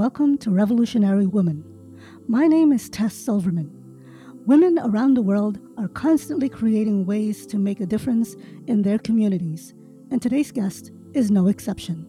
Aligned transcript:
welcome 0.00 0.38
to 0.38 0.50
Revolutionary 0.50 1.26
Woman. 1.26 1.62
My 2.26 2.46
name 2.46 2.72
is 2.72 2.88
Tess 2.88 3.12
Silverman. 3.12 3.70
Women 4.46 4.78
around 4.78 5.12
the 5.12 5.20
world 5.20 5.58
are 5.76 5.88
constantly 5.88 6.48
creating 6.48 7.04
ways 7.04 7.46
to 7.48 7.58
make 7.58 7.80
a 7.80 7.86
difference 7.86 8.34
in 8.66 8.80
their 8.80 8.98
communities, 8.98 9.74
and 10.10 10.22
today's 10.22 10.52
guest 10.52 10.90
is 11.12 11.30
no 11.30 11.48
exception. 11.48 12.06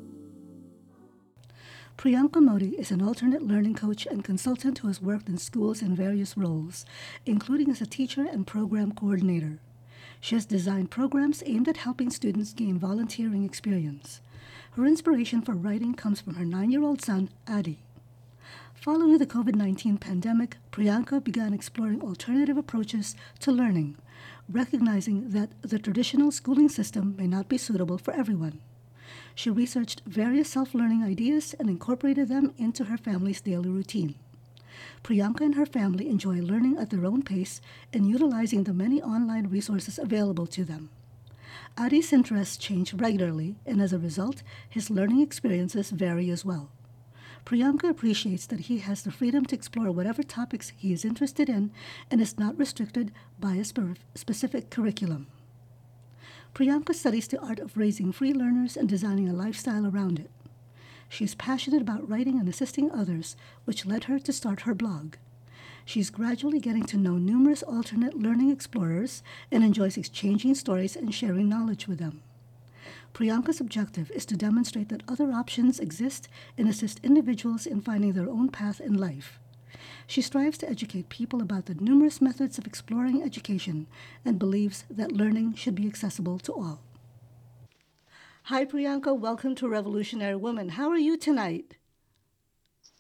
Priyanka 1.98 2.42
Modi 2.42 2.78
is 2.80 2.92
an 2.92 3.02
alternate 3.02 3.42
learning 3.44 3.76
coach 3.76 4.06
and 4.06 4.24
consultant 4.24 4.78
who 4.78 4.88
has 4.88 5.02
worked 5.02 5.28
in 5.28 5.38
schools 5.38 5.82
in 5.82 5.94
various 5.94 6.38
roles, 6.38 6.86
including 7.26 7.70
as 7.70 7.82
a 7.82 7.86
teacher 7.86 8.26
and 8.26 8.48
program 8.48 8.94
coordinator. 8.94 9.60
She 10.22 10.36
has 10.36 10.46
designed 10.46 10.92
programs 10.92 11.44
aimed 11.46 11.68
at 11.68 11.76
helping 11.76 12.10
students 12.10 12.54
gain 12.54 12.80
volunteering 12.80 13.44
experience. 13.44 14.22
Her 14.72 14.86
inspiration 14.86 15.42
for 15.42 15.54
writing 15.54 15.94
comes 15.94 16.22
from 16.22 16.36
her 16.36 16.46
nine 16.46 16.72
year 16.72 16.84
old 16.84 17.02
son, 17.02 17.30
Adi. 17.46 17.80
Following 18.82 19.20
the 19.20 19.28
COVID 19.28 19.54
19 19.54 20.00
pandemic, 20.00 20.58
Priyanka 20.72 21.24
began 21.24 21.54
exploring 21.54 22.02
alternative 22.02 22.58
approaches 22.58 23.16
to 23.42 23.52
learning, 23.52 23.96
recognizing 24.50 25.30
that 25.30 25.52
the 25.62 25.78
traditional 25.78 26.32
schooling 26.32 26.68
system 26.68 27.16
may 27.16 27.28
not 27.28 27.48
be 27.48 27.60
suitable 27.60 28.00
for 28.00 28.12
everyone. 28.12 28.60
She 29.36 29.52
researched 29.52 30.02
various 30.08 30.50
self 30.50 30.74
learning 30.74 31.04
ideas 31.04 31.54
and 31.60 31.70
incorporated 31.70 32.28
them 32.28 32.56
into 32.58 32.86
her 32.86 32.98
family's 32.98 33.40
daily 33.40 33.70
routine. 33.70 34.16
Priyanka 35.04 35.42
and 35.42 35.54
her 35.54 35.68
family 35.68 36.10
enjoy 36.10 36.42
learning 36.42 36.80
at 36.80 36.90
their 36.90 37.06
own 37.06 37.22
pace 37.22 37.62
and 37.94 38.10
utilizing 38.10 38.64
the 38.64 38.74
many 38.74 39.00
online 39.00 39.46
resources 39.46 40.00
available 40.00 40.48
to 40.48 40.64
them. 40.66 40.90
Adi's 41.78 42.12
interests 42.12 42.58
change 42.58 42.96
regularly, 42.96 43.58
and 43.64 43.80
as 43.80 43.94
a 43.94 44.00
result, 44.00 44.42
his 44.68 44.90
learning 44.90 45.22
experiences 45.22 45.92
vary 45.92 46.32
as 46.32 46.44
well. 46.44 46.72
Priyanka 47.46 47.90
appreciates 47.90 48.46
that 48.48 48.62
he 48.62 48.80
has 48.80 49.02
the 49.02 49.12
freedom 49.12 49.46
to 49.46 49.56
explore 49.56 49.92
whatever 49.92 50.24
topics 50.24 50.72
he 50.78 50.94
is 50.94 51.04
interested 51.04 51.50
in 51.50 51.72
and 52.10 52.22
is 52.22 52.38
not 52.38 52.58
restricted 52.58 53.12
by 53.40 53.56
a 53.56 53.64
spe- 53.64 53.98
specific 54.16 54.70
curriculum. 54.70 55.28
Priyanka 56.54 56.94
studies 56.94 57.28
the 57.28 57.40
art 57.40 57.60
of 57.60 57.78
raising 57.78 58.12
free 58.12 58.34
learners 58.34 58.78
and 58.78 58.88
designing 58.88 59.28
a 59.28 59.34
lifestyle 59.34 59.88
around 59.88 60.20
it. 60.20 60.30
She 61.10 61.26
is 61.26 61.36
passionate 61.36 61.82
about 61.82 62.08
writing 62.08 62.40
and 62.40 62.48
assisting 62.48 62.92
others, 62.92 63.36
which 63.66 63.86
led 63.86 64.06
her 64.06 64.20
to 64.20 64.34
start 64.34 64.62
her 64.62 64.76
blog. 64.76 65.16
She's 65.84 66.10
gradually 66.10 66.60
getting 66.60 66.84
to 66.84 66.98
know 66.98 67.18
numerous 67.18 67.64
alternate 67.64 68.18
learning 68.18 68.52
explorers 68.52 69.24
and 69.52 69.64
enjoys 69.64 69.98
exchanging 69.98 70.56
stories 70.56 70.96
and 70.96 71.14
sharing 71.14 71.50
knowledge 71.50 71.88
with 71.88 72.00
them. 72.00 72.22
Priyanka's 73.14 73.60
objective 73.60 74.10
is 74.12 74.26
to 74.26 74.38
demonstrate 74.38 74.90
that 74.90 75.04
other 75.08 75.32
options 75.32 75.80
exist 75.80 76.28
and 76.58 76.68
assist 76.68 77.00
individuals 77.04 77.66
in 77.66 77.82
finding 77.82 78.14
their 78.14 78.30
own 78.30 78.50
path 78.50 78.80
in 78.80 78.94
life. 78.94 79.40
She 80.08 80.22
strives 80.22 80.58
to 80.60 80.70
educate 80.70 81.10
people 81.10 81.42
about 81.42 81.66
the 81.66 81.76
numerous 81.76 82.22
methods 82.22 82.58
of 82.58 82.66
exploring 82.66 83.22
education 83.22 83.88
and 84.24 84.40
believes 84.40 84.86
that 84.90 85.12
learning 85.12 85.56
should 85.56 85.76
be 85.76 85.88
accessible 85.88 86.40
to 86.40 86.54
all. 86.54 86.82
Hi, 88.44 88.66
Priyanka. 88.66 89.18
Welcome 89.18 89.56
to 89.56 89.68
Revolutionary 89.68 90.36
Women. 90.36 90.70
How 90.70 90.90
are 90.90 90.98
you 90.98 91.18
tonight? 91.18 91.78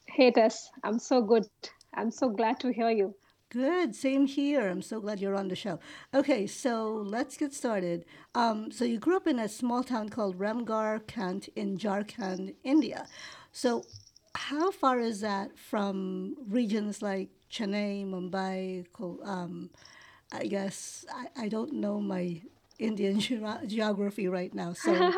Hey, 0.08 0.32
Tess. 0.32 0.70
I'm 0.84 1.00
so 1.00 1.22
good. 1.22 1.48
I'm 1.94 2.12
so 2.12 2.30
glad 2.30 2.60
to 2.62 2.72
hear 2.72 2.90
you. 2.90 3.16
Good. 3.52 3.94
Same 3.98 4.28
here. 4.28 4.70
I'm 4.70 4.82
so 4.82 5.02
glad 5.02 5.20
you're 5.20 5.36
on 5.36 5.50
the 5.50 5.58
show. 5.58 5.78
Okay, 6.14 6.48
so 6.48 7.04
let's 7.06 7.36
get 7.36 7.54
started. 7.54 8.06
Um, 8.34 8.72
so 8.72 8.86
you 8.86 8.98
grew 8.98 9.18
up 9.18 9.28
in 9.28 9.40
a 9.40 9.50
small 9.50 9.84
town 9.84 10.08
called 10.08 10.40
Ramgarh 10.40 11.06
Cantt 11.06 11.50
in 11.58 11.78
Jharkhand, 11.78 12.56
India. 12.64 13.08
So 13.52 13.84
how 14.36 14.72
far 14.72 15.00
is 15.00 15.20
that 15.20 15.60
from 15.60 16.38
regions 16.48 17.02
like 17.02 17.28
Chennai, 17.52 18.08
Mumbai? 18.10 18.86
Um, 19.28 19.70
I 20.32 20.46
guess 20.46 21.04
I, 21.14 21.44
I 21.44 21.48
don't 21.50 21.74
know 21.74 22.00
my 22.00 22.42
Indian 22.80 23.20
ge- 23.26 23.68
geography 23.68 24.30
right 24.30 24.54
now. 24.54 24.72
So 24.72 25.12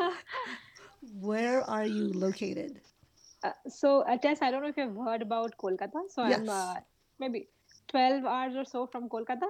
where 1.22 1.62
are 1.70 1.86
you 1.86 2.12
located? 2.12 2.82
Uh, 3.44 3.52
so, 3.70 4.02
uh, 4.02 4.18
Tess, 4.18 4.42
I 4.42 4.50
don't 4.50 4.64
know 4.64 4.70
if 4.70 4.78
you've 4.78 4.96
heard 4.96 5.22
about 5.22 5.56
Kolkata. 5.60 6.10
So 6.10 6.26
Yes. 6.26 6.40
I'm 6.40 6.50
uh, 6.50 6.76
maybe 7.20 7.48
12 7.94 8.26
hours 8.26 8.56
or 8.56 8.66
so 8.66 8.88
from 8.88 9.10
Kolkata. 9.10 9.50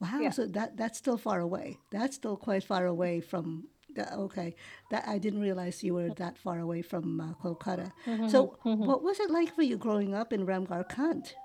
Wow, 0.00 0.18
Yeah. 0.22 0.30
so 0.30 0.46
that 0.46 0.76
that's 0.76 0.98
still 0.98 1.16
far 1.18 1.40
away. 1.40 1.78
That's 1.90 2.16
still 2.16 2.36
quite 2.36 2.64
far 2.64 2.86
away 2.86 3.20
from. 3.20 3.68
The, 3.94 4.12
okay, 4.26 4.56
that 4.90 5.04
I 5.06 5.18
didn't 5.18 5.40
realize 5.40 5.84
you 5.84 5.94
were 5.94 6.10
that 6.10 6.36
far 6.38 6.58
away 6.58 6.82
from 6.82 7.20
uh, 7.20 7.34
Kolkata. 7.42 7.92
So, 8.26 8.58
what 8.84 9.02
was 9.02 9.20
it 9.20 9.30
like 9.30 9.54
for 9.54 9.62
you 9.62 9.76
growing 9.76 10.14
up 10.14 10.32
in 10.32 10.46
Ramgarh 10.46 10.88
Cantt? 10.88 11.36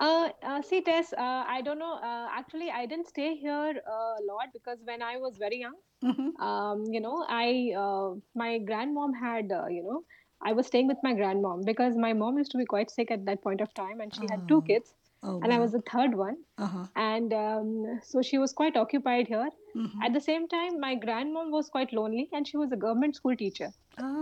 Uh, 0.00 0.30
uh, 0.42 0.62
see, 0.62 0.80
Tess, 0.82 1.12
uh, 1.12 1.44
I 1.46 1.62
don't 1.62 1.78
know. 1.78 1.94
Uh, 2.02 2.28
actually, 2.30 2.70
I 2.70 2.86
didn't 2.86 3.08
stay 3.08 3.36
here 3.36 3.80
a 3.86 4.22
lot 4.26 4.48
because 4.52 4.78
when 4.84 5.02
I 5.02 5.16
was 5.18 5.36
very 5.38 5.58
young, 5.60 5.76
Mm-hmm. 6.02 6.42
um, 6.42 6.84
you 6.92 7.00
know, 7.00 7.24
I 7.28 7.72
uh, 7.76 8.14
my 8.34 8.58
grandmom 8.60 9.12
had, 9.18 9.52
uh, 9.52 9.66
you 9.68 9.82
know, 9.84 10.02
I 10.44 10.52
was 10.52 10.66
staying 10.66 10.88
with 10.88 10.98
my 11.02 11.14
grandmom 11.14 11.64
because 11.64 11.96
my 11.96 12.12
mom 12.12 12.38
used 12.38 12.52
to 12.52 12.58
be 12.58 12.66
quite 12.66 12.90
sick 12.90 13.10
at 13.10 13.24
that 13.26 13.42
point 13.42 13.60
of 13.60 13.72
time, 13.74 14.00
and 14.00 14.14
she 14.14 14.26
had 14.26 14.46
two 14.48 14.62
kids, 14.62 14.94
Oh 15.22 15.38
and 15.42 15.52
I 15.52 15.58
was 15.58 15.72
the 15.72 15.82
third 15.92 16.14
one. 16.16 16.36
Uh 16.58 16.66
huh. 16.66 16.86
and 16.96 17.32
um, 17.34 18.00
so 18.02 18.22
she 18.22 18.38
was 18.38 18.52
quite 18.52 18.76
occupied 18.76 19.28
here 19.28 19.48
Mm-hmm. 19.76 20.02
at 20.04 20.12
the 20.12 20.20
same 20.20 20.46
time 20.48 20.78
my 20.80 20.94
grandmom 20.96 21.50
was 21.50 21.68
quite 21.68 21.92
lonely 21.92 22.28
and 22.32 22.46
she 22.46 22.56
was 22.56 22.72
a 22.72 22.76
government 22.76 23.16
school 23.16 23.36
teacher 23.36 23.68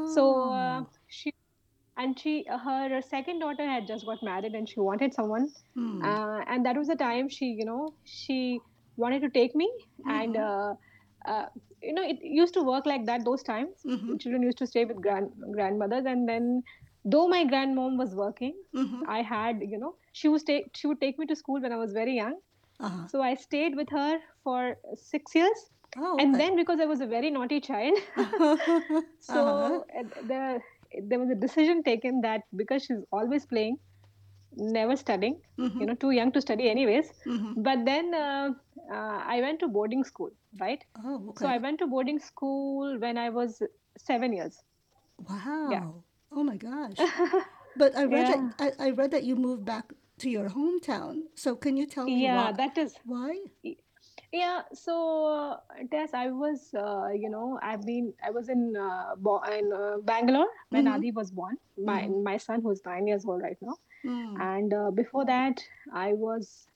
so 0.03 0.25
uh, 0.53 0.83
Oh. 0.83 0.87
she 1.09 1.33
and 1.97 2.19
she 2.19 2.45
her 2.65 3.01
second 3.03 3.41
daughter 3.41 3.67
had 3.69 3.87
just 3.87 4.07
got 4.07 4.23
married 4.23 4.55
and 4.55 4.69
she 4.69 4.81
wanted 4.81 5.13
someone 5.15 5.49
Hmm. 5.75 6.01
uh, 6.03 6.41
and 6.49 6.65
that 6.67 6.77
was 6.77 6.89
the 6.89 6.97
time 6.97 7.29
she 7.29 7.47
you 7.61 7.65
know 7.65 7.95
she 8.05 8.63
wanted 8.97 9.21
to 9.23 9.31
take 9.31 9.55
me 9.55 9.71
and 10.09 10.37
uh, 10.37 10.75
uh, 11.27 11.47
you 11.83 11.93
know 11.95 12.03
it 12.13 12.19
used 12.23 12.55
to 12.55 12.63
work 12.63 12.87
like 12.87 13.07
that 13.07 13.25
those 13.25 13.43
times 13.43 13.87
Mhm. 13.87 14.19
children 14.21 14.43
used 14.43 14.59
to 14.59 14.67
stay 14.67 14.85
with 14.85 15.01
grand 15.07 15.31
grandmothers 15.57 16.05
and 16.13 16.29
then 16.29 16.63
though 17.05 17.27
my 17.29 17.45
grandmom 17.53 17.99
was 18.03 18.15
working 18.23 18.55
Mm-hmm. 18.75 19.03
i 19.17 19.23
had 19.23 19.63
you 19.75 19.79
know 19.85 19.95
she 20.13 20.29
would 20.29 20.47
take 20.51 20.71
she 20.75 20.87
would 20.87 21.01
take 21.01 21.19
me 21.19 21.27
to 21.33 21.37
school 21.43 21.61
when 21.67 21.73
i 21.73 21.81
was 21.85 21.93
very 22.03 22.17
young 22.17 22.37
Uh-huh. 22.81 23.09
so 23.11 23.21
I 23.23 23.35
stayed 23.35 23.75
with 23.77 23.89
her 23.91 24.19
for 24.43 24.77
six 24.95 25.35
years. 25.35 25.61
Oh, 25.97 26.19
And 26.19 26.39
then 26.41 26.57
because 26.57 26.81
I 26.81 26.87
was 26.87 27.01
a 27.01 27.07
very 27.07 27.31
naughty 27.31 27.61
child, 27.61 27.99
so 29.19 29.43
Uh-huh. 29.45 29.85
uh, 29.99 30.03
the, 30.31 30.61
there 31.09 31.19
was 31.19 31.31
a 31.31 31.35
decision 31.35 31.83
taken 31.83 32.21
that 32.23 32.43
because 32.57 32.85
she's 32.85 33.05
always 33.13 33.47
playing, 33.47 33.79
never 34.57 34.97
studying, 34.97 35.41
Mhm. 35.59 35.81
you 35.81 35.87
know, 35.87 35.95
too 35.95 36.11
young 36.11 36.33
to 36.33 36.41
study 36.41 36.69
anyways. 36.71 37.13
Mhm. 37.27 37.63
But 37.63 37.85
then 37.85 38.15
uh, 38.15 38.51
uh, 38.91 39.19
I 39.37 39.41
went 39.41 39.61
to 39.61 39.69
boarding 39.69 40.05
school, 40.05 40.31
right? 40.61 40.85
Oh, 41.05 41.17
okay. 41.31 41.45
So 41.45 41.49
I 41.49 41.59
went 41.59 41.79
to 41.81 41.87
boarding 41.87 42.19
school 42.19 42.99
when 42.99 43.19
I 43.19 43.31
was 43.31 43.63
seven 43.99 44.33
years. 44.33 44.63
Wow. 45.29 45.69
yeah. 45.71 45.87
Oh 46.33 46.43
my 46.45 46.57
gosh. 46.57 46.99
But 47.77 47.97
I 47.97 48.05
read 48.05 48.29
Yeah. 48.29 48.49
that 48.59 48.77
I, 48.79 48.87
I 48.89 48.91
read 48.91 49.11
that 49.13 49.25
you 49.25 49.37
moved 49.37 49.65
back 49.65 49.93
to 50.19 50.31
your 50.31 50.49
hometown. 50.51 51.23
So 51.35 51.57
can 51.57 51.77
you 51.77 51.87
tell 51.87 52.07
me 52.07 52.25
Yeah, 52.25 52.51
why? 52.51 52.53
that 52.53 52.77
is 52.79 52.97
why? 53.05 53.39
Yeah, 54.33 54.63
so 54.73 55.27
uh, 55.27 55.57
Tess, 55.91 56.15
I 56.15 56.29
was, 56.31 56.73
uh, 56.75 57.09
you 57.15 57.29
know, 57.29 57.59
I've 57.63 57.83
been, 57.83 58.13
I 58.25 58.31
was 58.31 58.49
in, 58.49 58.75
uh, 58.77 59.15
in 59.53 59.73
uh, 59.73 59.99
Bangalore 60.03 60.49
when 60.71 60.87
Mhm. 60.87 60.95
Adi 60.95 61.11
was 61.13 61.31
born. 61.31 61.57
My 61.77 62.09
my 62.09 62.37
son, 62.39 62.63
who's 62.63 62.81
nine 62.85 63.07
years 63.07 63.25
old 63.27 63.43
right 63.43 63.57
now, 63.61 63.77
Mm. 64.05 64.37
and 64.39 64.73
uh, 64.73 64.91
before 64.91 65.25
that, 65.27 65.63
I 65.93 66.13
was, 66.15 66.67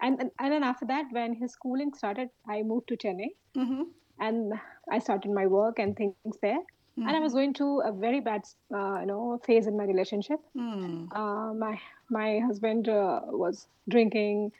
and 0.00 0.30
and 0.38 0.52
then 0.52 0.62
after 0.64 0.86
that, 0.86 1.06
when 1.10 1.34
his 1.34 1.52
schooling 1.52 1.92
started, 1.94 2.28
I 2.48 2.62
moved 2.62 2.88
to 2.88 2.96
Chennai, 2.96 3.30
Mm-hmm. 3.56 3.82
and 4.20 4.52
I 4.90 4.98
started 4.98 5.30
my 5.32 5.46
work 5.46 5.78
and 5.78 5.96
things 5.96 6.18
there. 6.24 6.42
And 6.88 6.98
I 6.98 7.04
was 7.04 7.14
going 7.14 7.34
through 7.36 7.66
a 7.66 7.74
very 7.74 8.04
bad, 8.04 8.28
uh, 8.62 8.88
you 8.92 8.94
know, 8.96 9.30
phase 9.38 9.58
in 9.60 9.72
my 9.72 9.82
relationship. 9.84 10.38
Mm. 10.56 11.08
Uh, 11.10 11.52
my 11.54 11.78
my 12.10 12.38
husband 12.40 12.88
uh, 12.88 13.20
was 13.26 13.66
drinking, 13.88 14.52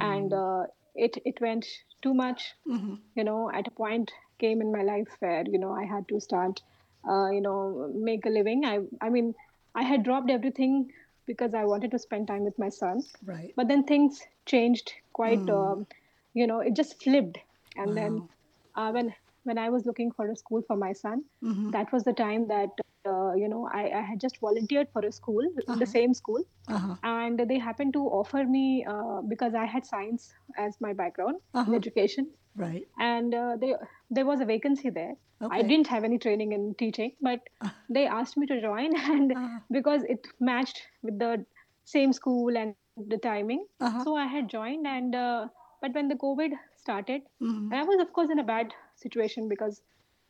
and 0.00 0.32
uh, 0.32 0.64
it 0.94 1.16
it 1.24 1.40
went 1.40 1.66
too 2.02 2.14
much 2.14 2.54
Mm-hmm. 2.66 2.94
you 3.14 3.24
know 3.24 3.50
at 3.52 3.66
a 3.66 3.70
point 3.70 4.10
came 4.38 4.60
in 4.60 4.72
my 4.72 4.82
life 4.82 5.16
where 5.20 5.44
you 5.46 5.58
know 5.58 5.72
i 5.72 5.84
had 5.84 6.06
to 6.08 6.20
start 6.20 6.60
uh, 7.08 7.28
you 7.30 7.40
know 7.40 7.90
make 7.94 8.24
a 8.26 8.30
living 8.36 8.64
i 8.64 8.78
i 9.00 9.08
mean 9.08 9.34
i 9.74 9.82
had 9.82 10.02
dropped 10.04 10.30
everything 10.30 10.88
because 11.26 11.54
i 11.54 11.64
wanted 11.64 11.90
to 11.90 11.98
spend 11.98 12.26
time 12.28 12.44
with 12.44 12.58
my 12.58 12.68
son 12.68 13.00
Right. 13.24 13.52
but 13.56 13.68
then 13.68 13.84
things 13.84 14.20
changed 14.46 14.92
quite 15.12 15.48
um, 15.50 15.86
you 16.34 16.46
know 16.46 16.60
it 16.60 16.74
just 16.76 17.02
flipped 17.02 17.38
and 17.76 17.96
then 17.96 18.28
uh, 18.76 18.90
when 18.90 19.12
when 19.44 19.58
i 19.58 19.68
was 19.70 19.86
looking 19.86 20.10
for 20.12 20.30
a 20.30 20.36
school 20.36 20.62
for 20.66 20.76
my 20.76 20.92
son 20.92 21.24
Mhm. 21.42 21.70
that 21.76 21.92
was 21.92 22.04
the 22.04 22.12
time 22.24 22.46
that 22.48 22.70
uh, 23.12 23.32
you 23.42 23.48
know 23.48 23.68
I, 23.72 23.82
I 24.00 24.02
had 24.10 24.20
just 24.20 24.38
volunteered 24.40 24.88
for 24.92 25.02
a 25.06 25.12
school 25.12 25.42
in 25.68 25.78
the 25.78 25.90
same 25.96 26.14
school 26.22 26.42
Uh-huh. 26.74 26.94
and 27.08 27.40
they 27.50 27.58
happened 27.58 27.92
to 27.94 28.02
offer 28.20 28.42
me 28.52 28.64
uh, 28.92 29.20
because 29.32 29.54
I 29.62 29.64
had 29.72 29.84
science 29.88 30.28
as 30.66 30.78
my 30.86 30.92
background 31.00 31.36
in 31.66 31.74
Uh-huh. 31.74 31.76
education. 31.82 32.28
Right. 32.56 32.86
and 32.98 33.34
uh, 33.34 33.56
they, 33.60 33.74
there 34.10 34.26
was 34.26 34.40
a 34.40 34.44
vacancy 34.44 34.90
there. 34.90 35.14
I 35.50 35.62
didn't 35.62 35.88
have 35.88 36.04
any 36.04 36.18
training 36.18 36.52
in 36.52 36.74
teaching, 36.74 37.12
but 37.20 37.40
they 37.90 38.06
asked 38.06 38.36
me 38.36 38.46
to 38.46 38.60
join, 38.60 38.96
and 39.14 39.32
Uh, 39.36 39.58
because 39.70 40.04
it 40.14 40.26
matched 40.40 40.82
with 41.02 41.18
the 41.18 41.44
same 41.84 42.12
school 42.12 42.56
and 42.56 42.74
the 43.14 43.18
timing, 43.18 43.66
uh-huh. 43.80 44.04
so 44.04 44.16
I 44.16 44.26
had 44.26 44.48
joined. 44.48 44.86
And 44.86 45.14
uh, 45.14 45.48
but 45.82 45.92
when 45.94 46.08
the 46.08 46.16
COVID 46.26 46.52
started, 46.76 47.22
Mhm. 47.42 47.72
I 47.72 47.82
was 47.90 48.00
of 48.06 48.12
course 48.12 48.30
in 48.30 48.38
a 48.38 48.48
bad 48.52 48.72
situation 48.96 49.48
because 49.48 49.82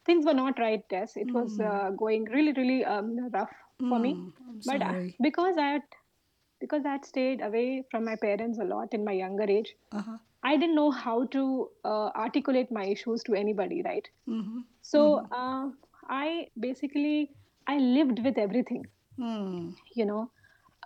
things 0.06 0.24
were 0.26 0.34
not 0.40 0.58
right. 0.58 0.82
Yes, 0.90 1.16
it 1.16 1.32
was 1.34 1.58
uh, 1.60 1.90
going 2.04 2.24
really, 2.24 2.52
really 2.52 2.84
um, 2.84 3.12
rough 3.38 3.54
for 3.88 3.98
me. 3.98 4.14
Mm, 4.14 4.32
I'm 4.48 4.60
But 4.66 4.82
uh, 4.82 4.90
sorry. 4.90 5.16
because 5.28 5.56
I 5.58 5.68
had 5.74 5.82
because 6.60 6.84
I 6.86 6.92
had 6.92 7.04
stayed 7.04 7.40
away 7.40 7.84
from 7.90 8.04
my 8.04 8.16
parents 8.16 8.58
a 8.58 8.64
lot 8.64 8.92
in 8.94 9.04
my 9.04 9.12
younger 9.12 9.44
age, 9.58 9.74
Uh-huh. 9.92 10.18
I 10.44 10.56
didn't 10.56 10.76
know 10.76 10.90
how 10.90 11.26
to 11.26 11.70
uh, 11.84 12.10
articulate 12.24 12.70
my 12.70 12.84
issues 12.86 13.22
to 13.24 13.34
anybody, 13.34 13.82
right? 13.82 14.08
Mm-hmm. 14.28 14.60
So 14.82 15.26
uh, 15.32 15.70
I 16.08 16.48
basically 16.58 17.32
I 17.66 17.78
lived 17.78 18.24
with 18.24 18.38
everything, 18.38 18.84
Mm. 19.18 19.74
you 19.94 20.06
know, 20.06 20.30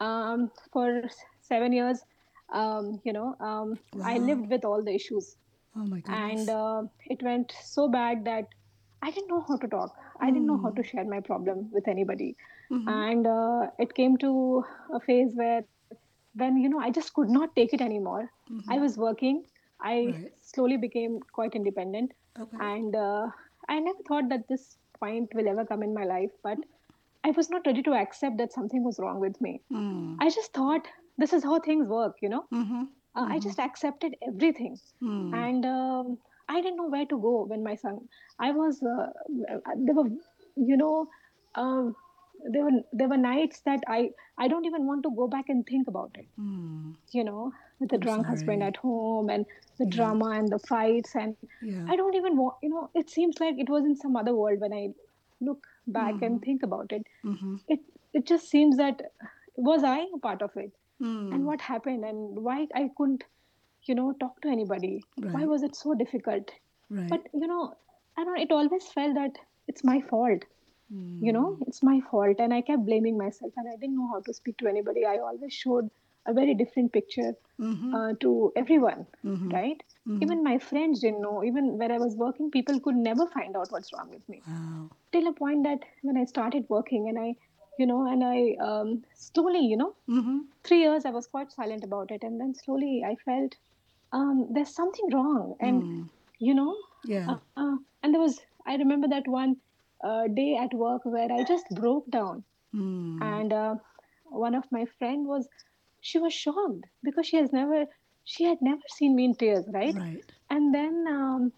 um, 0.00 0.50
for 0.72 1.02
seven 1.40 1.72
years. 1.72 2.04
Um, 2.52 3.00
you 3.04 3.12
know, 3.12 3.34
um, 3.40 3.78
I 4.04 4.18
lived 4.18 4.48
with 4.50 4.64
all 4.64 4.82
the 4.82 4.94
issues, 4.94 5.36
Oh 5.76 5.84
my 5.86 6.00
goodness. 6.00 6.18
and 6.18 6.50
uh, 6.50 6.82
it 7.06 7.22
went 7.22 7.52
so 7.62 7.88
bad 7.88 8.24
that 8.24 8.44
I 9.02 9.10
didn't 9.10 9.28
know 9.28 9.44
how 9.48 9.56
to 9.56 9.68
talk. 9.68 9.94
I 10.20 10.30
didn't 10.30 10.46
know 10.46 10.58
how 10.62 10.70
to 10.70 10.82
share 10.82 11.04
my 11.04 11.20
problem 11.20 11.70
with 11.72 11.88
anybody, 11.88 12.36
Mhm. 12.70 12.86
and 12.88 13.26
uh, 13.26 13.70
it 13.78 13.94
came 13.94 14.16
to 14.18 14.64
a 14.92 15.00
phase 15.00 15.34
where, 15.34 15.64
when 16.42 16.56
you 16.56 16.68
know, 16.68 16.80
I 16.80 16.90
just 16.90 17.14
could 17.14 17.28
not 17.28 17.54
take 17.56 17.72
it 17.74 17.80
anymore. 17.80 18.30
I 18.68 18.78
was 18.78 18.96
working. 18.96 19.44
I 19.80 19.94
Right. 20.06 20.32
slowly 20.42 20.76
became 20.84 21.18
quite 21.38 21.54
independent, 21.60 22.12
Okay. 22.44 22.58
and 22.68 22.96
uh, 22.96 23.28
I 23.68 23.78
never 23.80 24.02
thought 24.08 24.28
that 24.30 24.48
this 24.48 24.64
point 25.00 25.34
will 25.38 25.48
ever 25.52 25.64
come 25.72 25.82
in 25.88 25.94
my 25.98 26.04
life. 26.04 26.30
But 26.48 26.58
I 27.24 27.30
was 27.40 27.50
not 27.50 27.66
ready 27.70 27.82
to 27.88 27.94
accept 28.00 28.38
that 28.38 28.52
something 28.52 28.84
was 28.84 28.98
wrong 29.04 29.20
with 29.26 29.40
me. 29.46 29.52
Mm. 29.72 30.16
I 30.20 30.30
just 30.38 30.52
thought 30.60 30.88
this 31.24 31.32
is 31.32 31.44
how 31.44 31.58
things 31.60 31.86
work, 31.88 32.16
you 32.22 32.28
know. 32.34 32.44
Mm-hmm. 32.52 32.82
Uh, 33.16 33.26
I 33.34 33.38
just 33.46 33.58
accepted 33.68 34.16
everything, 34.32 34.76
Mm. 35.02 35.34
and 35.44 35.66
um, 35.74 36.18
I 36.48 36.60
didn't 36.60 36.76
know 36.82 36.88
where 36.96 37.06
to 37.14 37.18
go 37.28 37.34
when 37.52 37.62
my 37.70 37.74
son. 37.84 38.00
I 38.38 38.50
was 38.58 38.82
uh, 38.82 39.06
there 39.76 39.94
were, 39.94 40.08
you 40.72 40.76
know, 40.76 41.08
um, 41.54 41.94
there 42.44 42.64
were 42.64 42.80
there 42.92 43.08
were 43.08 43.16
nights 43.16 43.60
that 43.60 43.80
I 43.88 44.10
I 44.38 44.48
don't 44.48 44.64
even 44.64 44.86
want 44.86 45.02
to 45.04 45.10
go 45.16 45.26
back 45.28 45.48
and 45.48 45.66
think 45.66 45.88
about 45.88 46.10
it. 46.18 46.26
Mm. 46.40 46.94
You 47.12 47.24
know, 47.24 47.52
with 47.80 47.90
the 47.90 47.98
drunk 47.98 48.26
husband 48.26 48.62
at 48.62 48.76
home 48.76 49.30
and 49.30 49.46
the 49.78 49.86
drama 49.86 50.30
and 50.30 50.48
the 50.48 50.58
fights 50.58 51.14
and 51.14 51.36
Yeah. 51.62 51.84
I 51.88 51.96
don't 51.96 52.14
even 52.14 52.36
want. 52.36 52.56
You 52.62 52.70
know, 52.70 52.90
it 52.94 53.10
seems 53.10 53.40
like 53.40 53.58
it 53.58 53.68
was 53.68 53.84
in 53.84 53.96
some 53.96 54.16
other 54.16 54.34
world 54.34 54.60
when 54.60 54.72
I 54.72 54.88
look 55.40 55.66
back 55.86 56.22
and 56.22 56.40
think 56.42 56.62
about 56.62 56.92
it. 56.92 57.06
Mm-hmm. 57.24 57.56
It 57.68 57.80
it 58.12 58.26
just 58.26 58.48
seems 58.48 58.76
that 58.76 59.02
was 59.56 59.84
I 59.84 60.06
a 60.14 60.18
part 60.18 60.42
of 60.42 60.56
it 60.56 60.72
Mm. 61.00 61.32
and 61.32 61.46
what 61.46 61.60
happened 61.60 62.04
and 62.04 62.38
why 62.44 62.66
I 62.74 62.90
couldn't, 62.96 63.22
you 63.84 63.94
know, 63.94 64.12
talk 64.22 64.40
to 64.40 64.48
anybody. 64.48 65.04
Why 65.16 65.44
was 65.44 65.62
it 65.62 65.76
so 65.76 65.94
difficult? 65.94 66.50
Right. 66.90 67.08
But 67.08 67.28
you 67.32 67.46
know, 67.46 67.76
I 68.16 68.24
don't. 68.24 68.38
It 68.46 68.50
always 68.50 68.88
felt 68.94 69.14
that 69.14 69.38
it's 69.68 69.84
my 69.84 70.00
fault. 70.00 70.42
You 71.20 71.32
know, 71.32 71.56
it's 71.66 71.82
my 71.82 72.00
fault, 72.10 72.36
and 72.40 72.52
I 72.54 72.60
kept 72.62 72.84
blaming 72.86 73.16
myself, 73.18 73.52
and 73.56 73.68
I 73.68 73.76
didn't 73.76 73.96
know 73.96 74.08
how 74.12 74.20
to 74.20 74.32
speak 74.34 74.56
to 74.58 74.68
anybody. 74.68 75.04
I 75.04 75.18
always 75.18 75.52
showed 75.52 75.90
a 76.26 76.32
very 76.32 76.54
different 76.54 76.92
picture 76.92 77.32
Mm-hmm. 77.60 77.94
uh, 77.94 78.12
to 78.20 78.52
everyone, 78.56 79.06
Mhm. 79.24 79.52
right? 79.52 79.82
Mhm. 80.06 80.22
Even 80.22 80.42
my 80.44 80.58
friends 80.58 81.00
didn't 81.00 81.20
know. 81.22 81.42
Even 81.44 81.78
where 81.78 81.92
I 81.92 81.98
was 81.98 82.16
working, 82.16 82.50
people 82.50 82.80
could 82.80 82.96
never 82.96 83.26
find 83.28 83.56
out 83.56 83.70
what's 83.72 83.92
wrong 83.92 84.10
with 84.10 84.28
me 84.28 84.44
Wow. 84.46 84.90
till 85.12 85.26
a 85.28 85.32
point 85.32 85.64
that 85.64 85.80
when 86.02 86.16
I 86.16 86.24
started 86.24 86.66
working 86.68 87.08
and 87.08 87.18
I, 87.18 87.34
you 87.78 87.86
know, 87.86 88.06
and 88.06 88.24
I 88.24 88.56
um, 88.64 89.02
slowly, 89.14 89.60
you 89.60 89.76
know, 89.76 89.94
Mm-hmm. 90.08 90.38
three 90.64 90.80
years 90.80 91.04
I 91.04 91.10
was 91.10 91.26
quite 91.26 91.52
silent 91.52 91.84
about 91.84 92.10
it, 92.10 92.22
and 92.22 92.40
then 92.40 92.54
slowly 92.54 93.02
I 93.06 93.16
felt 93.24 93.56
um, 94.12 94.48
there's 94.52 94.74
something 94.74 95.08
wrong, 95.12 95.56
and 95.60 95.84
Mm. 95.84 96.08
you 96.38 96.54
know, 96.54 96.76
Yeah. 97.04 97.28
uh, 97.28 97.38
uh, 97.56 97.76
and 98.02 98.14
there 98.14 98.20
was 98.20 98.40
I 98.66 98.76
remember 98.76 99.08
that 99.08 99.28
one 99.28 99.56
uh, 100.04 100.26
day 100.28 100.56
at 100.56 100.72
work 100.74 101.02
where 101.04 101.30
I 101.32 101.44
just 101.44 101.66
broke 101.70 102.10
down, 102.10 102.44
Mm. 102.74 103.22
and 103.22 103.52
uh, 103.52 103.74
one 104.24 104.54
of 104.54 104.64
my 104.70 104.84
friend 104.98 105.26
was, 105.26 105.48
she 106.00 106.18
was 106.18 106.32
shocked 106.34 106.84
because 107.02 107.26
she 107.26 107.36
has 107.38 107.52
never, 107.52 107.86
she 108.24 108.44
had 108.44 108.58
never 108.60 108.82
seen 108.96 109.16
me 109.16 109.24
in 109.24 109.34
tears, 109.34 109.64
right? 109.72 109.94
Right. 109.94 110.32
And 110.50 110.74
then, 110.74 111.04
um, 111.08 111.52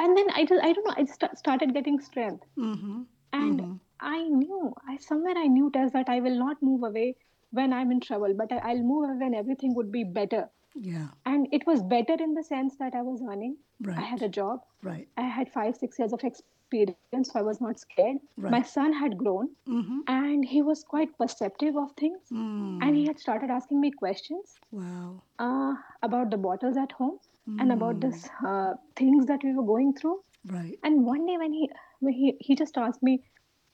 and 0.00 0.16
then 0.16 0.26
I 0.34 0.44
just 0.44 0.62
I 0.64 0.72
don't 0.72 0.86
know 0.86 0.94
I 0.96 1.04
st- 1.04 1.38
started 1.38 1.74
getting 1.74 2.00
strength 2.00 2.44
Mm-hmm. 2.58 3.02
and 3.42 3.60
Mhm. 3.60 3.80
i 4.12 4.18
knew 4.38 4.60
i 4.92 4.96
somewhere 5.04 5.34
i 5.42 5.46
knew 5.54 5.70
Tess, 5.74 5.92
that 5.96 6.08
i 6.14 6.20
will 6.26 6.36
not 6.38 6.62
move 6.68 6.82
away 6.88 7.16
when 7.58 7.72
i'm 7.78 7.90
in 7.94 8.00
trouble 8.06 8.34
but 8.40 8.52
I, 8.56 8.58
i'll 8.70 8.82
move 8.90 9.04
away 9.08 9.18
when 9.24 9.34
everything 9.40 9.74
would 9.78 9.90
be 9.96 10.02
better 10.18 10.42
Yeah. 10.88 11.08
and 11.32 11.48
it 11.58 11.66
was 11.70 11.82
better 11.94 12.16
in 12.26 12.34
the 12.38 12.44
sense 12.48 12.76
that 12.82 12.94
i 13.00 13.02
was 13.08 13.22
earning 13.34 13.56
Right. 13.88 13.98
i 14.04 14.06
had 14.12 14.22
a 14.28 14.28
job 14.38 14.64
Right. 14.90 15.08
i 15.24 15.26
had 15.38 15.52
five 15.58 15.76
six 15.82 15.98
years 15.98 16.12
of 16.18 16.24
experience 16.30 16.53
so 16.78 17.38
i 17.40 17.42
was 17.48 17.60
not 17.64 17.80
scared 17.84 18.18
my 18.54 18.62
son 18.76 18.92
had 19.02 19.16
grown 19.24 19.48
Mm-hmm. 19.76 20.00
and 20.14 20.44
he 20.52 20.60
was 20.68 20.82
quite 20.94 21.12
perceptive 21.22 21.76
of 21.82 21.92
things 22.02 22.32
Mm. 22.32 22.78
and 22.86 22.96
he 22.96 23.04
had 23.10 23.20
started 23.26 23.50
asking 23.58 23.80
me 23.84 23.90
questions 24.02 24.54
Wow. 24.80 25.22
uh, 25.46 25.74
about 26.08 26.30
the 26.34 26.40
bottles 26.46 26.76
at 26.84 26.92
home 27.00 27.18
and 27.62 27.72
about 27.76 28.00
this 28.04 28.20
uh, 28.50 28.72
things 29.02 29.26
that 29.30 29.42
we 29.48 29.52
were 29.58 29.66
going 29.70 29.92
through 30.00 30.16
Right. 30.56 30.78
and 30.88 31.04
one 31.12 31.26
day 31.30 31.36
when 31.42 31.52
he 31.58 31.68
when 32.00 32.14
he, 32.20 32.34
he 32.46 32.54
just 32.62 32.76
asked 32.86 33.02
me, 33.08 33.12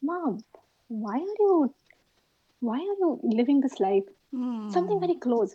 Mom, 0.09 0.39
why 1.05 1.17
are 1.19 1.37
you 1.45 1.75
why 2.69 2.77
are 2.79 2.97
you 3.05 3.11
living 3.23 3.61
this 3.61 3.79
life? 3.81 4.05
Mm. 4.35 4.71
Something 4.77 5.01
very 5.01 5.17
close. 5.27 5.55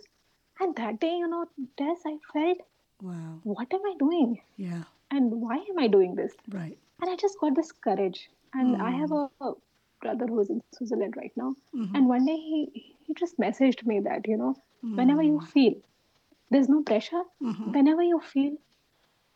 And 0.60 0.74
that 0.76 0.98
day, 1.00 1.14
you 1.22 1.28
know, 1.28 1.44
Tess, 1.78 2.00
I 2.06 2.16
felt, 2.32 2.58
Wow. 3.00 3.40
what 3.44 3.72
am 3.78 3.80
I 3.90 3.94
doing? 3.98 4.40
Yeah. 4.56 4.82
And 5.10 5.30
why 5.46 5.56
am 5.70 5.78
I 5.78 5.86
doing 5.86 6.14
this? 6.16 6.32
Right. 6.48 6.78
And 7.00 7.10
I 7.10 7.16
just 7.16 7.38
got 7.40 7.54
this 7.54 7.72
courage. 7.72 8.30
And 8.54 8.76
I 8.76 8.90
have 8.92 9.12
a, 9.12 9.28
a 9.40 9.54
brother 10.00 10.26
who's 10.26 10.50
in 10.50 10.60
Switzerland 10.74 11.14
right 11.16 11.32
now. 11.36 11.54
Mhm. 11.74 11.94
And 11.94 12.08
one 12.08 12.24
day 12.26 12.36
he 12.36 12.86
he 13.06 13.14
just 13.14 13.38
messaged 13.38 13.84
me 13.86 14.00
that, 14.00 14.26
you 14.28 14.36
know, 14.36 14.54
whenever 14.94 15.22
you 15.22 15.40
feel 15.40 15.74
there's 16.50 16.68
no 16.68 16.82
pressure, 16.82 17.22
Mhm. 17.42 17.72
whenever 17.74 18.02
you 18.02 18.20
feel, 18.20 18.56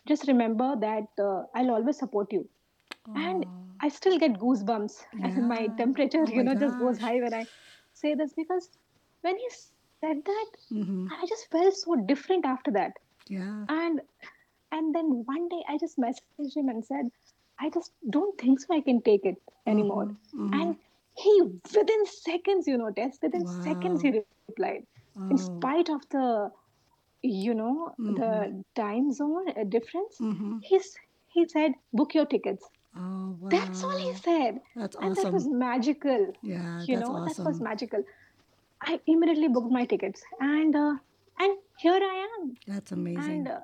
just 0.07 0.27
remember 0.29 0.77
that 0.81 1.09
uh, 1.19 1.45
I'll 1.55 1.71
always 1.79 1.99
support 1.99 2.33
you. 2.33 2.49
and 3.15 3.45
I 3.81 3.89
still 3.89 4.19
get 4.19 4.35
goosebumps 4.41 4.95
and 5.25 5.49
my 5.49 5.69
temperature, 5.79 6.25
Oh 6.27 6.31
you 6.37 6.43
know, 6.45 6.55
just 6.55 6.79
goes 6.79 6.99
high 6.99 7.21
when 7.21 7.35
I 7.35 7.47
say 7.93 8.15
this 8.15 8.33
because 8.35 8.71
when 9.23 9.37
he 9.39 9.49
said 9.51 10.25
that, 10.25 10.47
Mm-hmm. 10.73 11.07
I 11.21 11.27
just 11.27 11.51
felt 11.51 11.75
so 11.75 11.97
different 12.13 12.47
after 12.47 12.71
that. 12.73 12.93
Yeah. 13.29 13.65
And 13.69 14.01
and 14.73 14.95
then 14.95 15.25
one 15.27 15.49
day 15.49 15.63
I 15.69 15.79
just 15.79 15.99
messaged 15.99 16.57
him 16.57 16.69
and 16.69 16.85
said, 16.85 17.07
I 17.61 17.71
just 17.71 17.93
don't 18.11 18.39
think 18.41 18.61
so 18.61 18.75
I 18.75 18.81
can 18.81 19.03
take 19.03 19.25
it 19.25 19.37
anymore. 19.67 20.09
Mhm. 20.35 20.55
And 20.55 20.77
he 21.17 21.43
within 21.77 22.07
seconds, 22.07 22.67
you 22.67 22.79
know, 22.79 22.91
Tess, 22.93 23.19
within 23.23 23.47
seconds 23.47 24.03
he 24.03 24.11
Wow. 24.11 24.25
replied. 24.49 24.87
Oh. 25.17 25.27
In 25.31 25.39
spite 25.39 25.91
of 25.91 26.09
the 26.11 26.51
you 27.23 27.55
know, 27.55 27.95
the 27.99 28.65
time 28.75 29.13
zone 29.13 29.49
uh, 29.51 29.65
difference, 29.65 30.21
Mm-hmm. 30.21 30.59
he's 30.61 30.95
he 31.29 31.47
said, 31.49 31.73
book 31.93 32.15
your 32.15 32.27
tickets. 32.27 32.69
Oh 32.97 33.37
wow. 33.41 33.49
That's 33.51 33.83
all 33.85 33.99
he 34.07 34.13
said. 34.23 34.61
That's 34.77 34.97
and 34.97 35.17
that 35.17 35.33
was 35.33 35.49
magical. 35.49 36.33
Yeah, 36.43 36.81
you 36.87 36.97
that's 36.97 37.09
know, 37.09 37.25
that 37.25 37.39
was 37.45 37.61
magical. 37.61 38.03
I 38.83 39.01
immediately 39.07 39.49
booked 39.49 39.71
my 39.73 39.85
tickets, 39.85 40.23
and 40.41 40.75
uh, 40.75 40.95
and 41.39 41.59
here 41.79 41.95
I 41.95 42.27
am. 42.39 42.55
That's 42.67 42.93
amazing. 42.93 43.33
And 43.33 43.49
uh, 43.49 43.61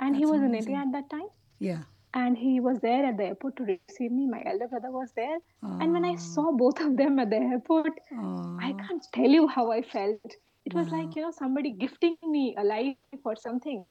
and 0.00 0.16
he 0.16 0.22
That's 0.22 0.30
was 0.32 0.40
in 0.40 0.46
amazing. 0.46 0.74
India 0.74 0.86
at 0.86 0.92
that 0.92 1.10
time, 1.10 1.28
yeah. 1.58 1.82
And 2.16 2.38
he 2.38 2.60
was 2.60 2.80
there 2.80 3.06
at 3.06 3.18
the 3.18 3.26
airport 3.26 3.56
to 3.58 3.64
receive 3.64 4.12
me. 4.12 4.26
My 4.26 4.42
elder 4.46 4.68
brother 4.68 4.92
was 4.92 5.12
there, 5.16 5.38
and 5.80 5.92
when 5.92 6.04
I 6.04 6.14
Oh. 6.14 6.16
saw 6.16 6.52
both 6.52 6.80
of 6.80 6.96
them 6.96 7.18
at 7.20 7.30
the 7.30 7.36
airport, 7.38 7.92
I 8.60 8.72
Oh. 8.72 8.78
can't 8.86 9.06
tell 9.14 9.30
you 9.38 9.48
how 9.48 9.70
I 9.72 9.82
felt. 9.82 10.36
It 10.66 10.74
was 10.74 10.90
Wow. 10.90 10.98
like 10.98 11.16
you 11.16 11.22
know 11.22 11.32
somebody 11.32 11.72
gifting 11.72 12.16
me 12.36 12.56
a 12.58 12.64
life 12.64 12.98
or 13.24 13.36
something. 13.36 13.84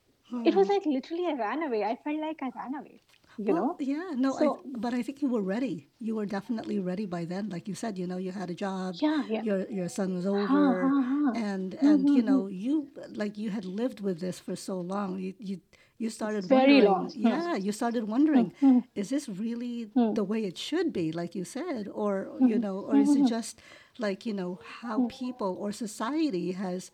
It 0.46 0.56
was 0.56 0.68
Hmm. 0.68 0.70
like 0.70 0.86
literally 0.86 1.28
I 1.28 1.34
ran 1.34 1.64
away. 1.64 1.84
I 1.84 1.96
felt 2.04 2.20
like 2.20 2.42
I 2.42 2.52
ran 2.56 2.76
away. 2.76 3.02
You 3.38 3.54
well, 3.54 3.56
know. 3.56 3.76
yeah, 3.80 4.12
no, 4.16 4.38
I, 4.38 4.48
but 4.78 4.94
I 4.94 5.02
think 5.04 5.22
you 5.22 5.30
were 5.30 5.42
ready. 5.42 5.90
You 6.00 6.16
were 6.16 6.26
definitely 6.26 6.80
ready 6.80 7.06
by 7.06 7.26
then. 7.26 7.50
Like 7.50 7.68
you 7.68 7.76
said, 7.76 7.98
you 7.98 8.08
know, 8.08 8.18
you 8.18 8.32
had 8.32 8.50
a 8.50 8.56
job. 8.56 8.96
Yeah, 9.02 9.24
yeah. 9.30 9.42
Your 9.44 9.70
your 9.70 9.90
son 9.90 10.14
was 10.16 10.26
over, 10.26 10.90
ha. 11.02 11.32
and 11.34 11.74
and 11.76 12.08
mm-hmm, 12.08 12.16
you 12.16 12.24
know, 12.24 12.44
mm-hmm. 12.44 12.54
you 12.66 12.92
like 13.14 13.38
you 13.38 13.50
had 13.52 13.66
lived 13.66 14.02
with 14.02 14.20
this 14.20 14.40
for 14.40 14.56
so 14.56 14.80
long. 14.80 15.20
You 15.20 15.34
you 15.40 15.62
you 15.98 16.10
started 16.10 16.46
Very 16.46 16.82
wondering. 16.82 16.92
long. 16.92 17.12
Yeah, 17.16 17.56
you 17.56 17.72
started 17.72 18.08
wondering, 18.08 18.54
Hmm. 18.60 18.80
is 18.96 19.10
this 19.10 19.30
really 19.30 19.90
Hmm. 19.94 20.14
the 20.14 20.24
way 20.24 20.44
it 20.46 20.58
should 20.58 20.92
be? 20.92 21.12
Like 21.12 21.36
you 21.36 21.46
said, 21.46 21.88
or 21.88 22.26
mm-hmm. 22.26 22.48
you 22.48 22.60
know, 22.60 22.80
or 22.80 22.98
is 22.98 23.10
it 23.10 23.20
mm-hmm. 23.20 23.28
just 23.28 23.62
like 23.98 24.26
you 24.26 24.34
know 24.34 24.60
how 24.82 24.98
mm-hmm. 25.00 25.08
people 25.08 25.56
or 25.60 25.72
society 25.72 26.52
has 26.52 26.92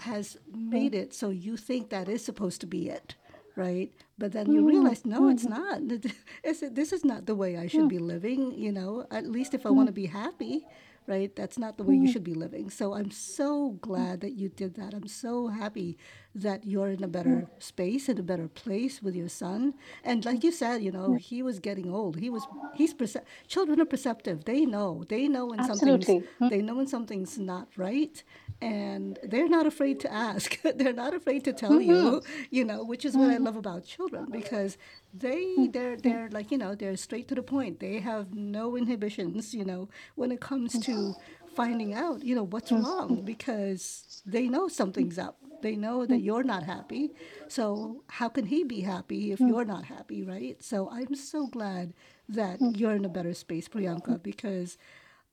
has 0.00 0.38
made 0.50 0.94
it 0.94 1.12
so 1.12 1.28
you 1.28 1.56
think 1.58 1.90
that 1.90 2.08
is 2.08 2.24
supposed 2.24 2.60
to 2.62 2.66
be 2.66 2.88
it 2.88 3.14
right? 3.56 3.92
But 4.18 4.32
then 4.32 4.50
you 4.50 4.66
realize, 4.66 5.04
no, 5.04 5.28
it's 5.28 5.44
not. 5.44 5.80
It's, 6.44 6.62
this 6.70 6.92
is 6.92 7.04
not 7.04 7.26
the 7.26 7.34
way 7.34 7.56
I 7.56 7.66
should 7.66 7.88
be 7.88 7.98
living, 7.98 8.52
you 8.52 8.72
know, 8.72 9.06
at 9.10 9.26
least 9.26 9.54
if 9.54 9.66
I 9.66 9.70
want 9.70 9.88
to 9.88 9.92
be 9.92 10.06
happy, 10.06 10.66
right? 11.06 11.34
That's 11.36 11.58
not 11.58 11.76
the 11.76 11.84
way 11.84 11.96
you 11.96 12.10
should 12.10 12.24
be 12.24 12.34
living. 12.34 12.70
So 12.70 12.94
I'm 12.94 13.10
so 13.10 13.72
glad 13.82 14.20
that 14.22 14.32
you 14.32 14.48
did 14.48 14.74
that. 14.74 14.94
I'm 14.94 15.08
so 15.08 15.48
happy 15.48 15.98
that 16.34 16.64
you're 16.64 16.90
in 16.90 17.02
a 17.02 17.08
better 17.08 17.30
mm-hmm. 17.30 17.54
space, 17.58 18.08
in 18.08 18.18
a 18.18 18.22
better 18.22 18.48
place 18.48 19.02
with 19.02 19.16
your 19.16 19.28
son. 19.28 19.74
And 20.04 20.24
like 20.24 20.44
you 20.44 20.52
said, 20.52 20.82
you 20.82 20.92
know, 20.92 21.14
he 21.14 21.42
was 21.42 21.58
getting 21.58 21.92
old. 21.92 22.18
He 22.18 22.30
was, 22.30 22.46
he's, 22.74 22.94
perce- 22.94 23.16
children 23.48 23.80
are 23.80 23.84
perceptive. 23.84 24.44
They 24.44 24.64
know, 24.64 25.04
they 25.08 25.26
know 25.26 25.46
when 25.46 25.58
something's, 25.64 26.08
Absolutely. 26.08 26.28
Mm. 26.40 26.50
they 26.50 26.62
know 26.62 26.76
when 26.76 26.86
something's 26.86 27.38
not 27.38 27.68
right. 27.76 28.22
And 28.62 29.18
they're 29.24 29.48
not 29.48 29.66
afraid 29.66 29.98
to 30.00 30.12
ask. 30.12 30.60
they're 30.76 30.92
not 30.92 31.14
afraid 31.14 31.44
to 31.44 31.52
tell 31.52 31.80
you, 31.80 31.94
mm-hmm. 31.94 32.42
you 32.50 32.64
know, 32.64 32.84
which 32.84 33.04
is 33.04 33.16
what 33.16 33.30
I 33.30 33.34
mm-hmm. 33.34 33.44
love 33.44 33.56
about 33.56 33.84
children 33.84 34.26
because 34.30 34.76
they 35.12 35.44
mm. 35.58 35.72
they're 35.72 35.96
they're 35.96 36.28
like 36.30 36.50
you 36.50 36.58
know 36.58 36.74
they're 36.74 36.96
straight 36.96 37.26
to 37.28 37.34
the 37.34 37.42
point 37.42 37.80
they 37.80 37.98
have 37.98 38.32
no 38.32 38.76
inhibitions 38.76 39.52
you 39.52 39.64
know 39.64 39.88
when 40.14 40.30
it 40.30 40.40
comes 40.40 40.78
to 40.78 41.14
finding 41.54 41.94
out 41.94 42.22
you 42.24 42.34
know 42.34 42.44
what's 42.44 42.72
wrong 42.72 43.22
because 43.24 44.22
they 44.26 44.48
know 44.48 44.68
something's 44.68 45.18
up. 45.18 45.36
They 45.62 45.76
know 45.76 46.06
that 46.06 46.20
you're 46.20 46.42
not 46.42 46.62
happy. 46.62 47.10
So 47.48 48.02
how 48.08 48.28
can 48.30 48.46
he 48.46 48.64
be 48.64 48.80
happy 48.80 49.32
if 49.32 49.40
you're 49.40 49.64
not 49.64 49.84
happy 49.84 50.22
right? 50.22 50.62
So 50.62 50.88
i'm 50.90 51.14
so 51.14 51.46
glad 51.46 51.92
that 52.28 52.58
you're 52.76 52.94
in 52.94 53.04
a 53.04 53.08
better 53.08 53.34
space 53.34 53.68
priyanka 53.68 54.22
because 54.22 54.78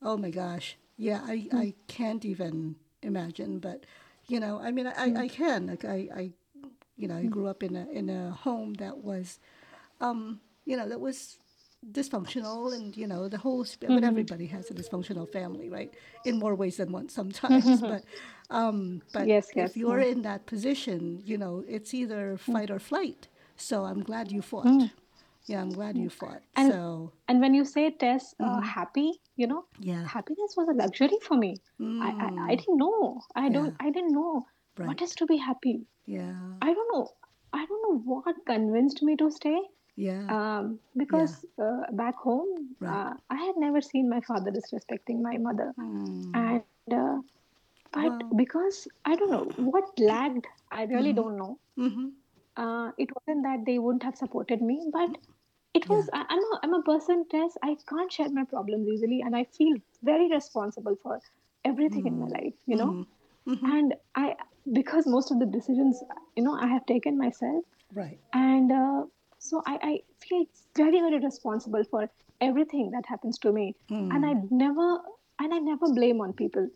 oh 0.02 0.18
my 0.18 0.30
gosh 0.32 0.78
yeah 0.98 1.22
i 1.26 1.48
i 1.54 1.74
can't 1.88 2.26
even 2.26 2.76
imagine 3.04 3.60
but 3.60 3.86
you 4.28 4.40
know 4.40 4.60
i 4.60 4.72
mean 4.72 4.88
i 4.88 5.14
i 5.16 5.28
can 5.28 5.68
like 5.68 5.86
i 5.86 6.10
i 6.16 6.32
you 6.98 7.08
know 7.08 7.18
i 7.18 7.26
grew 7.26 7.48
up 7.48 7.62
in 7.64 7.76
a 7.76 7.88
in 7.92 8.10
a 8.10 8.32
home 8.32 8.74
that 8.76 8.98
was 8.98 9.40
um, 10.02 10.40
you 10.66 10.78
know, 10.78 10.88
that 10.90 11.00
was 11.00 11.38
dysfunctional 11.92 12.74
and, 12.76 12.96
you 12.98 13.08
know, 13.08 13.28
the 13.28 13.38
whole, 13.38 13.64
sp- 13.66 13.82
but 13.82 13.90
mm-hmm. 13.90 14.04
everybody 14.04 14.48
has 14.48 14.70
a 14.72 14.74
dysfunctional 14.74 15.30
family, 15.32 15.70
right? 15.70 15.94
In 16.26 16.40
more 16.40 16.56
ways 16.56 16.78
than 16.78 16.92
one 16.92 17.08
mm-hmm. 17.08 17.10
sometimes. 17.10 17.82
But, 17.92 18.04
um, 18.50 19.02
but 19.14 19.28
Yes, 19.28 19.50
if 19.50 19.56
yes. 19.56 19.78
you're 19.78 20.00
in 20.00 20.22
that 20.24 20.46
position, 20.46 21.22
you 21.26 21.38
know, 21.38 21.64
it's 21.68 21.94
either 21.94 22.36
mm. 22.36 22.40
fight 22.40 22.72
or 22.72 22.80
flight. 22.80 23.28
So 23.56 23.86
I'm 23.86 24.04
glad 24.04 24.32
you 24.32 24.42
fought. 24.42 24.66
Mm. 24.66 24.92
Yeah, 25.46 25.62
I'm 25.62 25.70
glad 25.70 25.98
you 25.98 26.10
fought. 26.10 26.42
And 26.56 26.72
So, 26.72 27.12
and 27.28 27.40
when 27.40 27.54
you 27.54 27.64
say 27.64 27.92
Tess, 27.92 28.36
uh, 28.40 28.44
mm-hmm. 28.44 28.66
happy, 28.66 29.22
you 29.36 29.48
know, 29.48 29.66
yeah. 29.80 30.06
happiness 30.06 30.56
was 30.58 30.68
a 30.68 30.74
luxury 30.74 31.18
for 31.22 31.38
me. 31.38 31.56
I, 31.80 31.84
I 31.84 32.26
I 32.26 32.56
mm. 32.56 32.58
didn't 32.60 32.78
know. 32.78 33.22
I 33.36 33.46
Yeah. 33.46 33.54
don't. 33.54 33.76
I 33.80 33.90
didn't 33.92 34.12
know 34.12 34.46
what 34.78 34.88
Right. 34.88 35.02
is 35.02 35.16
to 35.16 35.26
be 35.26 35.38
happy. 35.38 35.88
Yeah. 36.06 36.36
I 36.62 36.74
don't 36.74 36.90
know. 36.94 37.08
I 37.54 37.66
don't 37.66 37.82
know 37.86 37.98
what 38.12 38.36
convinced 38.46 39.02
me 39.04 39.16
to 39.18 39.30
stay. 39.32 39.60
Yeah. 39.98 40.36
Um, 40.36 40.80
because 40.98 41.46
uh, 41.62 41.82
back 41.94 42.16
home, 42.18 42.76
Right. 42.80 42.92
uh, 42.94 43.14
I 43.30 43.38
had 43.46 43.56
never 43.58 43.82
seen 43.82 44.10
my 44.10 44.22
father 44.22 44.52
disrespecting 44.52 45.22
my 45.22 45.38
mother, 45.38 45.74
Mm. 45.80 46.58
and 46.58 46.72
uh, 46.94 47.18
Wow. 47.96 48.20
because 48.36 48.88
I 49.06 49.16
don't 49.16 49.32
know 49.32 49.46
what 49.58 49.84
lagged. 50.00 50.48
I 50.72 50.84
really 50.84 51.14
don't 51.14 51.38
know. 51.38 51.60
Mm-hmm. 51.78 52.08
uh, 52.58 52.92
it 52.98 53.10
wasn't 53.16 53.44
that 53.44 53.64
they 53.66 53.78
wouldn't 53.80 54.04
have 54.04 54.16
supported 54.16 54.62
me, 54.62 54.88
but 54.92 55.10
it 55.74 55.88
was 55.90 56.10
I, 56.14 56.26
I'm 56.30 56.40
a 56.40 56.60
I'm 56.64 56.74
a 56.74 56.82
person, 56.84 57.26
Tess. 57.30 57.58
I 57.64 57.76
can't 57.88 58.12
share 58.12 58.30
my 58.30 58.44
problems 58.46 58.88
easily, 58.88 59.22
and 59.26 59.36
I 59.36 59.46
feel 59.58 59.76
very 60.04 60.30
responsible 60.32 60.96
for 61.02 61.20
everything 61.66 62.06
in 62.06 62.20
my 62.20 62.28
life, 62.28 62.54
you 62.66 62.76
know. 62.78 62.98
And 63.62 63.94
I 64.16 64.36
because 64.72 65.08
most 65.08 65.32
of 65.32 65.40
the 65.40 65.46
decisions, 65.46 66.04
you 66.36 66.44
know, 66.44 66.54
I 66.54 66.68
have 66.68 66.86
taken 66.86 67.18
myself, 67.18 67.64
Right. 67.94 68.20
and 68.34 68.72
uh, 68.72 69.04
so 69.50 69.62
I, 69.66 69.78
I 69.82 70.00
feel 70.20 70.46
very 70.76 71.00
very 71.00 71.20
responsible 71.20 71.84
for 71.84 72.10
everything 72.42 72.92
that 72.92 73.06
happens 73.06 73.38
to 73.40 73.52
me, 73.52 73.76
hmm. 73.90 74.12
and 74.12 74.26
I 74.26 74.34
never 74.50 75.00
and 75.40 75.54
I 75.54 75.60
never 75.60 75.92
blame 75.94 76.22
on 76.22 76.34
people. 76.34 76.70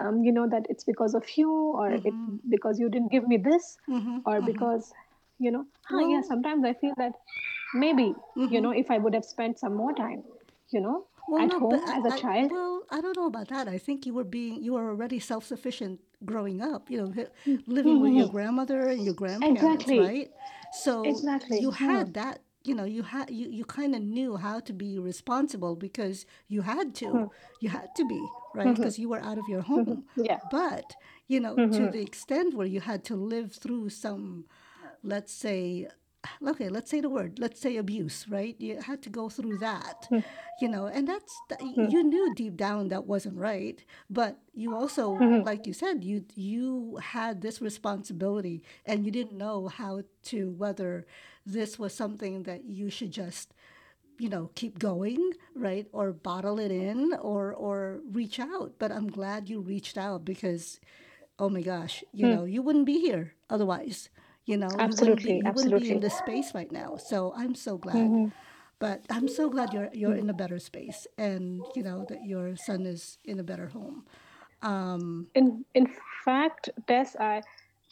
Um, 0.00 0.24
you 0.24 0.32
know 0.32 0.48
that 0.48 0.66
it's 0.68 0.84
because 0.84 1.14
of 1.14 1.24
you, 1.36 1.50
or 1.50 1.90
it 1.92 2.04
mm-hmm. 2.04 2.36
because 2.50 2.80
you 2.80 2.88
didn't 2.88 3.12
give 3.12 3.28
me 3.28 3.36
this, 3.36 3.76
mm-hmm. 3.88 4.18
or 4.26 4.36
mm-hmm. 4.36 4.46
because 4.46 4.92
you 5.38 5.50
know. 5.50 5.66
Huh, 5.84 5.98
yeah, 5.98 6.22
sometimes 6.22 6.64
I 6.64 6.74
feel 6.74 6.94
that 6.96 7.12
maybe 7.74 8.14
you 8.36 8.60
know 8.60 8.70
if 8.70 8.90
I 8.90 8.98
would 8.98 9.14
have 9.14 9.24
spent 9.24 9.58
some 9.58 9.74
more 9.74 9.92
time, 9.92 10.24
you 10.70 10.80
know, 10.80 11.06
Well, 11.28 11.42
at 11.42 11.48
no, 11.48 11.58
home 11.58 11.74
as 11.74 12.04
a 12.04 12.14
I- 12.14 12.18
child. 12.18 12.50
well, 12.52 12.82
I 12.90 13.00
don't 13.00 13.16
know 13.16 13.26
about 13.26 13.48
that. 13.48 13.68
I 13.68 13.78
think 13.78 14.06
you 14.06 14.14
were 14.14 14.24
being, 14.24 14.62
you 14.62 14.74
were 14.74 14.88
already 14.88 15.18
self-sufficient 15.18 16.00
growing 16.24 16.60
up. 16.60 16.90
You 16.90 16.98
know, 17.02 17.12
hi- 17.14 17.28
mm, 17.46 17.62
living 17.66 18.00
with 18.00 18.12
your 18.12 18.26
mm-hmm. 18.26 18.36
grandmother 18.36 18.88
and 18.88 19.04
your 19.04 19.14
grandparents, 19.14 19.62
Exactly. 19.62 20.00
right? 20.00 20.30
So 20.72 21.02
Exactly. 21.04 21.60
you 21.60 21.70
had 21.70 22.14
that. 22.14 22.40
You 22.66 22.74
know, 22.74 22.84
you 22.84 23.02
had 23.02 23.28
you, 23.30 23.50
you 23.50 23.64
kind 23.66 23.94
of 23.94 24.00
knew 24.00 24.36
how 24.36 24.58
to 24.60 24.72
be 24.72 24.98
responsible 24.98 25.76
because 25.76 26.24
you 26.48 26.62
had 26.62 26.94
to. 26.96 27.04
Mm-hmm. 27.06 27.24
You 27.60 27.68
had 27.68 27.94
to 27.96 28.06
be 28.06 28.26
right 28.54 28.66
mm-hmm. 28.66 28.74
because 28.74 28.98
you 28.98 29.10
were 29.10 29.20
out 29.20 29.36
of 29.36 29.44
your 29.48 29.60
home. 29.60 30.04
Yeah. 30.16 30.38
But 30.50 30.94
you 31.28 31.40
know, 31.40 31.54
to 31.56 31.90
the 31.90 32.00
extent 32.00 32.54
where 32.54 32.66
you 32.66 32.80
had 32.80 33.04
to 33.04 33.16
live 33.16 33.52
through 33.52 33.90
some, 33.90 34.46
let's 35.02 35.32
say, 35.32 35.88
okay, 36.46 36.68
let's 36.68 36.90
say 36.90 37.00
the 37.00 37.08
word, 37.08 37.38
let's 37.38 37.60
say 37.60 37.76
abuse, 37.76 38.26
right? 38.28 38.56
You 38.58 38.80
had 38.80 39.02
to 39.02 39.10
go 39.10 39.28
through 39.28 39.58
that, 39.58 40.06
hmm. 40.08 40.20
you 40.60 40.68
know, 40.68 40.86
and 40.86 41.08
that's 41.08 41.34
that, 41.48 41.60
hmm. 41.60 41.86
you 41.88 42.02
knew 42.02 42.34
deep 42.34 42.56
down 42.56 42.88
that 42.88 43.06
wasn't 43.06 43.38
right, 43.38 43.82
but 44.10 44.38
you 44.54 44.74
also, 44.74 45.16
hmm. 45.16 45.40
like 45.40 45.66
you 45.66 45.72
said, 45.72 46.04
you 46.04 46.24
you 46.34 46.98
had 47.02 47.40
this 47.40 47.60
responsibility, 47.60 48.62
and 48.86 49.04
you 49.04 49.10
didn't 49.10 49.38
know 49.38 49.68
how 49.68 50.02
to 50.24 50.50
whether 50.52 51.06
this 51.46 51.78
was 51.78 51.94
something 51.94 52.44
that 52.44 52.64
you 52.64 52.90
should 52.90 53.10
just 53.10 53.52
you 54.18 54.28
know 54.28 54.50
keep 54.54 54.78
going 54.78 55.32
right 55.56 55.88
or 55.92 56.12
bottle 56.12 56.60
it 56.60 56.70
in 56.70 57.12
or 57.20 57.52
or 57.52 58.00
reach 58.12 58.38
out. 58.38 58.74
But 58.78 58.92
i'm 58.92 59.08
glad 59.08 59.48
you 59.50 59.60
reached 59.60 59.98
out 59.98 60.24
because 60.24 60.78
oh 61.38 61.48
my 61.48 61.62
gosh 61.62 62.04
you 62.12 62.28
know 62.28 62.44
you 62.44 62.62
wouldn't 62.62 62.86
be 62.86 63.00
here 63.00 63.34
otherwise 63.50 64.08
you 64.46 64.56
know 64.56 64.68
you 64.70 64.76
wouldn't 64.76 64.98
be 64.98 64.98
Absolutely, 64.98 65.12
wouldn't 65.12 65.24
be 65.24 65.38
in 65.38 65.46
absolutely. 65.46 65.98
this 65.98 66.18
space 66.18 66.54
right 66.54 66.72
now 66.72 66.96
so 66.96 67.32
i'm 67.36 67.54
so 67.54 67.78
glad 67.78 67.96
mm-hmm. 67.96 68.26
but 68.78 69.04
i'm 69.10 69.28
so 69.28 69.48
glad 69.48 69.72
you're 69.72 69.90
you're 69.92 70.12
in 70.12 70.20
mm-hmm. 70.20 70.30
a 70.30 70.34
better 70.34 70.58
space 70.58 71.06
and 71.18 71.62
you 71.74 71.82
know 71.82 72.04
that 72.08 72.24
your 72.24 72.56
son 72.56 72.86
is 72.86 73.18
in 73.24 73.38
a 73.38 73.42
better 73.44 73.68
home 73.68 74.04
um 74.64 75.26
In 75.34 75.64
in 75.74 75.86
fact, 76.24 76.70
Tess, 76.88 77.16
I 77.20 77.42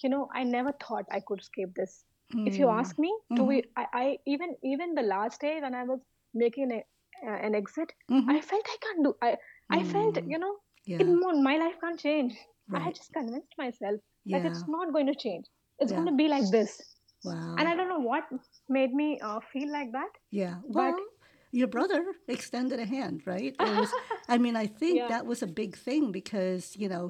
you 0.02 0.08
know 0.08 0.28
I 0.34 0.42
never 0.42 0.72
thought 0.72 1.06
I 1.10 1.20
could 1.20 1.40
escape 1.40 1.74
this. 1.74 2.04
If 2.34 2.58
you 2.58 2.68
hmm. 2.68 2.78
ask 2.80 2.98
me, 2.98 3.14
do 3.36 3.42
mm-hmm. 3.42 3.46
we? 3.46 3.62
I, 3.76 3.86
I 3.92 4.18
even 4.26 4.56
even 4.62 4.94
the 4.94 5.02
last 5.02 5.42
day 5.42 5.60
when 5.60 5.74
I 5.74 5.84
was 5.84 6.00
making 6.32 6.72
a, 6.72 6.78
uh, 7.28 7.38
an 7.46 7.54
exit, 7.54 7.92
I 8.10 8.40
felt 8.40 8.70
I 8.74 8.76
can't 8.84 9.04
do. 9.04 9.14
I 9.20 9.36
I 9.70 9.84
felt 9.84 10.16
hmm. 10.16 10.30
you 10.30 10.38
know 10.38 10.54
yeah 10.86 11.02
it 11.02 11.42
my 11.50 11.56
life 11.58 11.76
can't 11.80 12.00
change. 12.00 12.34
I 12.72 12.74
Right. 12.74 12.84
had 12.84 12.94
just 12.94 13.12
convinced 13.12 13.54
myself 13.58 14.00
that 14.00 14.42
Yeah. 14.42 14.46
it's 14.48 14.66
not 14.66 14.92
going 14.94 15.08
to 15.12 15.14
change. 15.14 15.46
It's 15.82 15.92
Yeah. 15.92 15.98
going 15.98 16.10
to 16.14 16.16
be 16.24 16.28
like 16.28 16.48
this. 16.58 16.72
wow 17.24 17.54
And 17.58 17.68
I 17.70 17.74
don't 17.78 17.88
know 17.94 18.04
what 18.12 18.24
made 18.68 18.92
me 19.00 19.08
uh, 19.28 19.40
feel 19.52 19.70
like 19.78 19.90
that. 19.98 20.12
Yeah. 20.30 20.54
But- 20.66 20.94
Well, 20.94 21.00
your 21.60 21.68
brother 21.68 22.00
extended 22.28 22.78
a 22.80 22.86
hand, 22.96 23.16
right? 23.26 23.54
Was, 23.60 23.90
I 24.34 24.38
mean, 24.44 24.56
I 24.56 24.66
think 24.80 24.96
Yeah. 24.96 25.08
that 25.14 25.26
was 25.26 25.42
a 25.42 25.46
big 25.46 25.76
thing 25.76 26.10
because, 26.20 26.64
you 26.82 26.88
know, 26.88 27.04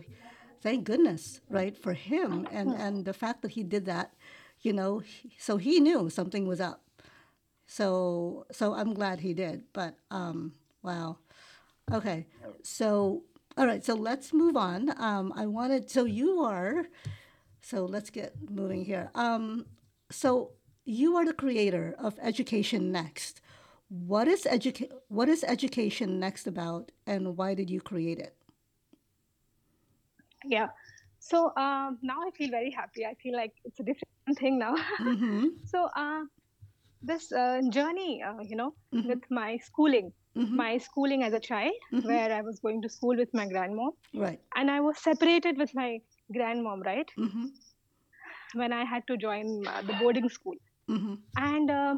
thank 0.66 0.84
goodness, 0.90 1.40
right, 1.58 1.74
for 1.84 1.94
him 1.94 2.46
and 2.58 2.68
and 2.84 3.04
the 3.10 3.16
fact 3.22 3.38
that 3.42 3.52
he 3.58 3.62
did 3.74 3.84
that, 3.94 4.08
you 4.66 4.72
know, 4.78 4.98
he- 4.98 5.30
so 5.38 5.52
he 5.66 5.74
knew 5.86 6.10
something 6.10 6.44
was 6.52 6.60
up. 6.60 6.80
So 7.66 8.46
so 8.52 8.74
I'm 8.74 8.94
glad 8.94 9.20
he 9.20 9.32
did. 9.34 9.64
But 9.72 9.94
um 10.10 10.54
wow. 10.82 11.18
Okay. 11.98 12.26
So 12.62 13.22
all 13.56 13.66
right, 13.66 13.84
so 13.84 13.94
let's 13.94 14.32
move 14.32 14.56
on. 14.56 14.90
Um 14.98 15.32
I 15.36 15.46
wanted 15.46 15.90
so 15.90 16.04
you 16.04 16.40
are 16.44 16.86
so 17.72 17.86
let's 17.86 18.10
get 18.10 18.34
moving 18.50 18.84
here. 18.84 19.10
Um, 19.14 19.64
so 20.10 20.50
you 20.84 21.16
are 21.16 21.24
the 21.24 21.32
creator 21.32 21.94
of 21.98 22.18
Education 22.20 22.92
Next. 22.92 23.40
What 23.88 24.28
is 24.28 24.44
educa- 24.44 24.92
What 25.08 25.28
is 25.30 25.42
Education 25.42 26.20
Next 26.20 26.46
about, 26.46 26.92
and 27.06 27.36
why 27.38 27.54
did 27.54 27.70
you 27.70 27.80
create 27.80 28.18
it? 28.18 28.34
Yeah. 30.44 30.68
So 31.18 31.38
um, 31.56 31.98
now 32.02 32.18
I 32.26 32.30
feel 32.36 32.50
very 32.50 32.70
happy. 32.70 33.06
I 33.06 33.14
feel 33.22 33.34
like 33.36 33.52
it's 33.64 33.80
a 33.80 33.84
different 33.84 34.38
thing 34.38 34.58
now. 34.58 34.74
Mm-hmm. 35.00 35.46
so 35.72 35.88
uh, 35.96 36.22
this 37.02 37.32
uh, 37.32 37.60
journey, 37.70 38.22
uh, 38.28 38.42
you 38.50 38.56
know, 38.56 38.74
Mhm. 38.92 39.06
with 39.12 39.24
my 39.30 39.50
schooling, 39.68 40.12
Mhm. 40.36 40.56
my 40.64 40.72
schooling 40.88 41.22
as 41.28 41.32
a 41.32 41.40
child, 41.40 41.72
Mhm. 41.92 42.04
where 42.10 42.30
I 42.38 42.42
was 42.42 42.60
going 42.60 42.82
to 42.82 42.88
school 42.96 43.16
with 43.24 43.32
my 43.40 43.46
grandmom, 43.46 43.92
Right. 44.24 44.40
and 44.56 44.70
I 44.70 44.80
was 44.80 44.98
separated 45.10 45.56
with 45.64 45.74
my 45.74 45.90
grandmom, 46.32 46.84
right, 46.84 47.08
Mm-hmm. 47.18 47.46
when 48.54 48.72
I 48.72 48.84
had 48.84 49.06
to 49.08 49.16
join 49.16 49.66
uh, 49.66 49.82
the 49.82 49.94
boarding 50.00 50.28
school, 50.28 50.54
Mm-hmm. 50.90 51.14
and 51.36 51.70
uh, 51.70 51.96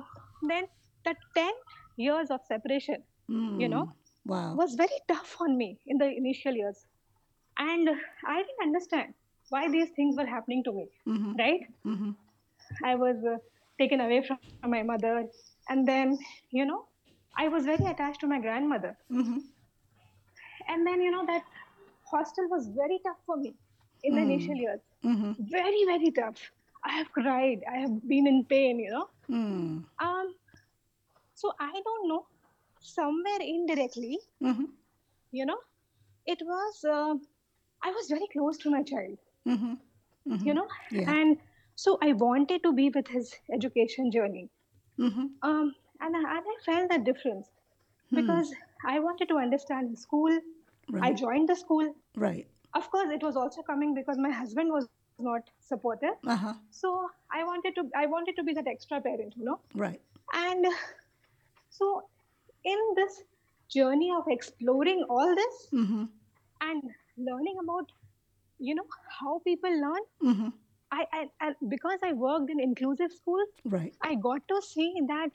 then 0.48 0.64
the 1.04 1.14
ten 1.36 1.52
years 1.96 2.30
of 2.30 2.40
separation, 2.48 3.02
you 3.28 3.68
know, 3.68 3.86
Wow. 4.26 4.54
was 4.54 4.74
very 4.74 4.98
tough 5.08 5.36
on 5.40 5.56
me 5.56 5.78
in 5.86 5.98
the 5.98 6.06
initial 6.06 6.52
years, 6.54 6.84
and 7.58 7.88
I 8.26 8.36
didn't 8.42 8.62
understand 8.62 9.14
why 9.50 9.68
these 9.70 9.90
things 9.96 10.16
were 10.16 10.26
happening 10.26 10.62
to 10.64 10.72
me, 10.72 10.88
Mm-hmm. 11.08 11.32
right? 11.38 11.60
Mm-hmm. 11.86 12.10
I 12.84 12.94
was 12.96 13.16
uh, 13.30 13.36
taken 13.80 14.00
away 14.00 14.22
from 14.26 14.38
my 14.70 14.82
mother. 14.82 15.24
And 15.68 15.86
then, 15.88 16.18
you 16.50 16.66
know, 16.66 16.84
I 17.38 17.48
was 17.48 17.64
very 17.64 17.84
attached 17.86 18.20
to 18.20 18.26
my 18.26 18.40
grandmother. 18.40 18.96
Mm-hmm. 19.10 19.38
And 20.68 20.86
then, 20.86 21.00
you 21.00 21.10
know, 21.10 21.24
that 21.26 21.42
hostel 22.10 22.48
was 22.50 22.68
very 22.76 22.98
tough 23.06 23.16
for 23.26 23.36
me 23.36 23.54
in 24.04 24.14
the 24.16 24.22
initial 24.22 24.54
years. 24.54 24.80
Mm-hmm. 25.04 25.32
Very, 25.50 25.84
very 25.86 26.10
tough. 26.10 26.40
I 26.84 26.92
have 26.98 27.10
cried. 27.12 27.64
I 27.70 27.78
have 27.78 28.06
been 28.08 28.26
in 28.26 28.44
pain, 28.44 28.78
you 28.80 28.90
know. 28.90 29.08
Mm. 29.30 29.84
Um, 29.98 30.34
so 31.34 31.52
I 31.60 31.72
don't 31.84 32.08
know. 32.08 32.26
Somewhere 32.80 33.40
indirectly, 33.40 34.18
Mm-hmm. 34.42 34.64
you 35.32 35.46
know, 35.46 35.58
it 36.26 36.38
was. 36.44 36.84
Uh, 36.84 37.14
I 37.82 37.90
was 37.92 38.08
very 38.08 38.26
close 38.32 38.58
to 38.58 38.70
my 38.70 38.82
child, 38.82 39.18
Mm-hmm. 39.46 39.74
Mm-hmm. 40.32 40.46
you 40.46 40.54
know, 40.54 40.66
Yeah. 40.90 41.10
and 41.10 41.36
so 41.76 41.98
I 42.02 42.12
wanted 42.12 42.62
to 42.64 42.72
be 42.72 42.90
with 42.90 43.08
his 43.08 43.34
education 43.52 44.10
journey. 44.10 44.48
Mm-hmm. 44.98 45.26
Um, 45.42 45.74
and 46.00 46.16
I, 46.16 46.20
and 46.36 46.44
I 46.52 46.56
felt 46.64 46.90
that 46.90 47.04
difference 47.04 47.48
because 48.12 48.52
I 48.86 49.00
wanted 49.00 49.28
to 49.28 49.36
understand 49.38 49.92
the 49.92 49.96
school. 49.96 50.38
I 51.00 51.10
Hmm. 51.10 51.16
Joined 51.16 51.48
the 51.48 51.56
school. 51.56 51.94
Right. 52.16 52.46
Of 52.74 52.90
course, 52.90 53.10
it 53.10 53.22
was 53.22 53.36
also 53.36 53.62
coming 53.62 53.94
because 53.94 54.18
my 54.18 54.30
husband 54.30 54.70
was 54.72 54.88
not 55.18 55.42
supportive. 55.60 56.16
Uh-huh. 56.26 56.54
So 56.70 57.08
I 57.32 57.44
wanted 57.44 57.74
to. 57.76 57.88
I 57.96 58.06
wanted 58.06 58.36
to 58.36 58.44
be 58.44 58.52
that 58.54 58.66
extra 58.66 59.00
parent, 59.00 59.34
you 59.36 59.44
know. 59.44 59.60
Right. 59.74 60.00
And 60.34 60.66
so, 61.70 62.02
in 62.64 62.78
this 62.96 63.22
journey 63.68 64.10
of 64.16 64.24
exploring 64.28 65.04
all 65.08 65.34
this 65.34 65.68
Mm-hmm. 65.72 66.04
and 66.60 66.82
learning 67.16 67.56
about, 67.62 67.90
you 68.58 68.74
know, 68.74 68.84
how 69.20 69.38
people 69.44 69.70
learn, 69.70 70.04
Mm-hmm. 70.22 70.48
I, 70.92 71.06
I, 71.12 71.26
I 71.40 71.52
because 71.68 71.98
I 72.04 72.12
worked 72.12 72.50
in 72.50 72.60
inclusive 72.60 73.12
schools, 73.12 73.48
Right. 73.64 73.94
I 74.02 74.14
got 74.16 74.46
to 74.48 74.60
see 74.62 74.94
that, 75.08 75.30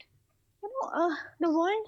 you 0.62 0.70
know, 0.74 0.90
uh, 1.04 1.14
the 1.40 1.50
world, 1.50 1.86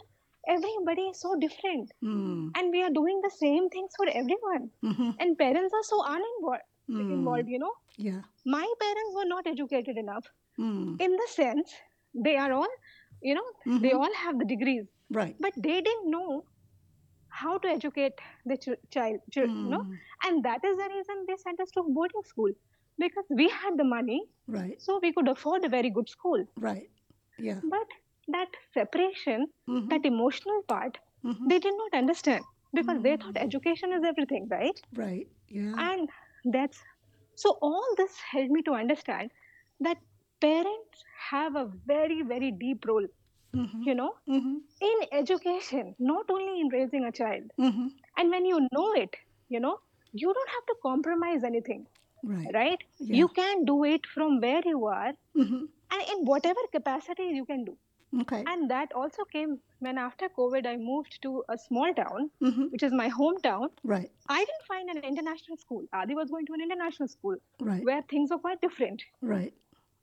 everybody 0.48 1.02
is 1.12 1.20
so 1.20 1.34
different, 1.36 1.92
Mm. 2.02 2.50
and 2.56 2.70
we 2.70 2.82
are 2.82 2.90
doing 2.90 3.20
the 3.22 3.30
same 3.30 3.68
things 3.70 3.92
for 3.96 4.06
everyone, 4.08 4.70
Mm-hmm. 4.82 5.10
and 5.20 5.38
parents 5.38 5.74
are 5.74 5.82
so 5.82 6.02
uninvolved. 6.04 6.68
Mm. 6.90 7.12
Involved, 7.18 7.48
you 7.48 7.58
know, 7.58 7.72
Yeah. 7.96 8.22
my 8.44 8.66
parents 8.80 9.14
were 9.14 9.24
not 9.34 9.46
educated 9.46 9.96
enough 9.96 10.26
Mm. 10.58 11.00
in 11.00 11.16
the 11.22 11.28
sense 11.28 11.74
they 12.14 12.36
are 12.36 12.52
all, 12.52 12.72
you 13.22 13.34
know, 13.34 13.46
they 13.84 13.92
Mhm. 13.92 14.00
all 14.00 14.14
have 14.24 14.38
the 14.38 14.44
degrees, 14.54 14.86
Right. 15.10 15.36
but 15.40 15.52
they 15.56 15.80
didn't 15.80 16.10
know 16.10 16.44
how 17.28 17.58
to 17.58 17.68
educate 17.68 18.20
the 18.44 18.56
ch- 18.56 18.80
child, 18.90 19.20
chil- 19.32 19.48
you 19.64 19.68
know, 19.74 19.84
Mm. 19.84 19.98
and 20.24 20.44
that 20.44 20.64
is 20.64 20.76
the 20.76 20.88
reason 20.94 21.24
they 21.26 21.36
sent 21.36 21.60
us 21.60 21.70
to 21.72 21.82
boarding 21.98 22.22
school 22.22 22.52
because 22.98 23.26
we 23.30 23.48
had 23.48 23.76
the 23.78 23.84
money, 23.84 24.20
Right. 24.46 24.80
so 24.80 24.98
we 25.02 25.12
could 25.12 25.28
afford 25.28 25.64
a 25.64 25.68
very 25.68 25.90
good 25.90 26.08
school. 26.08 26.44
Right. 26.56 26.90
Yeah. 27.38 27.60
But 27.62 27.86
that 28.28 28.48
separation, 28.74 29.46
Mhm. 29.68 29.88
that 29.90 30.04
emotional 30.04 30.62
part, 30.68 30.98
Mhm. 31.24 31.48
they 31.48 31.58
did 31.58 31.74
not 31.76 31.94
understand 32.02 32.44
because 32.74 33.02
they 33.02 33.16
thought 33.16 33.36
education 33.36 33.92
is 33.92 34.04
everything, 34.04 34.48
right? 34.48 34.80
Right. 34.94 35.28
Yeah. 35.48 35.74
And 35.76 36.08
that's 36.44 36.82
so 37.34 37.58
all 37.60 37.94
this 37.96 38.18
helped 38.20 38.50
me 38.50 38.62
to 38.62 38.72
understand 38.72 39.30
that 39.80 39.98
parents 40.40 41.04
have 41.30 41.56
a 41.56 41.64
very, 41.66 42.22
very 42.22 42.50
deep 42.52 42.84
role, 42.86 43.06
Mm-hmm. 43.54 43.82
you 43.82 43.94
know, 43.94 44.14
Mm-hmm. 44.28 44.56
in 44.80 44.98
education, 45.12 45.94
not 45.98 46.30
only 46.30 46.60
in 46.60 46.68
raising 46.68 47.04
a 47.04 47.12
child. 47.12 47.50
Mm-hmm. 47.58 47.88
And 48.16 48.30
when 48.30 48.44
you 48.46 48.60
know 48.72 48.92
it, 48.92 49.16
you 49.48 49.60
know, 49.60 49.78
you 50.12 50.32
don't 50.32 50.50
have 50.50 50.66
to 50.66 50.76
compromise 50.82 51.44
anything, 51.44 51.86
Right. 52.22 52.50
right? 52.54 52.82
Yeah. 52.98 53.16
You 53.16 53.28
can 53.28 53.64
do 53.64 53.84
it 53.84 54.06
from 54.06 54.40
where 54.40 54.62
you 54.64 54.86
are 54.86 55.12
Mm-hmm. 55.36 55.64
and 55.92 56.02
in 56.14 56.24
whatever 56.24 56.60
capacity 56.72 57.24
you 57.40 57.44
can 57.46 57.64
do. 57.64 57.76
Okay. 58.20 58.44
And 58.46 58.70
that 58.70 58.92
also 58.94 59.24
came 59.24 59.58
when 59.80 59.96
after 59.98 60.28
COVID, 60.38 60.66
I 60.66 60.76
moved 60.76 61.18
to 61.22 61.42
a 61.48 61.56
small 61.56 61.92
town, 61.94 62.30
Mm-hmm. 62.42 62.64
which 62.72 62.82
is 62.82 62.92
my 62.92 63.08
hometown. 63.08 63.68
Right. 63.82 64.10
I 64.28 64.38
didn't 64.38 64.66
find 64.68 64.90
an 64.90 64.98
international 64.98 65.56
school. 65.56 65.84
Adi 65.92 66.14
was 66.14 66.30
going 66.30 66.46
to 66.46 66.52
an 66.52 66.60
international 66.60 67.08
school 67.08 67.36
Right. 67.60 67.82
where 67.84 68.02
things 68.02 68.30
were 68.30 68.38
quite 68.38 68.60
different. 68.60 69.02
Right. 69.22 69.54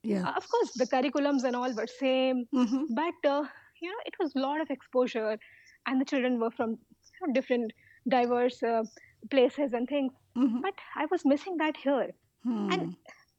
Yeah. 0.04 0.28
Uh, 0.28 0.34
of 0.38 0.50
course, 0.50 0.72
the 0.74 0.88
curriculums 0.88 1.44
and 1.44 1.56
all 1.56 1.72
were 1.74 1.88
same, 1.88 2.46
Mm-hmm. 2.54 2.94
but 2.96 3.30
uh, 3.30 3.44
you 3.82 3.90
know, 3.92 4.02
it 4.06 4.16
was 4.20 4.36
a 4.36 4.40
lot 4.40 4.60
of 4.62 4.70
exposure, 4.72 5.38
and 5.86 6.02
the 6.02 6.06
children 6.06 6.40
were 6.40 6.52
from 6.52 6.72
you 6.72 7.28
know, 7.28 7.34
different, 7.34 7.72
diverse 8.08 8.62
uh, 8.64 8.84
places 9.30 9.74
and 9.74 9.88
things. 9.88 10.14
Mm-hmm. 10.38 10.62
But 10.62 10.74
I 10.96 11.06
was 11.12 11.26
missing 11.26 11.58
that 11.58 11.78
here, 11.78 12.12
Hmm. 12.44 12.72
and 12.74 12.96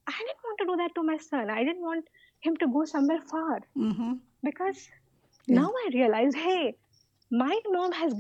I 0.07 0.19
didn't 0.27 0.43
want 0.47 0.59
to 0.61 0.65
do 0.67 0.77
that 0.83 0.95
to 0.97 1.03
my 1.03 1.17
son. 1.17 1.49
I 1.51 1.65
didn't 1.65 1.83
want 1.83 2.05
him 2.41 2.57
to 2.59 2.67
go 2.69 2.85
somewhere 2.85 3.21
far 3.31 3.61
Mm-hmm. 3.77 4.13
Because 4.43 4.89
Yeah. 5.47 5.61
now 5.61 5.71
I 5.85 5.91
realize, 5.95 6.35
hey, 6.35 6.77
my 7.31 7.59
mom 7.69 7.93
has 7.93 8.15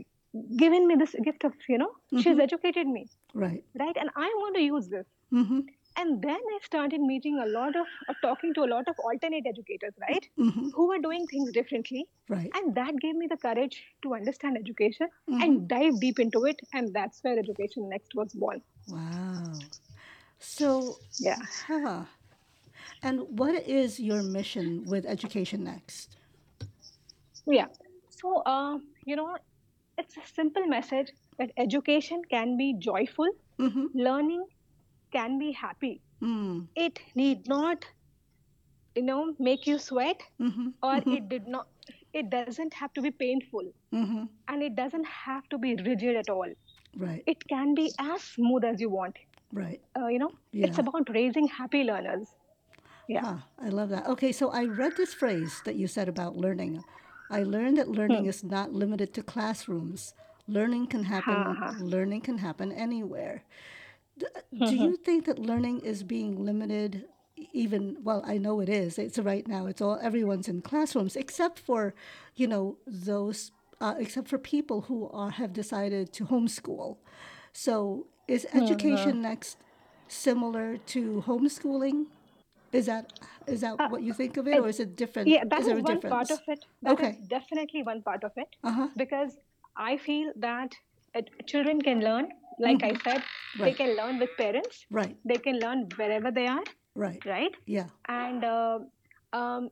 given 0.56 0.86
me 0.86 0.94
this 0.96 1.14
gift 1.24 1.44
of, 1.44 1.54
you 1.68 1.78
know, 1.78 1.90
she's 2.18 2.36
Mhm. 2.36 2.42
educated 2.42 2.86
me, 2.86 3.08
Right. 3.34 3.64
right? 3.80 3.96
And 3.96 4.10
I 4.16 4.28
want 4.42 4.54
to 4.56 4.62
use 4.62 4.88
this. 4.88 5.06
Mm-hmm. 5.32 5.60
And 5.96 6.22
then 6.22 6.38
I 6.54 6.58
started 6.66 7.00
meeting 7.00 7.38
a 7.44 7.46
lot 7.46 7.74
of, 7.80 7.86
uh, 8.08 8.14
talking 8.22 8.54
to 8.54 8.62
a 8.64 8.68
lot 8.72 8.88
of 8.92 8.98
alternate 9.10 9.46
educators, 9.52 9.92
right? 10.00 10.28
Mm-hmm. 10.38 10.68
Who 10.76 10.86
were 10.90 10.98
doing 10.98 11.26
things 11.26 11.50
differently. 11.52 12.06
Right. 12.28 12.50
And 12.54 12.74
that 12.76 12.94
gave 13.04 13.16
me 13.16 13.26
the 13.26 13.36
courage 13.36 13.82
to 14.04 14.14
understand 14.14 14.56
education 14.56 15.08
and 15.28 15.66
dive 15.68 15.98
deep 16.00 16.20
into 16.20 16.44
it. 16.44 16.60
And 16.72 16.94
that's 16.94 17.22
where 17.24 17.38
Education 17.38 17.88
Next 17.88 18.14
was 18.14 18.32
born. 18.32 18.62
Wow. 18.88 19.58
So, 20.38 20.96
Yeah. 21.18 21.36
huh. 21.66 22.04
And 23.02 23.20
what 23.38 23.54
is 23.66 23.98
your 24.00 24.22
mission 24.22 24.84
with 24.86 25.06
Education 25.06 25.64
Next? 25.64 26.16
Yeah. 27.46 27.66
So, 28.10 28.42
uh, 28.44 28.78
you 29.06 29.16
know, 29.16 29.36
it's 29.98 30.16
a 30.16 30.26
simple 30.34 30.66
message 30.66 31.12
that 31.38 31.50
education 31.56 32.22
can 32.30 32.56
be 32.56 32.74
joyful, 32.78 33.28
Mm-hmm. 33.58 33.86
learning 33.94 34.44
can 35.12 35.38
be 35.38 35.52
happy. 35.52 36.00
Mm. 36.22 36.68
It 36.76 36.98
need 37.14 37.46
not, 37.48 37.84
you 38.94 39.02
know, 39.02 39.34
make 39.38 39.66
you 39.66 39.78
sweat, 39.78 40.20
Mm-hmm. 40.40 40.68
or 40.82 40.94
Mhm. 41.00 41.16
it 41.16 41.28
did 41.28 41.46
not. 41.46 41.68
It 42.12 42.30
doesn't 42.30 42.74
have 42.74 42.92
to 42.94 43.02
be 43.06 43.10
painful, 43.10 43.66
Mm-hmm. 43.92 44.24
and 44.48 44.62
it 44.68 44.74
doesn't 44.76 45.06
have 45.06 45.48
to 45.50 45.58
be 45.58 45.74
rigid 45.88 46.16
at 46.16 46.28
all. 46.30 46.52
Right. 46.96 47.22
It 47.26 47.46
can 47.48 47.74
be 47.74 47.90
as 47.98 48.22
smooth 48.22 48.64
as 48.64 48.80
you 48.80 48.90
want. 48.90 49.16
Right. 49.52 49.80
Uh, 50.00 50.08
you 50.08 50.18
know, 50.18 50.32
it's 50.52 50.78
about 50.78 51.08
raising 51.18 51.46
happy 51.48 51.84
learners. 51.84 52.34
Yeah. 53.10 53.22
Ah, 53.24 53.46
I 53.58 53.70
love 53.70 53.88
that. 53.88 54.06
Okay, 54.06 54.30
so 54.30 54.50
I 54.50 54.66
read 54.66 54.96
this 54.96 55.12
phrase 55.12 55.62
that 55.64 55.74
you 55.74 55.88
said 55.88 56.08
about 56.08 56.36
learning. 56.36 56.84
I 57.28 57.42
learned 57.42 57.76
that 57.78 57.86
hmm. 57.86 57.94
learning 57.94 58.26
is 58.26 58.44
not 58.44 58.72
limited 58.72 59.12
to 59.14 59.22
classrooms. 59.24 60.14
Learning 60.46 60.86
can 60.86 61.02
happen. 61.02 61.34
Ha, 61.34 61.54
ha. 61.54 61.74
Learning 61.80 62.20
can 62.20 62.38
happen 62.38 62.70
anywhere. 62.70 63.42
D- 64.16 64.26
uh, 64.26 64.40
hmm, 64.56 64.64
Do 64.64 64.76
hmm. 64.76 64.82
you 64.84 64.96
think 64.96 65.24
that 65.24 65.40
learning 65.40 65.80
is 65.80 66.04
being 66.04 66.44
limited? 66.44 67.06
Even 67.52 67.96
well, 68.04 68.22
I 68.24 68.38
know 68.38 68.60
it 68.60 68.68
is. 68.68 68.96
It's 68.96 69.18
right 69.18 69.46
now. 69.48 69.66
It's 69.66 69.80
all 69.80 69.98
everyone's 70.00 70.46
in 70.46 70.62
classrooms, 70.62 71.16
except 71.16 71.58
for, 71.58 71.94
you 72.36 72.46
know, 72.46 72.78
those. 72.86 73.50
Uh, 73.80 73.94
except 73.98 74.28
for 74.28 74.38
people 74.38 74.82
who 74.82 75.08
are 75.08 75.30
have 75.30 75.52
decided 75.52 76.12
to 76.12 76.26
homeschool. 76.26 76.98
So, 77.52 78.06
is 78.28 78.46
education 78.54 79.22
next 79.22 79.56
similar 80.06 80.76
to 80.94 81.24
homeschooling? 81.26 82.06
Is 82.72 82.86
that 82.86 83.12
is 83.46 83.62
that 83.62 83.90
what 83.90 84.02
you 84.02 84.12
think 84.12 84.36
of 84.36 84.46
it, 84.46 84.58
or 84.58 84.68
is 84.68 84.78
it 84.80 84.96
different? 84.96 85.28
Yeah, 85.28 85.44
that 85.50 85.60
is 85.60 85.66
is 85.68 85.82
one 85.82 85.94
difference? 85.94 86.12
part 86.14 86.30
of 86.30 86.40
it. 86.46 86.64
That 86.82 87.00
is 87.00 87.06
Okay. 87.06 87.18
definitely 87.28 87.82
one 87.82 88.02
part 88.02 88.22
of 88.24 88.32
it. 88.36 88.48
Uh 88.62 88.72
huh. 88.72 88.88
because 88.96 89.36
I 89.76 89.96
feel 89.96 90.32
that 90.36 90.74
uh, 91.16 91.22
children 91.46 91.80
can 91.80 92.00
learn, 92.00 92.28
like 92.58 92.82
I 92.84 92.92
said, 93.04 93.22
they 93.58 93.72
Mm-hmm. 93.72 93.76
Can 93.82 93.96
learn 93.96 94.18
with 94.20 94.30
parents. 94.36 94.86
Right. 94.90 95.16
They 95.24 95.36
can 95.46 95.58
learn 95.58 95.88
wherever 95.96 96.30
they 96.30 96.46
are, 96.46 96.62
Right. 96.94 97.24
right? 97.26 97.54
Yeah. 97.66 97.86
And 98.08 98.44
uh, 98.44 98.78
um, 99.32 99.70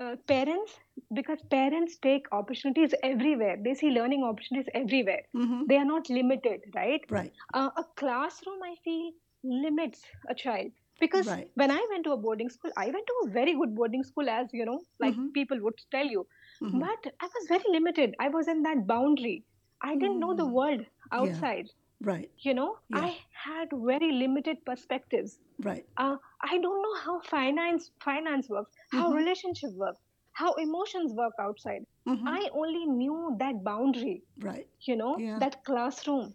uh, 0.00 0.16
parents, 0.26 0.72
because 1.14 1.38
parents 1.50 1.98
take 1.98 2.26
opportunities 2.32 2.94
everywhere. 3.04 3.56
They 3.62 3.74
see 3.74 3.90
learning 3.90 4.24
opportunities 4.24 4.68
everywhere. 4.74 5.22
Mm-hmm. 5.36 5.62
They 5.68 5.76
are 5.76 5.84
not 5.84 6.08
limited, 6.10 6.60
right? 6.74 7.02
Right. 7.10 7.32
Uh, 7.54 7.70
a 7.76 7.84
classroom, 7.96 8.60
I 8.64 8.74
feel, 8.84 9.12
limits 9.44 10.02
a 10.28 10.34
child. 10.34 10.72
Because 11.00 11.26
Right. 11.26 11.50
when 11.54 11.70
I 11.70 11.84
went 11.90 12.04
to 12.04 12.12
a 12.12 12.16
boarding 12.16 12.48
school, 12.50 12.70
I 12.76 12.86
went 12.90 13.06
to 13.06 13.14
a 13.24 13.30
very 13.30 13.54
good 13.54 13.74
boarding 13.74 14.04
school, 14.04 14.28
as 14.28 14.52
you 14.52 14.64
know, 14.66 14.80
like 15.00 15.14
Mhm. 15.14 15.32
people 15.34 15.60
would 15.62 15.78
tell 15.90 16.06
you. 16.06 16.26
Mhm. 16.62 16.80
But 16.80 17.12
I 17.20 17.26
was 17.36 17.48
very 17.48 17.64
limited. 17.68 18.14
I 18.20 18.28
was 18.28 18.48
in 18.48 18.62
that 18.62 18.86
boundary. 18.86 19.44
I 19.82 19.94
didn't 19.96 20.20
know 20.20 20.34
the 20.34 20.46
Mm. 20.46 20.52
world 20.60 20.86
outside. 21.12 21.70
Right. 22.00 22.30
You 22.42 22.54
know, 22.54 22.78
Yeah. 22.88 23.00
I 23.00 23.20
had 23.44 23.68
very 23.72 24.12
limited 24.12 24.64
perspectives. 24.64 25.38
Right. 25.58 25.86
Uh, 25.96 26.16
I 26.42 26.58
don't 26.58 26.82
know 26.82 26.94
how 27.04 27.20
finance 27.20 27.90
finance 28.02 28.48
works, 28.48 28.72
how 28.90 29.10
Mhm. 29.10 29.16
relationship 29.16 29.72
works, 29.74 30.00
how 30.32 30.52
emotions 30.54 31.12
work 31.14 31.34
outside. 31.38 31.84
Mm-hmm. 32.06 32.28
I 32.28 32.48
only 32.52 32.86
knew 32.86 33.36
that 33.38 33.62
boundary. 33.64 34.22
Right. 34.38 34.66
You 34.86 34.96
know, 34.96 35.18
Yeah. 35.18 35.38
that 35.38 35.64
classroom, 35.64 36.34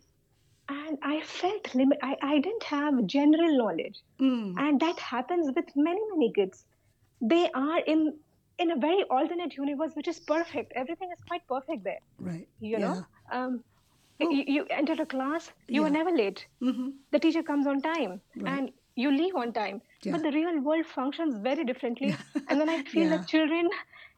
and 0.69 0.97
I 1.01 1.21
felt 1.21 1.73
limit. 1.75 1.97
I, 2.01 2.15
I 2.21 2.39
didn't 2.39 2.63
have 2.63 3.06
general 3.06 3.58
knowledge, 3.58 3.99
Mm. 4.19 4.56
and 4.58 4.80
that 4.80 4.99
happens 4.99 5.51
with 5.56 5.75
many 5.75 6.01
many 6.12 6.32
kids. 6.32 6.65
They 7.21 7.49
are 7.54 7.80
in 7.80 8.13
in 8.58 8.71
a 8.71 8.75
very 8.78 9.04
alternate 9.04 9.56
universe, 9.58 9.91
which 9.95 10.08
is 10.08 10.19
perfect. 10.19 10.71
Everything 10.75 11.12
is 11.12 11.19
quite 11.28 11.45
perfect 11.47 11.84
there. 11.84 11.99
Right. 12.19 12.47
You 12.60 12.78
Yeah. 12.78 12.80
know, 12.88 13.06
um, 13.32 13.63
you, 14.19 14.43
you 14.56 14.65
enter 14.69 14.93
a 15.01 15.06
class, 15.06 15.51
you 15.67 15.84
are 15.84 15.89
never 15.89 16.12
late. 16.12 16.45
Mm-hmm. 16.62 16.89
The 17.12 17.19
teacher 17.19 17.43
comes 17.43 17.67
on 17.67 17.82
time, 17.82 18.21
Right. 18.36 18.54
and 18.60 18.71
you 18.95 19.12
leave 19.12 19.36
on 19.36 19.51
time. 19.54 19.82
Yeah. 20.04 20.13
But 20.13 20.23
the 20.23 20.32
real 20.32 20.60
world 20.62 20.86
functions 20.86 21.36
very 21.38 21.65
differently. 21.65 22.15
And 22.47 22.60
then 22.62 22.69
I 22.69 22.84
feel 22.84 23.10
Yeah. 23.12 23.17
that 23.17 23.28
children, 23.28 23.69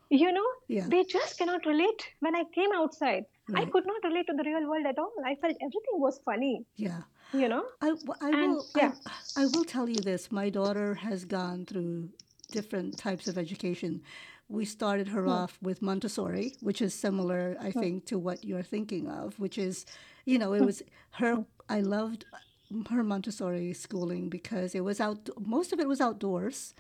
you 0.10 0.32
know, 0.32 0.46
Yeah. 0.68 0.86
they 0.88 1.04
just 1.04 1.38
cannot 1.40 1.66
relate. 1.66 2.10
When 2.20 2.36
I 2.36 2.44
came 2.54 2.72
outside, 2.74 3.26
I 3.56 3.64
hmm. 3.64 3.72
could 3.72 3.86
not 3.86 4.04
relate 4.04 4.28
to 4.28 4.34
the 4.34 4.44
real 4.44 4.70
world 4.70 4.86
at 4.86 4.98
all. 5.00 5.12
I 5.26 5.36
felt 5.36 5.56
everything 5.62 6.00
was 6.00 6.20
funny, 6.26 6.66
Yeah. 6.76 7.02
you 7.34 7.48
know. 7.48 7.64
I, 7.82 7.94
I 8.22 8.30
And 8.30 8.52
will 8.54 8.66
yeah. 8.76 8.92
I, 9.36 9.44
I 9.44 9.46
will 9.46 9.64
tell 9.64 9.88
you 9.88 10.02
this. 10.02 10.32
My 10.32 10.50
daughter 10.50 10.96
has 10.96 11.26
gone 11.26 11.66
through 11.66 12.10
different 12.52 12.98
types 12.98 13.28
of 13.28 13.38
education. 13.38 14.02
We 14.50 14.66
started 14.66 15.08
her 15.10 15.24
hmm. 15.24 15.30
off 15.30 15.58
with 15.62 15.82
Montessori, 15.82 16.54
which 16.62 16.82
is 16.82 16.94
similar, 16.94 17.56
I 17.60 17.72
hmm. 17.72 17.80
think, 17.80 18.06
to 18.08 18.20
what 18.20 18.44
you're 18.44 18.64
thinking 18.64 19.10
of, 19.10 19.40
which 19.40 19.58
is, 19.58 19.86
you 20.26 20.38
know, 20.40 20.54
it 20.54 20.62
was 20.62 20.84
her. 21.12 21.46
I 21.70 21.82
loved 21.82 22.26
her 22.90 23.04
Montessori 23.04 23.74
schooling 23.74 24.30
because 24.30 24.76
it 24.76 24.82
was 24.82 25.00
out. 25.00 25.30
Most 25.40 25.72
of 25.72 25.80
it 25.80 25.88
was 25.88 26.02
outdoors, 26.02 26.74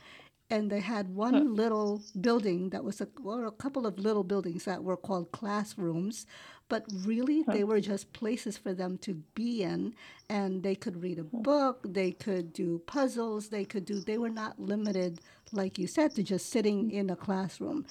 and 0.49 0.71
they 0.71 0.79
had 0.79 1.13
one 1.13 1.55
little 1.55 2.01
building 2.21 2.69
that 2.69 2.83
was 2.83 3.01
a, 3.01 3.07
well, 3.21 3.47
a 3.47 3.51
couple 3.51 3.85
of 3.85 3.99
little 3.99 4.23
buildings 4.23 4.65
that 4.65 4.83
were 4.83 4.97
called 4.97 5.31
classrooms 5.31 6.25
but 6.69 6.85
really 7.05 7.43
they 7.47 7.63
were 7.63 7.79
just 7.79 8.11
places 8.13 8.57
for 8.57 8.73
them 8.73 8.97
to 8.97 9.13
be 9.35 9.63
in 9.63 9.93
and 10.29 10.63
they 10.63 10.75
could 10.75 11.01
read 11.01 11.19
a 11.19 11.23
book 11.23 11.81
they 11.85 12.11
could 12.11 12.51
do 12.53 12.79
puzzles 12.85 13.49
they 13.49 13.65
could 13.65 13.85
do 13.85 13.99
they 14.01 14.17
were 14.17 14.29
not 14.29 14.59
limited 14.59 15.19
like 15.51 15.77
you 15.77 15.87
said 15.87 16.13
to 16.13 16.23
just 16.23 16.49
sitting 16.49 16.89
hmm. 16.89 16.95
in 16.95 17.09
a 17.09 17.15
classroom. 17.15 17.85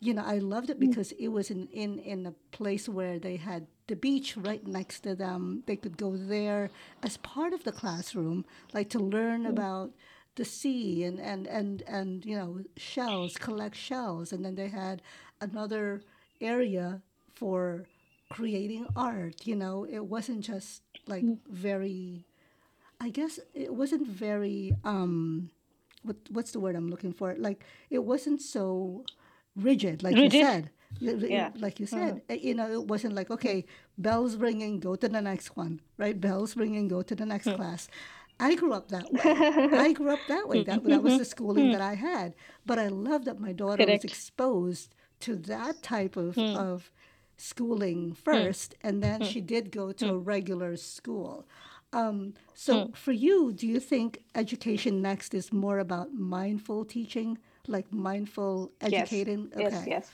You 0.00 0.14
know 0.14 0.24
i 0.24 0.38
loved 0.38 0.70
it 0.70 0.78
hmm. 0.78 0.88
because 0.88 1.12
it 1.12 1.28
was 1.28 1.50
in 1.50 1.68
in 1.68 1.98
in 1.98 2.26
a 2.26 2.32
place 2.50 2.88
where 2.88 3.18
they 3.18 3.36
had 3.36 3.66
the 3.88 3.96
beach 3.96 4.36
right 4.36 4.66
next 4.66 5.00
to 5.00 5.14
them. 5.14 5.64
They 5.66 5.76
could 5.76 5.98
go 5.98 6.16
there 6.16 6.70
as 7.02 7.18
part 7.18 7.52
of 7.52 7.64
the 7.64 7.72
classroom 7.72 8.44
like 8.72 8.88
to 8.90 8.98
learn 8.98 9.42
hmm. 9.42 9.48
about 9.48 9.90
the 10.36 10.44
sea 10.44 11.04
and, 11.04 11.20
and, 11.20 11.46
and, 11.46 11.82
and 11.86 12.24
you 12.24 12.36
know 12.36 12.60
shells 12.76 13.36
collect 13.36 13.76
shells. 13.76 14.32
And 14.32 14.44
then 14.44 14.54
they 14.54 14.68
had 14.68 15.02
another 15.40 16.02
area 16.40 17.02
for 17.34 17.86
creating 18.30 18.86
art 18.96 19.46
you 19.46 19.56
know. 19.56 19.84
It 19.84 20.04
wasn't 20.06 20.40
just 20.44 20.82
like 21.06 21.24
very 21.50 22.24
i 23.00 23.10
guess 23.10 23.40
it 23.54 23.74
wasn't 23.74 24.06
very 24.06 24.72
um 24.84 25.50
what, 26.04 26.16
what's 26.30 26.52
the 26.52 26.60
word 26.60 26.76
i'm 26.76 26.88
looking 26.90 27.12
for? 27.12 27.34
Like 27.38 27.64
it 27.90 28.04
wasn't 28.04 28.40
so 28.42 29.04
rigid 29.56 30.02
like 30.02 30.14
Rigid? 30.16 30.34
you 30.34 30.40
said. 30.44 30.70
Y- 31.00 31.14
y- 31.14 31.28
Yeah. 31.28 31.50
like 31.56 31.80
you 31.80 31.86
said 31.86 32.22
uh, 32.30 32.34
you 32.34 32.54
know 32.54 32.70
it 32.70 32.84
wasn't 32.86 33.14
like 33.14 33.30
okay 33.30 33.64
bells 33.98 34.36
ringing 34.36 34.78
go 34.78 34.94
to 34.94 35.08
the 35.08 35.20
next 35.22 35.56
one 35.56 35.80
right? 35.98 36.20
Bells 36.20 36.56
ringing 36.56 36.86
go 36.88 37.02
to 37.02 37.14
the 37.14 37.26
next 37.26 37.48
class 37.54 37.88
i 38.40 38.54
grew 38.54 38.72
up 38.72 38.88
that 38.88 39.10
way 39.12 39.20
i 39.78 39.92
grew 39.92 40.10
up 40.10 40.18
that 40.28 40.48
way 40.48 40.62
that, 40.62 40.82
that 40.84 41.02
was 41.02 41.18
the 41.18 41.24
schooling 41.24 41.72
that 41.72 41.80
i 41.80 41.94
had 41.94 42.34
but 42.66 42.78
i 42.78 42.88
love 42.88 43.24
that 43.24 43.40
my 43.40 43.52
daughter 43.52 43.84
Correct. 43.84 44.04
was 44.04 44.12
exposed 44.12 44.94
to 45.20 45.36
that 45.36 45.82
type 45.82 46.16
of, 46.16 46.34
hmm. 46.34 46.56
of 46.56 46.90
schooling 47.36 48.08
hmm. 48.08 48.12
first 48.12 48.74
and 48.82 49.02
then 49.02 49.20
hmm. 49.20 49.26
she 49.26 49.40
did 49.40 49.70
go 49.70 49.92
to 49.92 50.10
a 50.10 50.18
regular 50.18 50.76
school 50.76 51.46
um, 51.94 52.32
so 52.54 52.90
for 52.94 53.12
you 53.12 53.52
do 53.52 53.66
you 53.66 53.78
think 53.78 54.22
education 54.34 55.02
next 55.02 55.34
is 55.34 55.52
more 55.52 55.78
about 55.78 56.14
mindful 56.14 56.84
teaching 56.84 57.38
like 57.68 57.92
mindful 57.92 58.72
educating? 58.80 59.50
Yes. 59.56 59.66
educating 59.66 59.72
Yes. 59.72 59.86
Yes. 59.86 60.10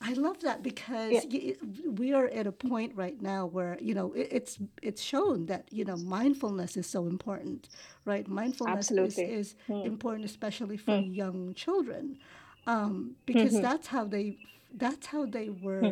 I 0.00 0.12
love 0.12 0.40
that 0.40 0.62
because 0.62 1.24
Yeah. 1.24 1.52
we 1.86 2.12
are 2.12 2.26
at 2.26 2.46
a 2.46 2.52
point 2.52 2.94
right 2.96 3.20
now 3.20 3.46
where 3.46 3.78
you 3.80 3.94
know 3.94 4.12
it, 4.12 4.28
it's 4.30 4.58
it's 4.82 5.02
shown 5.02 5.46
that 5.46 5.68
you 5.72 5.84
know 5.84 5.96
mindfulness 5.96 6.76
is 6.76 6.86
so 6.86 7.06
important, 7.06 7.68
right? 8.04 8.28
Mindfulness 8.28 8.90
is, 8.90 8.98
Absolutely. 8.98 9.34
is 9.34 9.54
hmm. 9.66 9.86
important, 9.86 10.24
especially 10.26 10.76
for 10.76 11.00
hmm. 11.00 11.12
young 11.12 11.54
children, 11.54 12.18
um, 12.66 13.16
because 13.24 13.54
mm-hmm. 13.54 13.62
that's 13.62 13.86
how 13.86 14.04
they 14.04 14.38
that's 14.74 15.06
how 15.06 15.24
they 15.24 15.48
were 15.48 15.80
hmm. 15.80 15.90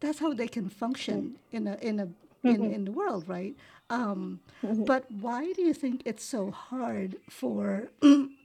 that's 0.00 0.18
how 0.18 0.34
they 0.34 0.48
can 0.48 0.68
function 0.68 1.38
in 1.50 1.66
a 1.66 1.76
in 1.76 2.00
a 2.00 2.08
in, 2.44 2.56
mm-hmm. 2.56 2.74
in 2.74 2.84
the 2.84 2.92
world, 2.92 3.26
right? 3.26 3.56
Um, 3.88 4.40
mm-hmm. 4.62 4.84
But 4.84 5.10
why 5.10 5.52
do 5.52 5.62
you 5.62 5.72
think 5.72 6.02
it's 6.04 6.24
so 6.24 6.50
hard 6.50 7.16
for 7.30 7.88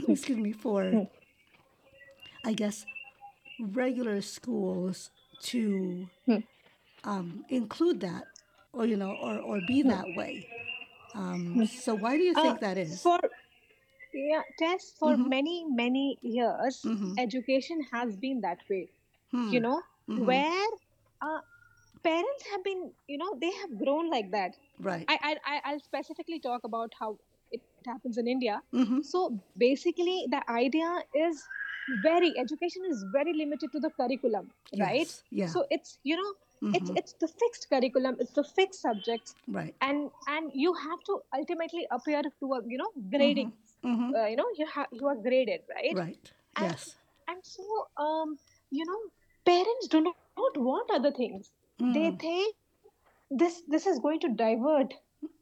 excuse 0.08 0.38
me 0.38 0.54
for 0.54 1.08
I 2.46 2.54
guess 2.54 2.86
regular 3.62 4.22
schools 4.22 5.12
to 5.42 6.08
um, 7.04 7.46
include 7.50 8.00
that 8.02 8.28
or 8.74 8.86
you 8.86 8.98
know 8.98 9.12
or, 9.14 9.40
or 9.40 9.60
be 9.62 9.82
that 9.84 10.14
way 10.16 10.48
um, 11.16 11.66
so 11.68 11.96
why 11.96 12.18
do 12.18 12.24
you 12.24 12.36
Uh, 12.36 12.42
think 12.42 12.60
that 12.62 12.78
is 12.78 13.02
for 13.02 13.18
yeah, 14.14 14.42
Tess, 14.60 14.94
for 15.00 15.16
Mhm. 15.16 15.30
many 15.30 15.66
many 15.70 16.18
years, 16.22 16.82
Mhm. 16.86 17.18
education 17.18 17.82
has 17.92 18.18
been 18.18 18.42
that 18.42 18.60
way. 18.70 18.90
Hmm. 19.32 19.52
You 19.54 19.62
know, 19.62 19.82
Mhm. 20.10 20.26
where 20.26 20.68
uh, 21.22 21.42
parents 22.04 22.44
have 22.52 22.64
been, 22.64 22.92
you 23.08 23.18
know, 23.18 23.38
they 23.40 23.52
have 23.62 23.78
grown 23.78 24.10
like 24.10 24.32
that. 24.32 24.58
right 24.80 25.06
I, 25.08 25.18
I 25.30 25.32
I- 25.54 25.62
I'll 25.72 25.80
specifically 25.80 26.40
talk 26.40 26.64
about 26.64 26.92
how 27.00 27.18
it 27.52 27.62
happens 27.86 28.18
in 28.18 28.28
India. 28.28 28.62
mm-hmm. 28.74 29.02
So 29.02 29.40
basically, 29.58 30.26
the 30.30 30.42
idea 30.50 30.90
is 31.16 31.44
very 32.04 32.32
education 32.44 32.84
is 32.90 33.04
very 33.14 33.34
limited 33.34 33.72
to 33.74 33.80
the 33.80 33.90
curriculum, 34.02 34.50
right? 34.80 35.08
yes 35.08 35.24
yeah 35.42 35.48
So 35.48 35.66
it's 35.78 35.98
you 36.04 36.16
know 36.22 36.32
it's 36.78 36.90
Mhm. 36.92 36.98
it's 37.02 37.14
the 37.24 37.28
fixed 37.44 37.70
curriculum, 37.70 38.18
it's 38.20 38.34
the 38.40 38.44
fixed 38.44 38.82
subjects, 38.88 39.36
right 39.60 39.76
and 39.90 40.12
and 40.36 40.52
you 40.66 40.74
have 40.82 41.00
to 41.10 41.20
ultimately 41.40 41.88
appear 41.98 42.22
to 42.24 42.54
a 42.58 42.62
you 42.74 42.78
know 42.84 42.92
grading. 43.16 43.52
mm-hmm. 43.84 44.14
Uh, 44.16 44.28
you 44.32 44.36
know 44.42 44.50
you 44.60 44.68
have 44.74 44.88
you 45.02 45.08
are 45.14 45.16
graded, 45.28 45.62
right? 45.76 45.96
right 46.02 46.32
And, 46.58 46.66
yes 46.70 46.96
and 47.34 47.40
so 47.54 47.66
um 48.06 48.38
you 48.80 48.86
know 48.92 49.00
parents 49.50 49.88
do 49.96 50.02
not, 50.08 50.16
not 50.44 50.58
want 50.70 50.92
other 51.00 51.12
things. 51.22 51.52
They 51.80 52.08
Mm. 52.12 52.20
think 52.20 52.56
this 53.42 53.62
this 53.76 53.86
is 53.88 54.00
going 54.06 54.20
to 54.26 54.30
divert, 54.44 54.94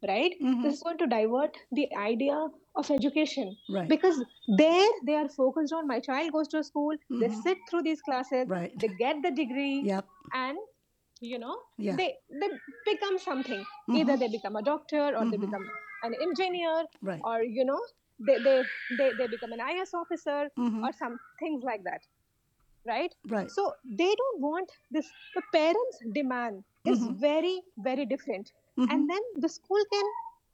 right? 0.07 0.35
Mhm. 0.41 0.61
This 0.63 0.75
is 0.77 0.83
going 0.87 0.97
to 1.03 1.07
divert 1.13 1.57
the 1.79 1.87
idea 2.05 2.37
of 2.79 2.89
education 2.95 3.55
right 3.77 3.89
because 3.93 4.17
there 4.63 4.89
they 5.09 5.15
are 5.21 5.29
focused 5.35 5.73
on 5.79 5.87
my 5.91 5.99
child 6.09 6.31
goes 6.37 6.49
to 6.53 6.59
a 6.59 6.65
school 6.71 6.95
they 7.21 7.29
Mhm. 7.29 7.41
sit 7.45 7.63
through 7.69 7.83
these 7.87 8.03
classes 8.09 8.47
Right. 8.55 8.77
they 8.83 8.89
get 9.03 9.21
the 9.27 9.31
degree 9.39 9.77
yep 9.93 10.05
and 10.43 10.57
you 11.33 11.39
know 11.43 11.55
Yeah. 11.87 11.95
they 12.01 12.09
they 12.41 12.49
become 12.89 13.17
something 13.29 13.63
either 14.01 14.13
Mhm. 14.15 14.19
they 14.23 14.29
become 14.35 14.55
a 14.61 14.65
doctor 14.71 15.05
or 15.17 15.25
they 15.31 15.39
Mhm. 15.39 15.45
become 15.47 15.65
an 16.09 16.13
engineer 16.27 16.75
right 17.11 17.21
or 17.31 17.37
you 17.57 17.65
know 17.71 17.79
they 18.27 18.37
they 18.47 18.55
they, 19.01 19.09
they 19.19 19.27
become 19.35 19.51
an 19.57 19.65
IAS 19.71 19.93
officer 20.03 20.39
Mhm. 20.67 20.79
or 20.85 20.91
some 21.01 21.19
things 21.43 21.63
like 21.71 21.83
that 21.89 22.07
right 22.89 23.13
right 23.35 23.51
so 23.57 23.63
they 24.01 24.11
don't 24.21 24.39
want 24.47 24.71
this 24.97 25.07
the 25.37 25.43
parents 25.55 25.97
demand 26.19 26.63
is 26.93 27.01
Mhm. 27.01 27.17
very 27.27 27.55
very 27.87 28.05
different 28.13 28.51
Mhm. 28.77 28.89
and 28.93 29.09
then 29.13 29.23
the 29.45 29.49
school 29.55 29.83
can 29.95 30.07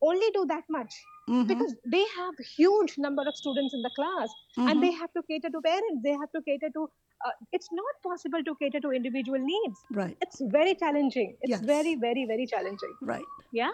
only 0.09 0.29
do 0.38 0.45
that 0.53 0.65
much 0.77 0.95
Mhm. 1.27 1.47
because 1.47 1.75
they 1.85 2.03
have 2.17 2.33
huge 2.55 2.97
number 2.97 3.23
of 3.27 3.35
students 3.35 3.73
in 3.73 3.81
the 3.81 3.89
class 3.95 4.29
and 4.57 4.83
they 4.83 4.91
have 4.91 5.11
to 5.13 5.23
cater 5.29 5.49
to 5.49 5.61
parents 5.61 6.03
they 6.03 6.11
have 6.11 6.31
to 6.31 6.41
cater 6.47 6.69
to 6.77 6.88
uh, 7.25 7.31
it's 7.51 7.69
not 7.71 7.95
possible 8.03 8.43
to 8.43 8.55
cater 8.61 8.79
to 8.79 8.91
individual 8.91 9.39
needs. 9.39 9.79
Right. 9.89 10.17
It's 10.21 10.41
very 10.57 10.75
challenging. 10.75 11.35
It's 11.41 11.51
Yes. 11.51 11.61
very 11.65 11.95
very 11.95 12.25
very 12.25 12.45
challenging. 12.45 12.93
Right. 13.01 13.25
Yeah? 13.51 13.71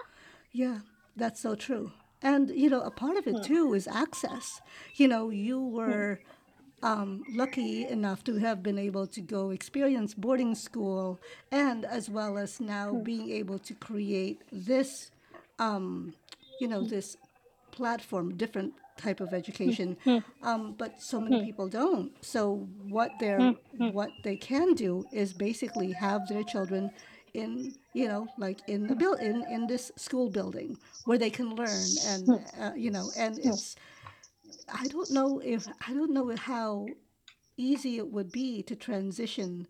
Yeah, 0.53 0.79
that's 1.15 1.41
so 1.41 1.55
true. 1.55 1.91
And 2.21 2.49
you 2.51 2.69
know, 2.69 2.81
a 2.81 2.91
part 2.91 3.17
of 3.17 3.27
it 3.27 3.43
too 3.43 3.73
is 3.73 3.87
access. 3.87 4.61
You 4.95 5.07
know, 5.07 5.29
you 5.29 5.59
were 5.59 6.21
um, 6.83 7.23
lucky 7.33 7.85
enough 7.87 8.23
to 8.25 8.37
have 8.37 8.63
been 8.63 8.77
able 8.77 9.07
to 9.07 9.21
go 9.21 9.49
experience 9.49 10.13
boarding 10.13 10.55
school, 10.55 11.19
and 11.51 11.85
as 11.85 12.09
well 12.09 12.37
as 12.37 12.59
now 12.59 12.93
being 12.93 13.29
able 13.31 13.59
to 13.59 13.73
create 13.73 14.41
this, 14.51 15.11
um, 15.59 16.13
you 16.59 16.67
know, 16.67 16.81
this 16.83 17.17
platform, 17.71 18.35
different 18.35 18.73
type 18.97 19.19
of 19.19 19.33
education. 19.33 19.97
Hmm, 20.03 20.17
hmm. 20.17 20.47
Um, 20.47 20.75
but 20.77 21.01
so 21.01 21.19
many 21.19 21.39
hmm. 21.39 21.45
people 21.45 21.67
don't. 21.67 22.11
So 22.23 22.67
what 22.87 23.11
they're 23.19 23.53
what 23.77 24.11
they 24.23 24.35
can 24.35 24.73
do 24.73 25.05
is 25.11 25.33
basically 25.33 25.91
have 25.93 26.27
their 26.27 26.43
children 26.43 26.91
in 27.33 27.73
you 27.93 28.07
know 28.07 28.27
like 28.37 28.59
in 28.67 28.87
the 28.87 28.95
build 28.95 29.19
in 29.19 29.43
in 29.49 29.67
this 29.67 29.91
school 29.95 30.29
building 30.29 30.77
where 31.05 31.17
they 31.17 31.29
can 31.29 31.55
learn 31.55 31.85
and 32.07 32.29
uh, 32.59 32.71
you 32.75 32.91
know 32.91 33.09
and 33.17 33.39
it's 33.39 33.75
I 34.73 34.87
don't 34.87 35.11
know 35.11 35.39
if 35.39 35.65
I 35.87 35.93
don't 35.93 36.11
know 36.11 36.35
how 36.35 36.87
easy 37.57 37.97
it 37.97 38.11
would 38.11 38.31
be 38.31 38.63
to 38.63 38.75
transition 38.75 39.67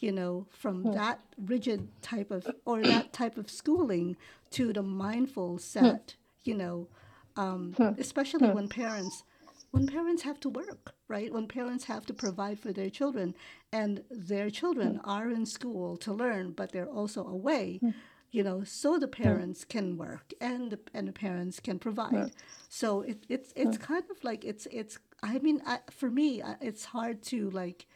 you 0.00 0.12
know 0.12 0.46
from 0.50 0.82
that 0.92 1.20
rigid 1.46 1.88
type 2.02 2.30
of 2.30 2.46
or 2.64 2.82
that 2.82 3.12
type 3.12 3.36
of 3.36 3.50
schooling 3.50 4.16
to 4.50 4.72
the 4.72 4.82
mindful 4.82 5.58
set 5.58 6.14
you 6.44 6.54
know 6.54 6.88
um, 7.36 7.74
especially 7.98 8.48
when 8.50 8.68
parents 8.68 9.24
when 9.72 9.86
parents 9.86 10.22
have 10.22 10.40
to 10.40 10.48
work, 10.48 10.94
right? 11.06 11.32
When 11.32 11.46
parents 11.46 11.84
have 11.84 12.04
to 12.06 12.12
provide 12.14 12.58
for 12.58 12.72
their 12.72 12.90
children 12.90 13.36
and 13.72 14.02
their 14.10 14.50
children 14.50 14.96
Hmm. 14.96 15.10
are 15.10 15.30
in 15.30 15.46
school 15.46 15.96
to 15.98 16.12
learn, 16.12 16.50
but 16.52 16.72
they're 16.72 16.90
also 16.90 17.24
away, 17.24 17.78
Hmm. 17.80 17.90
you 18.32 18.42
know, 18.42 18.64
so 18.64 18.98
the 18.98 19.06
parents 19.06 19.64
can 19.64 19.96
work 19.96 20.32
and 20.40 20.72
the, 20.72 20.80
and 20.92 21.06
the 21.06 21.12
parents 21.12 21.60
can 21.60 21.78
provide. 21.78 22.32
So 22.68 23.02
it, 23.02 23.24
it's 23.28 23.52
it's 23.54 23.76
kind 23.78 24.04
of 24.10 24.24
like 24.24 24.44
it's 24.44 24.66
it's 24.72 24.98
I 25.22 25.38
mean 25.38 25.62
I, 25.64 25.78
for 25.90 26.10
me 26.10 26.42
it's 26.60 26.84
hard 26.86 27.22
to 27.30 27.50
like 27.50 27.86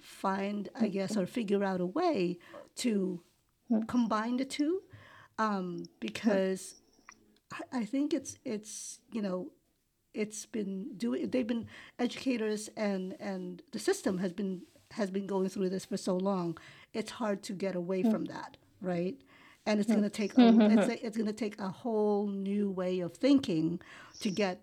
find 0.00 0.68
I 0.74 0.88
guess 0.88 1.16
or 1.16 1.26
figure 1.26 1.64
out 1.64 1.80
a 1.80 1.86
way 1.86 2.38
to 2.76 3.22
combine 3.86 4.36
the 4.36 4.44
two 4.44 4.82
um, 5.38 5.84
because 6.00 6.77
I, 7.52 7.80
I 7.80 7.84
think 7.84 8.12
it's 8.14 8.36
it's 8.44 9.00
you 9.12 9.22
know 9.22 9.50
it's 10.14 10.46
been 10.46 10.96
doing 10.96 11.28
they've 11.30 11.46
been 11.46 11.66
educators 11.98 12.68
and 12.76 13.14
and 13.20 13.62
the 13.72 13.78
system 13.78 14.18
has 14.18 14.32
been 14.32 14.62
has 14.92 15.10
been 15.10 15.26
going 15.26 15.48
through 15.48 15.68
this 15.70 15.84
for 15.84 15.96
so 15.96 16.16
long 16.16 16.56
it's 16.94 17.10
hard 17.12 17.42
to 17.44 17.52
get 17.52 17.74
away 17.76 18.02
from 18.02 18.24
that 18.26 18.56
right? 18.80 19.16
And 19.66 19.80
it's 19.80 19.92
going 19.92 20.04
to 20.04 20.10
take 20.10 20.32
a, 20.38 20.56
it's, 20.66 20.88
it's 20.88 21.16
going 21.16 21.26
to 21.26 21.32
take 21.32 21.60
a 21.60 21.68
whole 21.68 22.26
new 22.28 22.70
way 22.70 23.00
of 23.00 23.12
thinking 23.14 23.80
to 24.20 24.30
get 24.30 24.62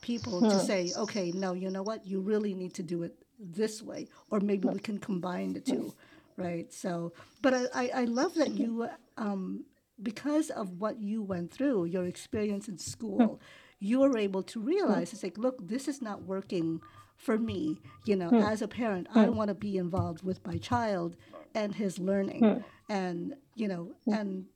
people 0.00 0.42
to 0.42 0.58
say 0.58 0.92
okay 0.96 1.30
no 1.32 1.52
you 1.52 1.70
know 1.70 1.82
what? 1.82 2.06
You 2.06 2.20
really 2.20 2.54
need 2.54 2.74
to 2.74 2.82
do 2.82 3.02
it 3.02 3.14
this 3.38 3.82
way 3.82 4.08
or 4.30 4.40
maybe 4.40 4.68
we 4.68 4.80
can 4.80 4.98
combine 4.98 5.52
the 5.52 5.60
two 5.60 5.94
right? 6.36 6.72
So 6.72 7.12
but 7.42 7.54
i 7.54 7.64
i, 7.74 7.90
I 8.02 8.04
love 8.04 8.34
that 8.34 8.52
you 8.52 8.88
um 9.16 9.64
because 10.02 10.50
of 10.50 10.80
what 10.80 11.00
you 11.00 11.22
went 11.22 11.50
through 11.52 11.84
your 11.86 12.04
experience 12.04 12.68
in 12.68 12.78
school 12.78 13.40
you 13.80 14.00
were 14.00 14.16
able 14.18 14.42
to 14.42 14.60
realize 14.60 15.12
it's 15.12 15.22
like 15.22 15.38
look 15.38 15.66
this 15.68 15.88
is 15.88 16.02
not 16.02 16.22
working 16.24 16.80
for 17.16 17.38
me 17.38 17.80
you 18.04 18.16
know 18.16 18.34
as 18.40 18.62
a 18.62 18.68
parent 18.68 19.06
i 19.10 19.28
want 19.28 19.48
to 19.48 19.54
be 19.54 19.76
involved 19.78 20.22
with 20.22 20.44
my 20.46 20.58
child 20.58 21.16
and 21.54 21.74
his 21.76 21.98
learning. 21.98 22.56
And 22.88 23.34
you 23.54 23.68
know 23.68 23.94
and 24.10 24.46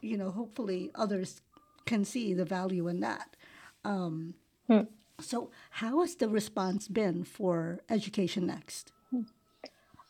you 0.00 0.16
know 0.16 0.30
hopefully 0.30 0.90
others 0.94 1.42
can 1.86 2.04
see 2.04 2.34
the 2.34 2.44
value 2.44 2.88
in 2.88 3.00
that. 3.00 3.36
Um, 3.84 4.34
so 5.20 5.50
how 5.70 6.00
has 6.00 6.16
the 6.16 6.28
response 6.28 6.88
been 6.88 7.24
for 7.24 7.80
education 7.90 8.46
next? 8.46 8.92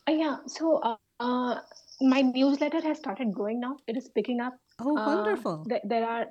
Uh, 0.08 0.12
yeah, 0.12 0.38
so 0.46 0.78
uh, 0.78 0.96
uh, 1.20 1.60
my 2.00 2.22
newsletter 2.22 2.80
has 2.82 2.98
started 2.98 3.32
growing 3.32 3.60
now. 3.60 3.78
It 3.86 3.96
is 3.96 4.08
picking 4.08 4.40
up. 4.40 4.54
Oh 4.80 4.96
Uh, 4.96 5.04
wonderful 5.06 5.64
th- 5.68 5.82
there 5.84 6.04
are, 6.08 6.26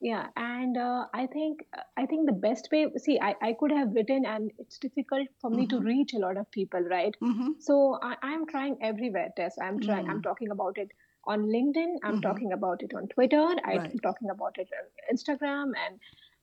yeah, 0.00 0.26
and 0.36 0.76
uh, 0.76 1.06
I 1.14 1.26
think 1.26 1.64
I 1.96 2.06
think 2.06 2.26
the 2.26 2.32
best 2.46 2.68
way. 2.72 2.86
See, 2.96 3.18
I, 3.20 3.34
I 3.42 3.52
could 3.54 3.72
have 3.72 3.94
written, 3.94 4.26
and 4.26 4.50
it's 4.58 4.78
difficult 4.78 5.28
for 5.40 5.50
me 5.50 5.66
to 5.68 5.80
reach 5.80 6.14
a 6.14 6.18
lot 6.18 6.36
of 6.36 6.50
people, 6.50 6.80
right? 6.80 7.14
mm-hmm. 7.22 7.52
So 7.58 7.98
I, 8.02 8.16
I'm 8.22 8.46
trying 8.46 8.76
everywhere, 8.82 9.30
Tess. 9.36 9.56
I'm 9.60 9.80
trying. 9.80 10.08
I'm 10.08 10.20
Mm. 10.20 10.24
talking 10.30 10.50
about 10.50 10.78
it 10.78 10.90
on 11.26 11.46
LinkedIn. 11.56 11.94
I'm 12.02 12.16
Mhm. 12.18 12.22
talking 12.22 12.52
about 12.52 12.82
it 12.82 12.94
on 12.94 13.08
Twitter. 13.08 13.46
I'm 13.64 13.98
talking 14.08 14.30
about 14.30 14.58
it 14.58 14.68
on 14.80 15.16
Instagram. 15.16 15.72
And 15.86 15.98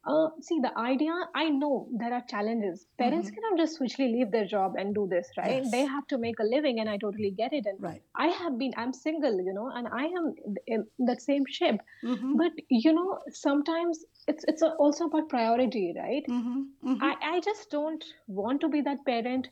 uh, 0.06 0.30
see, 0.42 0.60
the 0.60 0.76
idea. 0.78 1.14
I 1.36 1.50
know 1.50 1.88
there 1.94 2.14
are 2.14 2.24
challenges. 2.28 2.86
Parents 2.98 3.30
Mhm. 3.30 3.36
cannot 3.36 3.58
just 3.60 3.76
switchly 3.78 4.08
leave 4.14 4.32
their 4.32 4.46
job 4.46 4.76
and 4.78 4.96
do 4.96 5.08
this, 5.08 5.30
right? 5.38 5.64
They 5.72 5.86
have 5.86 6.08
to 6.08 6.18
make 6.18 6.40
a 6.40 6.44
living, 6.44 6.80
and 6.80 6.90
I 6.90 6.98
totally 6.98 7.32
get 7.32 7.54
it. 7.54 7.66
And 7.66 7.82
right 7.82 8.02
I 8.16 8.28
have 8.40 8.58
been. 8.58 8.74
I'm 8.78 8.94
single, 8.94 9.40
you 9.50 9.54
know, 9.54 9.68
and 9.70 9.88
I 9.88 10.06
am 10.22 10.34
in 10.68 10.88
that 11.12 11.22
same 11.22 11.46
ship. 11.46 11.82
mm-hmm. 12.04 12.36
But 12.38 12.54
you 12.70 12.94
know, 12.94 13.20
sometimes 13.30 14.04
it's 14.28 14.44
it's 14.54 14.64
also 14.64 15.06
about 15.06 15.30
priority, 15.30 15.94
right? 15.98 16.24
Mm-hmm. 16.28 16.60
Mm-hmm. 16.90 17.04
I, 17.04 17.16
I 17.36 17.40
just 17.42 17.70
don't 17.70 18.04
want 18.28 18.62
to 18.62 18.70
be 18.70 18.82
that 18.82 19.06
parent 19.06 19.50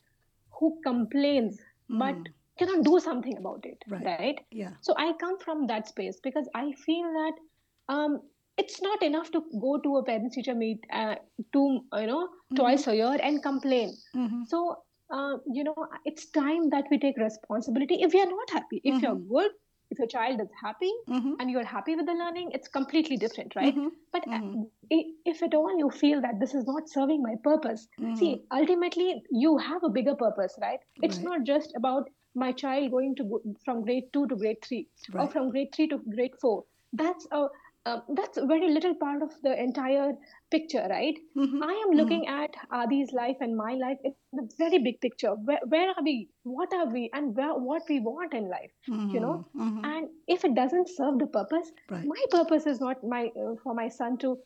who 0.60 0.80
complains 0.86 1.60
but 1.90 2.16
Mm. 2.16 2.26
cannot 2.60 2.84
do 2.86 3.00
something 3.00 3.38
about 3.38 3.66
it 3.66 3.84
Right. 3.88 4.06
right, 4.06 4.40
yeah 4.52 4.74
so 4.82 4.94
i 5.04 5.14
come 5.22 5.38
from 5.44 5.66
that 5.68 5.88
space 5.88 6.20
because 6.26 6.50
i 6.54 6.72
feel 6.86 7.08
that 7.20 7.40
um, 7.96 8.20
it's 8.62 8.82
not 8.82 9.02
enough 9.08 9.32
to 9.36 9.42
go 9.66 9.78
to 9.86 9.98
a 9.98 10.04
parent 10.04 10.34
teacher 10.34 10.56
meet 10.56 10.86
uh, 11.02 11.16
to 11.54 11.64
you 12.02 12.08
know 12.12 12.22
twice 12.60 12.88
a 12.88 12.96
year 13.00 13.16
and 13.30 13.42
complain 13.44 13.94
mm-hmm. 14.16 14.44
so 14.54 14.62
uh, 15.18 15.36
you 15.58 15.64
know 15.70 15.76
it's 16.06 16.30
time 16.38 16.70
that 16.76 16.86
we 16.92 17.00
take 17.06 17.18
responsibility 17.18 17.98
if 18.08 18.14
you're 18.20 18.32
not 18.36 18.50
happy 18.60 18.82
if 18.84 19.02
you're 19.06 19.20
good 19.34 19.52
if 19.94 19.98
your 20.04 20.08
child 20.16 20.42
is 20.42 20.50
happy 20.64 20.92
Mm-hmm. 21.18 21.34
and 21.40 21.50
you're 21.52 21.66
happy 21.70 21.96
with 22.00 22.06
the 22.10 22.14
learning 22.24 22.50
it's 22.58 22.68
completely 22.80 23.18
different 23.24 23.56
right 23.60 23.76
Mhm. 23.76 23.90
but 24.16 24.28
uh, 24.28 24.42
Mhm. 24.42 24.68
if 25.32 25.42
at 25.48 25.56
all 25.60 25.78
you 25.84 25.90
feel 26.02 26.22
that 26.26 26.40
this 26.44 26.54
is 26.60 26.68
not 26.68 26.90
serving 26.98 27.24
my 27.28 27.34
purpose 27.48 27.88
see 28.20 28.30
ultimately 28.60 29.08
you 29.46 29.58
have 29.70 29.84
a 29.90 29.92
bigger 29.98 30.16
purpose 30.22 30.58
right 30.66 30.86
it's 31.08 31.18
Right. 31.18 31.26
not 31.32 31.44
just 31.52 31.76
about 31.82 32.10
my 32.44 32.52
child 32.64 32.92
going 32.98 33.16
to 33.22 33.24
go 33.32 33.42
from 33.66 33.82
grade 33.88 34.08
2 34.18 34.26
to 34.34 34.36
grade 34.44 34.62
3 34.68 34.82
or 35.24 35.28
from 35.36 35.50
grade 35.56 35.72
3 35.80 35.88
to 35.96 36.00
grade 36.18 36.38
4 36.46 36.64
that's 37.04 37.28
a 37.40 37.42
uh, 37.86 38.00
that's 38.16 38.38
a 38.38 38.46
very 38.46 38.70
little 38.70 38.94
part 38.96 39.22
of 39.22 39.32
the 39.44 39.54
entire 39.62 40.14
picture 40.52 40.86
right? 40.90 41.18
Mhm. 41.38 41.62
i 41.68 41.74
am 41.86 41.92
looking 42.00 42.28
at 42.28 42.56
Adi's 42.80 43.12
life 43.20 43.38
and 43.48 43.56
my 43.58 43.74
life 43.84 44.00
in 44.10 44.14
the 44.40 44.48
very 44.58 44.80
big 44.88 45.00
picture. 45.02 45.32
Where, 45.50 45.60
where 45.68 45.90
are 45.90 46.04
we? 46.04 46.30
What 46.44 46.74
are 46.74 46.88
we? 46.88 47.10
And 47.14 47.36
where, 47.36 47.54
what 47.70 47.84
we 47.90 48.00
want 48.00 48.34
in 48.34 48.50
life 48.50 48.72
you 49.16 49.20
know? 49.26 49.46
Mhm. 49.56 49.86
and 49.92 50.10
if 50.28 50.46
it 50.50 50.56
doesn't 50.56 50.90
serve 50.98 51.20
the 51.20 51.28
purpose 51.38 51.72
Right. 51.90 52.06
my 52.06 52.24
purpose 52.38 52.68
is 52.74 52.80
not 52.88 53.04
my 53.16 53.24
uh, 53.44 53.56
for 53.64 53.74
my 53.82 53.88
son 54.00 54.18
to 54.26 54.38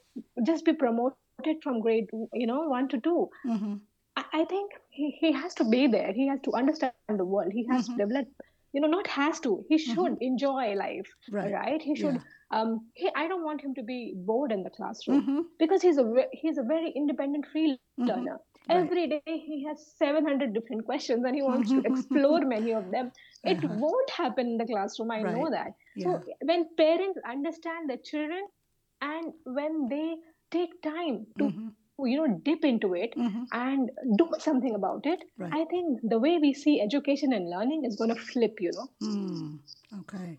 just 0.52 0.66
be 0.66 0.74
promoted 0.74 1.58
from 1.64 1.80
grade 1.88 2.08
you 2.34 2.48
know 2.48 2.62
1 2.78 2.88
to 2.96 3.00
2 3.10 3.30
Mhm. 3.46 3.80
I, 4.22 4.24
I 4.42 4.46
think 4.46 4.72
he, 4.90 5.12
he 5.20 5.32
has 5.32 5.56
to 5.56 5.64
be 5.76 5.88
there. 5.88 6.12
He 6.14 6.28
has 6.28 6.40
to 6.48 6.52
understand 6.60 7.20
the 7.22 7.26
world. 7.26 7.52
He 7.60 7.66
has 7.72 7.88
to 7.88 7.94
develop 8.04 8.28
you 8.74 8.82
know 8.82 8.88
not 8.88 9.08
has 9.08 9.40
to. 9.46 9.52
He 9.70 9.78
should 9.78 10.18
enjoy 10.22 10.74
life 10.82 11.10
Right. 11.32 11.82
he 11.82 11.96
should 12.02 12.16
Yeah. 12.16 12.30
Um 12.58 12.72
he, 13.02 13.10
i 13.22 13.28
don't 13.32 13.46
want 13.50 13.62
him 13.68 13.74
to 13.80 13.84
be 13.92 14.00
bored 14.32 14.52
in 14.58 14.64
the 14.68 14.74
classroom 14.78 15.24
Mhm. 15.28 15.46
because 15.64 15.82
he's 15.88 16.00
a 16.04 16.06
he's 16.42 16.60
a 16.64 16.68
very 16.74 16.92
independent 17.04 17.46
free 17.54 17.68
learner 18.08 18.38
Right. 18.70 18.84
every 18.84 19.08
day 19.14 19.36
he 19.46 19.64
has 19.68 19.86
700 19.98 20.54
different 20.54 20.86
questions 20.86 21.26
and 21.28 21.36
he 21.36 21.44
wants 21.44 21.74
to 21.74 21.82
explore 21.92 22.42
many 22.56 22.74
of 22.82 22.92
them 22.96 23.12
it 23.54 23.64
Uh-huh. 23.64 23.76
won't 23.84 24.10
happen 24.18 24.48
in 24.54 24.58
the 24.62 24.68
classroom 24.74 25.12
i 25.18 25.22
know 25.36 25.46
that 25.56 25.72
Yeah. 25.96 26.06
so 26.06 26.20
when 26.52 26.66
parents 26.84 27.20
understand 27.36 27.90
their 27.90 28.02
children 28.12 28.46
and 29.02 29.34
when 29.60 29.88
they 29.90 30.08
take 30.58 30.82
time 30.82 31.20
to 31.40 31.46
Mhm. 31.46 31.74
you 32.12 32.18
know 32.22 32.28
dip 32.50 32.64
into 32.72 32.94
it 33.04 33.16
Mhm. 33.16 33.46
and 33.52 33.92
do 34.22 34.28
something 34.48 34.76
about 34.82 35.06
it 35.14 35.24
Right. 35.38 35.54
i 35.60 35.66
think 35.74 36.00
the 36.16 36.20
way 36.28 36.38
we 36.48 36.54
see 36.64 36.76
education 36.88 37.34
and 37.40 37.50
learning 37.56 37.86
is 37.90 37.96
going 38.02 38.14
to 38.16 38.22
flip 38.32 38.62
you 38.68 38.74
know 38.80 38.90
Mm, 39.02 39.60
okay. 40.02 40.38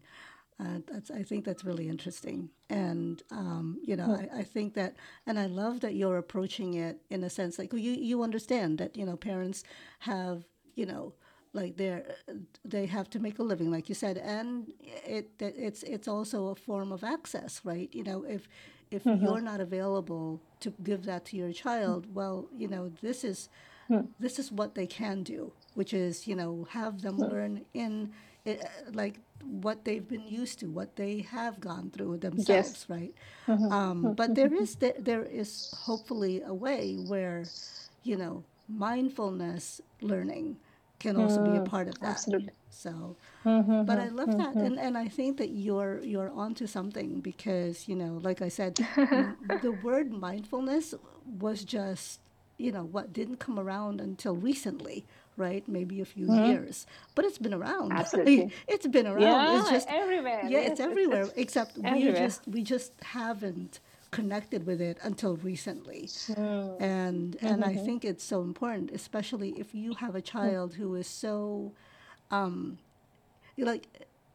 Uh, 0.60 0.78
that's, 0.86 1.10
I 1.10 1.24
think 1.24 1.44
that's 1.44 1.64
really 1.64 1.88
interesting. 1.88 2.48
And, 2.70 3.20
um, 3.32 3.78
you 3.82 3.96
know, 3.96 4.14
I, 4.14 4.38
I 4.40 4.42
think 4.44 4.74
that, 4.74 4.94
and 5.26 5.38
I 5.38 5.46
love 5.46 5.80
that 5.80 5.94
you're 5.94 6.16
approaching 6.18 6.74
it 6.74 7.00
in 7.10 7.24
a 7.24 7.30
sense 7.30 7.58
like 7.58 7.72
you, 7.72 7.78
you 7.92 8.22
understand 8.22 8.78
that, 8.78 8.96
you 8.96 9.04
know, 9.04 9.16
parents 9.16 9.64
have, 10.00 10.44
you 10.76 10.86
know, 10.86 11.14
like 11.52 11.76
they're, 11.76 12.04
they 12.64 12.86
have 12.86 13.10
to 13.10 13.18
make 13.18 13.38
a 13.40 13.42
living, 13.42 13.70
like 13.70 13.88
you 13.88 13.94
said, 13.96 14.16
and 14.18 14.72
it, 14.80 15.30
it's, 15.40 15.82
it's 15.82 16.06
also 16.08 16.48
a 16.48 16.54
form 16.54 16.92
of 16.92 17.02
access, 17.02 17.60
right? 17.64 17.88
You 17.92 18.04
know, 18.04 18.24
if, 18.24 18.48
if 18.90 19.04
you're 19.04 19.40
not 19.40 19.60
available 19.60 20.40
to 20.60 20.72
give 20.84 21.04
that 21.06 21.24
to 21.26 21.36
your 21.36 21.52
child, 21.52 22.06
well, 22.14 22.48
you 22.56 22.68
know, 22.68 22.90
this 23.02 23.24
is, 23.24 23.48
this 24.20 24.38
is 24.38 24.50
what 24.52 24.74
they 24.74 24.86
can 24.86 25.22
do, 25.24 25.52
which 25.74 25.92
is, 25.92 26.26
you 26.26 26.34
know, 26.36 26.66
have 26.70 27.02
them 27.02 27.18
learn 27.18 27.64
in 27.74 28.12
it, 28.44 28.68
like 28.92 29.18
what 29.42 29.84
they've 29.84 30.06
been 30.06 30.26
used 30.26 30.60
to, 30.60 30.66
what 30.66 30.96
they 30.96 31.20
have 31.20 31.60
gone 31.60 31.90
through 31.90 32.18
themselves, 32.18 32.86
right? 32.88 33.14
Mm-hmm. 33.46 33.72
Um, 33.72 34.02
mm-hmm. 34.02 34.12
but 34.12 34.34
there 34.34 34.48
mm-hmm. 34.48 34.62
is 34.62 34.76
there, 34.76 34.94
there 34.98 35.24
is 35.24 35.72
hopefully 35.76 36.42
a 36.42 36.54
way 36.54 36.94
where, 36.94 37.44
you 38.02 38.16
know, 38.16 38.44
mindfulness 38.68 39.80
learning 40.00 40.56
can 41.00 41.16
also 41.16 41.44
be 41.44 41.56
a 41.56 41.60
mm, 41.60 41.68
part 41.68 41.88
of 41.88 41.98
that. 42.00 42.10
absolutely. 42.10 42.52
So, 42.70 43.16
but 43.44 43.98
I 43.98 44.08
love 44.08 44.36
that, 44.38 44.54
and 44.54 44.78
and 44.78 44.96
I 44.96 45.06
think 45.08 45.36
that 45.36 45.50
you're 45.50 46.00
you're 46.02 46.30
onto 46.30 46.66
something 46.66 47.20
because 47.20 47.86
you 47.88 47.94
know, 47.94 48.20
like 48.22 48.40
I 48.40 48.48
said, 48.48 48.74
the 48.96 49.78
word 49.82 50.10
mindfulness 50.12 50.94
was 51.38 51.62
just 51.62 52.20
you 52.56 52.72
know 52.72 52.84
what 52.84 53.12
didn't 53.12 53.36
come 53.36 53.58
around 53.58 54.00
until 54.00 54.34
recently, 54.34 55.04
right? 55.36 55.66
Maybe 55.68 56.00
a 56.00 56.04
few 56.04 56.26
years, 56.46 56.86
but 57.14 57.24
it's 57.24 57.38
been 57.38 57.54
around. 57.54 57.92
Absolutely. 58.00 58.52
it's 58.68 58.86
been 58.86 59.06
around. 59.06 59.22
yeah 59.22 59.60
it's 59.60 59.70
just 59.70 59.88
everywhere 59.90 60.40
yeah, 60.44 60.48
Yes, 60.60 60.70
it's 60.72 60.80
everywhere. 60.80 61.28
Except 61.36 61.76
we 61.78 62.12
just 62.12 62.46
we 62.48 62.62
just 62.62 62.92
haven't 63.02 63.80
connected 64.10 64.64
with 64.64 64.80
it 64.80 64.96
until 65.02 65.36
recently, 65.36 66.02
Mm. 66.06 66.80
and 66.80 67.36
and 67.42 67.64
I 67.64 67.74
think 67.86 68.04
it's 68.04 68.22
so 68.24 68.42
important, 68.42 68.90
especially 68.92 69.50
if 69.58 69.74
you 69.74 69.94
have 69.94 70.14
a 70.14 70.22
child 70.22 70.74
who 70.74 70.94
is 70.94 71.08
so, 71.08 71.72
um, 72.30 72.78
like, 73.58 73.86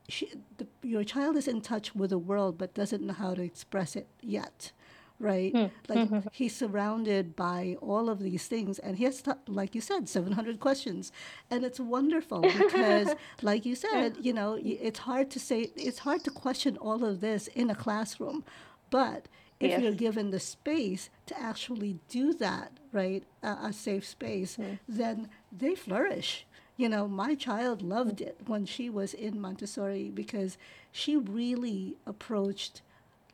she, 0.09 0.31
the, 0.57 0.67
your 0.83 1.03
child 1.03 1.37
is 1.37 1.47
in 1.47 1.61
touch 1.61 1.95
with 1.95 2.09
the 2.09 2.17
world 2.17 2.57
but 2.57 2.73
doesn't 2.73 3.01
know 3.07 3.13
how 3.13 3.33
to 3.35 3.41
express 3.41 3.95
it 3.95 4.07
yet, 4.21 4.71
right? 5.19 5.51
Hmm. 5.53 5.65
Like 5.87 5.99
Mhm. 6.09 6.27
he's 6.31 6.55
surrounded 6.55 7.35
by 7.35 7.77
all 7.81 8.09
of 8.09 8.19
these 8.19 8.47
things, 8.47 8.79
and 8.79 8.97
he 8.97 9.03
has, 9.05 9.21
to, 9.23 9.37
like 9.47 9.75
you 9.75 9.81
said, 9.81 10.07
700 10.09 10.59
questions. 10.59 11.11
And 11.49 11.63
it's 11.65 11.79
wonderful 11.79 12.49
because, 12.61 13.15
like 13.41 13.65
you 13.65 13.75
said, 13.75 14.17
you 14.21 14.33
know, 14.33 14.57
it's 14.61 14.99
hard 14.99 15.29
to 15.31 15.39
say, 15.39 15.71
it's 15.75 15.99
hard 15.99 16.23
to 16.25 16.31
question 16.31 16.77
all 16.77 17.03
of 17.05 17.19
this 17.21 17.47
in 17.47 17.69
a 17.69 17.75
classroom. 17.75 18.43
But 18.89 19.27
if 19.59 19.71
Yes. 19.71 19.81
you're 19.81 19.91
given 19.93 20.31
the 20.31 20.39
space 20.39 21.09
to 21.27 21.39
actually 21.39 21.99
do 22.07 22.33
that, 22.35 22.71
right, 22.93 23.23
a, 23.43 23.57
a 23.69 23.73
safe 23.73 24.05
space, 24.05 24.55
Hmm. 24.55 24.73
then 24.87 25.29
they 25.51 25.75
flourish. 25.75 26.45
You 26.77 26.87
know, 26.89 27.07
my 27.07 27.35
child 27.35 27.81
loved 27.81 28.21
it 28.21 28.39
when 28.47 28.65
she 28.65 28.89
was 28.89 29.13
in 29.13 29.39
Montessori 29.41 30.09
because 30.09 30.57
she 30.91 31.17
really 31.17 31.97
approached 32.05 32.81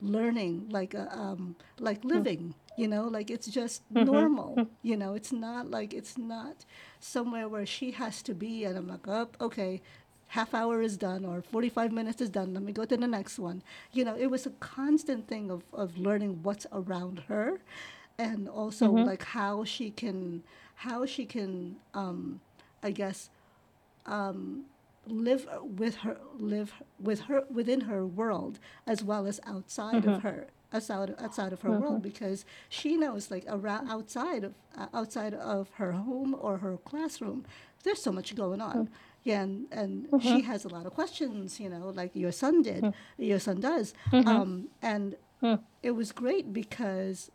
learning 0.02 0.68
like 0.70 0.94
a, 0.94 1.12
um, 1.18 1.56
like 1.80 2.02
hmm. 2.02 2.10
living 2.10 2.56
you 2.78 2.88
know 2.88 3.04
like 3.08 3.32
it's 3.32 3.48
just 3.48 3.82
mm-hmm. 3.94 4.06
normal 4.06 4.56
hmm. 4.56 4.64
you 4.82 4.98
know 4.98 5.14
it's 5.14 5.32
not 5.32 5.72
like 5.72 5.94
it's 5.94 6.18
not 6.18 6.66
somewhere 7.00 7.48
where 7.48 7.66
she 7.66 7.92
has 7.92 8.22
to 8.22 8.34
be 8.34 8.64
and 8.66 8.78
i'm 8.78 8.88
like 8.88 9.08
oh, 9.08 9.30
okay 9.40 9.82
half 10.30 10.54
hour 10.54 10.82
is 10.82 10.98
done 10.98 11.24
or 11.24 11.42
45 11.42 11.92
minutes 11.92 12.20
is 12.20 12.30
done 12.30 12.54
let 12.54 12.64
me 12.64 12.74
go 12.74 12.84
to 12.84 12.98
the 12.98 13.08
next 13.08 13.40
one. 13.40 13.62
You 13.94 14.04
know 14.04 14.18
it 14.18 14.28
was 14.28 14.46
a 14.46 14.50
constant 14.60 15.28
thing 15.28 15.50
of, 15.50 15.64
of 15.72 15.98
learning 15.98 16.40
what's 16.44 16.66
around 16.72 17.24
her 17.28 17.60
and 18.18 18.50
also 18.50 18.88
mm-hmm. 18.88 19.06
like 19.06 19.24
how 19.24 19.64
she 19.64 19.92
can 19.92 20.44
how 20.76 21.06
she 21.06 21.26
can 21.26 21.78
um 21.94 22.42
i 22.84 22.92
guess 22.92 23.30
um, 24.06 24.66
live 25.08 25.48
with 25.64 25.96
her 25.98 26.18
live 26.38 26.74
with 27.00 27.22
her 27.22 27.44
within 27.52 27.82
her 27.82 28.06
world 28.06 28.60
as 28.88 29.04
well 29.04 29.28
as 29.28 29.40
outside 29.46 30.06
of 30.06 30.18
mm-hmm. 30.18 30.28
her 30.28 30.48
outside 30.74 31.16
outside 31.20 31.54
of 31.54 31.62
her 31.62 31.70
mm-hmm. 31.70 31.82
world 31.84 32.02
because 32.02 32.46
she 32.70 32.96
knows 32.96 33.30
like 33.32 33.46
around 33.48 33.90
outside 33.90 34.44
of 34.44 34.54
uh, 34.78 34.88
outside 34.94 35.34
of 35.34 35.70
her 35.76 35.94
home 35.94 36.36
or 36.40 36.58
her 36.58 36.78
classroom 36.78 37.46
there's 37.84 38.02
so 38.02 38.12
much 38.12 38.36
going 38.36 38.62
on. 38.62 38.76
Mm-hmm. 38.76 38.94
Yeah 39.24 39.42
and, 39.42 39.68
and 39.72 40.22
she 40.22 40.42
has 40.42 40.66
a 40.66 40.68
lot 40.68 40.86
of 40.86 40.94
questions 40.94 41.60
you 41.60 41.70
know 41.70 41.90
like 41.90 42.12
your 42.14 42.32
son 42.32 42.62
did 42.62 42.84
mm. 42.84 42.94
your 43.18 43.40
son 43.40 43.60
does. 43.60 43.94
Um, 44.12 44.68
and 44.82 45.16
mm. 45.42 45.60
it 45.82 45.92
was 45.92 46.12
great 46.12 46.54
because 46.54 47.32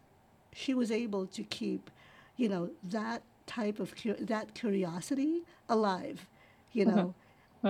she 0.52 0.74
was 0.74 0.90
able 0.90 1.26
to 1.26 1.42
keep 1.42 1.90
you 2.36 2.48
know 2.48 2.70
that 2.82 3.22
type 3.46 3.80
of 3.80 3.94
cu- 3.96 4.24
that 4.24 4.54
curiosity 4.54 5.42
alive 5.68 6.28
you 6.72 6.84
know 6.84 7.14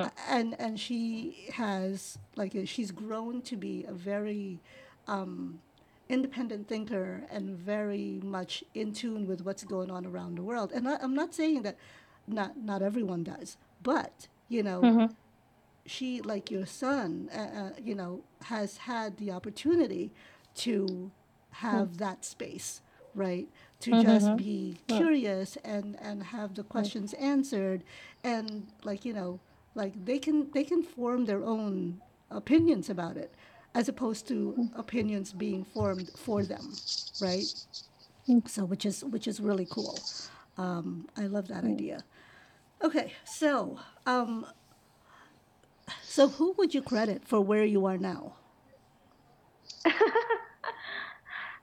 A- 0.02 0.10
and 0.28 0.54
and 0.60 0.78
she 0.78 1.48
has 1.54 2.18
like 2.36 2.56
she's 2.66 2.90
grown 2.90 3.42
to 3.42 3.56
be 3.56 3.84
a 3.84 3.92
very 3.92 4.60
um, 5.06 5.60
independent 6.08 6.68
thinker 6.68 7.24
and 7.30 7.50
very 7.56 8.20
much 8.22 8.64
in 8.74 8.92
tune 8.92 9.26
with 9.26 9.42
what's 9.42 9.64
going 9.64 9.90
on 9.90 10.06
around 10.06 10.36
the 10.36 10.42
world. 10.42 10.72
And 10.72 10.88
I, 10.88 10.96
i'm 11.02 11.14
not 11.14 11.34
saying 11.34 11.62
that 11.62 11.76
not 12.26 12.56
not 12.58 12.82
everyone 12.82 13.22
does 13.24 13.56
but 13.82 14.28
you 14.48 14.62
know 14.62 14.92
she 15.86 16.20
like 16.20 16.50
your 16.50 16.66
son 16.66 17.28
uh, 17.34 17.38
uh, 17.38 17.70
you 17.82 17.94
know 17.94 18.22
has 18.44 18.78
had 18.78 19.16
the 19.18 19.30
opportunity 19.30 20.12
to 20.54 21.10
have 21.50 21.98
that 21.98 22.24
space 22.24 22.82
right? 23.14 23.48
To 23.80 23.94
just 23.94 24.36
be 24.36 24.78
curious 24.86 25.56
and 25.64 25.96
and 26.00 26.22
have 26.22 26.54
the 26.54 26.62
questions 26.62 27.12
answered 27.14 27.82
and 28.22 28.68
like 28.84 29.04
you 29.04 29.12
know 29.12 29.40
like 29.80 29.94
they 30.04 30.18
can 30.26 30.38
they 30.52 30.64
can 30.72 30.82
form 30.82 31.24
their 31.24 31.42
own 31.42 32.00
opinions 32.30 32.90
about 32.90 33.16
it 33.16 33.30
as 33.74 33.88
opposed 33.88 34.28
to 34.28 34.68
opinions 34.76 35.32
being 35.32 35.64
formed 35.64 36.10
for 36.24 36.44
them 36.52 36.64
right? 37.26 37.46
So 38.46 38.64
which 38.64 38.84
is 38.90 38.96
which 39.04 39.26
is 39.26 39.40
really 39.40 39.66
cool. 39.76 39.98
Um, 40.58 41.08
i 41.16 41.26
love 41.36 41.48
that 41.48 41.64
idea. 41.64 41.98
Okay 42.88 43.12
so 43.24 43.78
um, 44.06 44.46
so 46.02 46.28
who 46.28 46.52
would 46.58 46.74
you 46.74 46.82
credit 46.82 47.20
for 47.26 47.40
where 47.40 47.64
you 47.64 47.86
are 47.86 47.98
now 47.98 48.22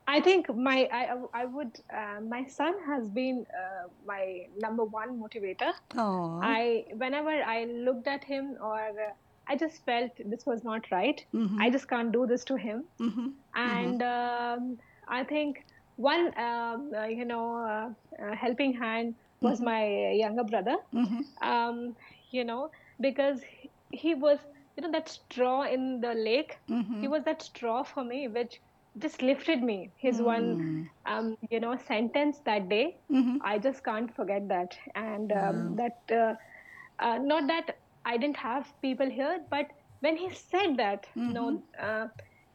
I 0.08 0.22
think 0.22 0.54
my 0.56 0.88
I 0.92 1.18
I 1.34 1.46
would 1.46 1.80
uh, 1.94 2.22
my 2.22 2.46
son 2.46 2.76
has 2.86 3.10
been 3.10 3.46
uh, 3.62 3.88
my 4.06 4.48
number 4.58 4.86
one 4.86 5.20
motivator. 5.22 5.74
oh 5.96 6.40
I 6.42 6.86
whenever 6.96 7.30
I 7.30 7.66
looked 7.66 8.08
at 8.08 8.24
him 8.24 8.56
or 8.62 8.80
uh, 8.80 9.12
I 9.48 9.56
just 9.58 9.84
felt 9.86 10.12
this 10.26 10.46
was 10.46 10.64
not 10.64 10.90
right. 10.92 11.24
I 11.60 11.70
just 11.70 11.88
can't 11.90 12.12
do 12.12 12.26
this 12.26 12.44
to 12.46 12.56
him. 12.56 12.84
mm-hmm. 13.00 13.28
And 13.56 14.02
um, 14.04 14.78
I 15.08 15.24
think 15.24 15.66
one 15.98 16.28
um, 16.38 16.92
uh, 16.96 17.06
you 17.06 17.26
know 17.26 17.46
uh, 17.58 17.90
uh, 18.24 18.36
helping 18.36 18.74
hand 18.74 19.16
was 19.42 19.62
my 19.62 20.12
younger 20.12 20.44
brother. 20.44 20.78
Mm-hmm. 20.94 21.22
Um, 21.42 21.96
you 22.32 22.44
know 22.44 22.72
because 23.00 23.42
he, 23.42 23.70
he 23.92 24.16
was 24.16 24.40
you 24.78 24.84
know 24.84 24.92
that 24.92 25.10
straw 25.10 25.64
in 25.64 26.00
the 26.00 26.14
lake. 26.14 26.58
Mm-hmm. 26.70 27.02
He 27.02 27.08
was 27.08 27.24
that 27.24 27.42
straw 27.42 27.84
for 27.84 28.04
me 28.04 28.28
which 28.28 28.62
just 29.00 29.22
lifted 29.22 29.64
me. 29.64 29.92
His 29.98 30.22
one 30.22 30.90
um, 31.06 31.38
you 31.50 31.60
know 31.60 31.78
sentence 31.88 32.40
that 32.46 32.70
day. 32.70 32.98
Mm-hmm. 33.12 33.38
I 33.44 33.58
just 33.58 33.84
can't 33.84 34.14
forget 34.16 34.48
that. 34.50 34.78
And 34.96 35.32
um, 35.32 35.76
that, 35.76 36.00
uh, 36.12 36.36
uh, 37.04 37.18
not 37.18 37.48
that 37.48 37.78
I 38.06 38.18
didn't 38.18 38.38
have 38.38 38.68
people 38.82 39.10
here, 39.10 39.40
but 39.50 39.68
when 40.00 40.16
he 40.16 40.30
said 40.34 40.78
that, 40.78 41.08
you 41.16 41.34
know, 41.34 41.62
uh, 41.82 42.08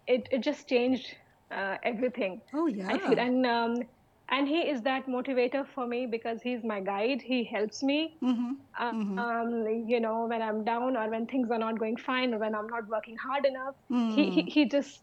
it, 0.07 0.29
it 0.31 0.41
just 0.41 0.69
changed 0.69 1.15
uh, 1.51 1.77
everything. 1.83 2.41
oh 2.55 2.67
yeah 2.67 2.97
and 3.19 3.47
um, 3.47 3.83
and 4.29 4.49
he 4.49 4.61
is 4.61 4.81
that 4.83 5.07
motivator 5.07 5.67
for 5.75 5.87
me 5.87 6.07
because 6.07 6.41
he's 6.41 6.65
my 6.65 6.81
guide. 6.81 7.21
He 7.21 7.45
helps 7.45 7.83
me, 7.83 8.17
mm-hmm. 8.23 8.53
uh, 8.81 9.23
um, 9.23 9.67
you 9.87 10.01
know, 10.01 10.25
when 10.25 10.41
I'm 10.41 10.65
down 10.65 10.97
or 10.97 11.11
when 11.11 11.27
things 11.27 11.51
are 11.51 11.59
not 11.59 11.79
going 11.79 11.97
fine 11.97 12.33
or 12.33 12.39
when 12.39 12.55
I'm 12.55 12.67
not 12.67 12.89
working 12.89 13.17
hard 13.17 13.45
enough. 13.45 13.75
He, 13.91 14.31
he 14.31 14.43
he 14.43 14.65
just 14.65 15.03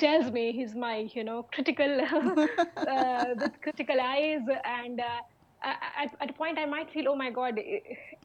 tells 0.00 0.30
me 0.32 0.52
he's 0.52 0.74
my 0.76 1.08
you 1.14 1.24
know 1.24 1.44
critical 1.54 2.00
uh, 2.90 3.26
with 3.40 3.52
critical 3.62 4.00
eyes. 4.00 4.40
And 4.64 5.00
uh, 5.00 5.20
at, 5.64 6.10
at 6.20 6.30
a 6.30 6.34
point 6.34 6.58
i 6.58 6.66
might 6.66 6.90
feel 6.90 7.06
oh 7.08 7.16
my 7.16 7.30
god 7.30 7.58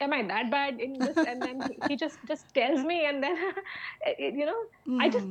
am 0.01 0.13
i 0.13 0.23
that 0.27 0.51
bad 0.51 0.79
in 0.81 1.03
this? 1.03 1.17
And 1.25 1.45
then 1.45 1.67
he- 1.87 1.97
just 1.97 2.19
just 2.27 2.45
tells 2.53 2.83
me. 2.83 3.05
And 3.05 3.23
then 3.23 3.37
you 4.19 4.45
know 4.45 4.59
i 4.99 5.09
just 5.09 5.27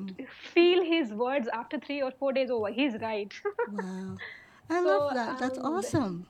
feel 0.54 0.84
his 0.84 1.12
words 1.12 1.48
after 1.52 1.78
three 1.78 2.02
or 2.02 2.12
four 2.18 2.32
days 2.32 2.50
over. 2.50 2.70
He's 2.70 2.94
right. 3.02 3.32
Wow. 3.66 4.20
I 4.70 4.80
So, 4.82 4.90
love 4.90 5.12
that. 5.12 5.38
That's 5.38 5.58
um, 5.58 5.64
awesome. 5.64 6.28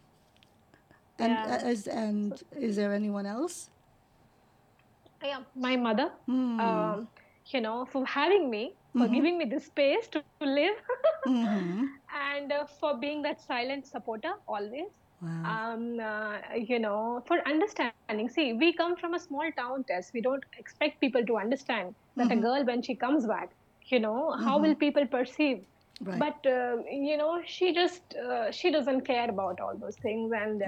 And 1.18 1.46
Yeah. 1.46 1.46
uh, 1.46 1.58
is 1.66 1.86
and 1.86 2.42
is 2.52 2.76
there 2.76 2.92
anyone 2.92 3.26
else? 3.26 3.70
Yeah 5.22 5.42
my 5.54 5.76
mother 5.76 6.10
Hmm. 6.26 6.58
um, 6.58 7.08
you 7.52 7.60
know 7.60 7.86
for 7.92 8.04
having 8.06 8.50
me 8.50 8.76
for 8.96 9.08
giving 9.08 9.38
me 9.38 9.44
this 9.44 9.66
space 9.66 10.06
to, 10.08 10.22
to 10.40 10.46
live 10.46 10.76
mm-hmm. 11.26 11.86
and 12.32 12.52
uh, 12.52 12.64
for 12.64 12.96
being 12.96 13.22
that 13.22 13.40
silent 13.40 13.86
supporter 13.86 14.34
always 14.46 14.90
wow 15.22 15.54
um, 15.74 16.00
uh, 16.00 16.38
you 16.56 16.78
know, 16.78 17.22
for 17.26 17.38
understanding. 17.46 18.28
See, 18.28 18.52
we 18.52 18.72
come 18.72 18.96
from 18.96 19.14
a 19.14 19.18
small 19.20 19.50
town 19.56 19.84
Tess. 19.84 20.12
We 20.12 20.20
don't 20.20 20.44
expect 20.58 21.00
people 21.00 21.24
to 21.24 21.36
understand 21.36 21.94
that 22.16 22.30
a 22.30 22.36
girl, 22.36 22.64
when 22.64 22.82
she 22.82 22.94
comes 22.94 23.26
back, 23.26 23.50
you 23.86 24.00
know, 24.00 24.32
how 24.32 24.58
will 24.58 24.74
people 24.74 25.06
perceive? 25.06 25.60
Right. 26.00 26.18
But 26.18 26.46
uh, 26.50 26.82
you 26.90 27.16
know, 27.16 27.40
she 27.46 27.72
just 27.72 28.14
uh, 28.16 28.50
she 28.50 28.70
doesn't 28.70 29.02
care 29.02 29.28
about 29.28 29.60
all 29.60 29.76
those 29.76 29.96
things, 29.96 30.32
and 30.32 30.62
uh, 30.62 30.66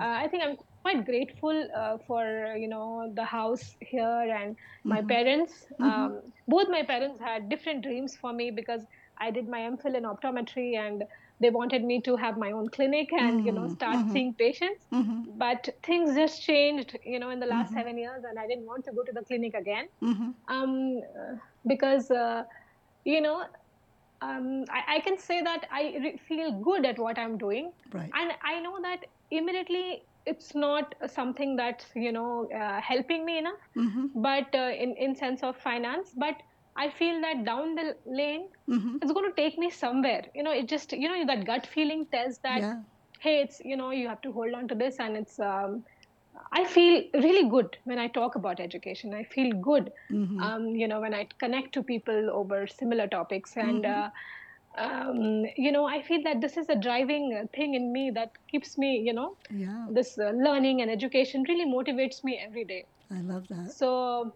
I 0.00 0.28
think 0.28 0.42
I'm 0.42 0.56
quite 0.82 1.04
grateful 1.06 1.68
uh, 1.76 1.96
for 2.06 2.54
you 2.56 2.68
know 2.68 3.12
the 3.14 3.24
house 3.24 3.76
here 3.80 4.36
and 4.38 4.56
my 4.84 5.02
parents. 5.02 5.66
Um, 5.80 6.20
both 6.48 6.68
my 6.68 6.82
parents 6.82 7.20
had 7.20 7.48
different 7.48 7.82
dreams 7.82 8.16
for 8.20 8.32
me 8.32 8.50
because 8.50 8.82
I 9.18 9.30
did 9.30 9.48
my 9.48 9.60
MPhil 9.60 9.94
in 9.96 10.04
optometry 10.04 10.76
and 10.76 11.04
they 11.40 11.50
wanted 11.50 11.84
me 11.84 12.00
to 12.02 12.16
have 12.16 12.38
my 12.38 12.52
own 12.52 12.68
clinic 12.68 13.12
and 13.12 13.44
you 13.44 13.52
know 13.52 13.68
start 13.68 13.96
seeing 14.12 14.34
patients. 14.34 14.84
But 15.36 15.68
things 15.82 16.14
just 16.14 16.42
changed 16.42 16.98
you 17.04 17.18
know 17.18 17.30
in 17.30 17.40
the 17.40 17.46
last 17.46 17.72
seven 17.72 17.98
years 17.98 18.22
and 18.28 18.38
i 18.38 18.46
didn't 18.46 18.66
want 18.66 18.84
to 18.84 18.92
go 18.92 19.02
to 19.02 19.12
the 19.12 19.22
clinic 19.22 19.54
again. 19.54 19.88
Mm-hmm. 20.02 20.30
um, 20.48 21.02
because 21.66 22.10
uh, 22.10 22.44
you 23.04 23.20
know 23.20 23.44
um, 24.20 24.64
I, 24.70 24.96
I 24.96 25.00
can 25.00 25.18
say 25.18 25.42
that 25.42 25.66
i 25.70 25.82
re- 26.04 26.20
feel 26.28 26.52
good 26.68 26.86
at 26.86 26.98
what 26.98 27.18
i'm 27.18 27.36
doing. 27.38 27.72
Right. 27.92 28.10
And 28.14 28.32
i 28.42 28.60
know 28.60 28.80
that 28.82 29.00
immediately 29.30 30.04
it's 30.26 30.54
not 30.54 30.94
something 31.06 31.56
that's 31.56 31.86
you 31.94 32.12
know 32.12 32.48
uh, 32.54 32.80
helping 32.80 33.24
me 33.24 33.38
enough 33.38 33.62
mm-hmm. 33.76 34.06
but 34.14 34.54
uh, 34.54 34.70
in 34.84 34.94
in 34.96 35.14
sense 35.14 35.42
of 35.42 35.56
finance 35.56 36.12
but 36.16 36.34
i 36.76 36.88
feel 36.90 37.20
that 37.20 37.44
down 37.44 37.74
the 37.74 37.96
lane 38.06 38.48
Mm-hmm. 38.68 38.96
it's 39.02 39.12
going 39.12 39.28
to 39.30 39.36
take 39.42 39.58
me 39.58 39.70
somewhere 39.70 40.22
you 40.34 40.42
know 40.42 40.52
it 40.52 40.68
just 40.68 40.92
you 40.92 41.08
know 41.08 41.24
that 41.26 41.44
gut 41.46 41.66
feeling 41.66 42.06
tells 42.12 42.38
that 42.38 42.62
yeah 42.62 42.82
hey 43.20 43.40
it's 43.40 43.60
you 43.64 43.76
know 43.76 43.90
you 43.90 44.08
have 44.08 44.20
to 44.22 44.32
hold 44.32 44.54
on 44.54 44.68
to 44.68 44.74
this 44.74 44.98
and 44.98 45.16
it's 45.16 45.38
um, 45.40 45.82
i 46.52 46.64
feel 46.64 47.02
really 47.24 47.48
good 47.48 47.76
when 47.84 47.98
i 47.98 48.06
talk 48.08 48.34
about 48.36 48.60
education 48.60 49.14
i 49.14 49.22
feel 49.24 49.52
good 49.68 49.90
Mm-hmm. 50.10 50.40
um, 50.42 50.66
you 50.82 50.88
know 50.88 51.00
when 51.00 51.14
i 51.14 51.26
connect 51.38 51.72
to 51.74 51.82
people 51.82 52.30
over 52.30 52.66
similar 52.66 53.06
topics 53.06 53.56
and 53.56 53.84
uh, 53.86 54.08
um, 54.78 55.44
you 55.56 55.72
know, 55.72 55.84
I 55.86 56.02
feel 56.02 56.22
that 56.24 56.40
this 56.40 56.56
is 56.56 56.68
a 56.68 56.76
driving 56.76 57.46
thing 57.54 57.74
in 57.74 57.92
me 57.92 58.10
that 58.14 58.30
keeps 58.50 58.78
me, 58.78 59.02
you 59.04 59.12
know, 59.12 59.36
Yeah, 59.50 59.86
this 59.90 60.18
uh, 60.18 60.30
learning 60.30 60.80
and 60.82 60.90
education 60.90 61.44
really 61.48 61.66
motivates 61.66 62.24
me 62.24 62.40
every 62.44 62.64
day. 62.64 62.84
I 63.10 63.20
love 63.20 63.48
that. 63.48 63.72
So, 63.72 64.32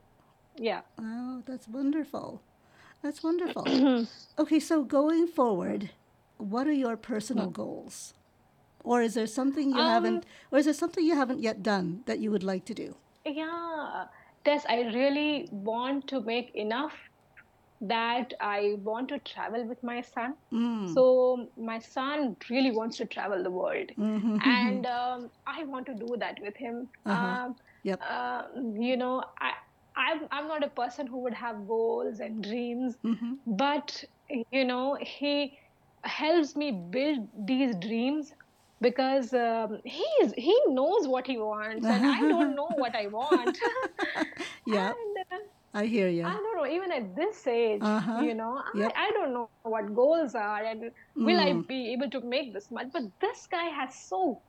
yeah. 0.59 0.83
Wow, 0.99 1.43
that's 1.47 1.69
wonderful. 1.69 2.43
That's 3.03 3.23
wonderful. 3.23 4.07
Okay, 4.39 4.61
so 4.61 4.85
going 4.85 5.27
forward, 5.27 5.91
what 6.37 6.67
are 6.67 6.73
your 6.73 6.97
personal 6.99 7.49
goals? 7.49 8.13
Or 8.85 9.01
is 9.01 9.15
there 9.15 9.27
something 9.27 9.71
you 9.71 9.81
Um, 9.81 9.89
haven't, 9.89 10.27
or 10.53 10.59
is 10.59 10.67
there 10.67 10.75
something 10.75 11.05
you 11.05 11.15
haven't 11.15 11.41
yet 11.41 11.63
done 11.63 12.03
that 12.07 12.19
you 12.21 12.31
would 12.31 12.43
like 12.45 12.65
to 12.67 12.75
do? 12.75 12.97
yeah, 13.25 14.05
Tess, 14.45 14.65
I 14.69 14.83
really 14.95 15.49
want 15.51 16.07
to 16.09 16.21
make 16.21 16.55
enough 16.55 16.93
that 17.81 18.33
I 18.41 18.75
want 18.83 19.09
to 19.11 19.19
travel 19.19 19.67
with 19.67 19.83
my 19.83 20.01
son. 20.03 20.35
Mm. 20.53 20.89
So 20.89 21.49
my 21.57 21.79
son 21.79 22.37
really 22.51 22.71
wants 22.73 22.97
to 22.99 23.07
travel 23.07 23.43
the 23.43 23.51
world, 23.51 23.91
Mm-hmm. 23.99 24.37
and 24.45 24.87
um, 24.87 25.31
I 25.47 25.65
want 25.65 25.87
to 25.87 25.95
do 25.95 26.17
that 26.19 26.37
with 26.41 26.57
him. 26.57 26.89
Uh-huh. 27.05 27.37
Um, 27.47 27.57
Yep. 27.85 28.01
uh, 28.09 28.43
you 28.75 28.97
know, 28.97 29.23
I, 29.41 29.53
I'm 29.97 30.29
I'm 30.31 30.49
not 30.49 30.65
a 30.65 30.69
person 30.71 31.07
who 31.07 31.23
would 31.23 31.35
have 31.35 31.67
goals 31.67 32.21
and 32.21 32.43
dreams, 32.43 32.97
Mm-hmm. 33.05 33.35
but 33.47 34.03
you 34.51 34.65
know, 34.65 34.97
he 35.01 35.59
helps 36.05 36.57
me 36.57 36.89
build 36.91 37.29
these 37.47 37.75
dreams 37.77 38.33
because 38.81 39.33
um, 39.35 39.81
he's 39.85 40.33
he 40.37 40.59
knows 40.69 41.07
what 41.09 41.27
he 41.27 41.39
wants, 41.39 41.89
and 41.91 42.05
I 42.07 42.27
don't 42.27 42.55
know 42.57 42.71
what 42.77 42.95
I 42.95 43.07
want. 43.09 43.59
Yeah, 44.65 44.93
and 44.93 45.16
I 45.77 45.87
hear 45.87 46.09
you. 46.09 46.25
I 46.27 46.33
don't 46.33 46.57
know, 46.59 46.67
even 46.67 46.93
at 46.93 47.17
this 47.17 47.47
age, 47.47 47.83
Uh-huh. 47.83 48.23
you 48.23 48.35
know, 48.35 48.59
I, 48.59 48.81
Yep. 48.81 48.93
I 48.97 49.11
don't 49.13 49.35
know 49.35 49.51
what 49.65 49.95
goals 49.95 50.35
are 50.35 50.65
and 50.65 50.91
will 51.19 51.41
I 51.41 51.53
Mm. 51.53 51.69
be 51.69 51.93
able 51.95 52.11
to 52.11 52.21
make 52.23 52.55
this 52.55 52.71
much. 52.71 52.89
But 52.93 53.05
this 53.21 53.47
guy 53.53 53.67
has 53.81 53.95
so, 54.09 54.43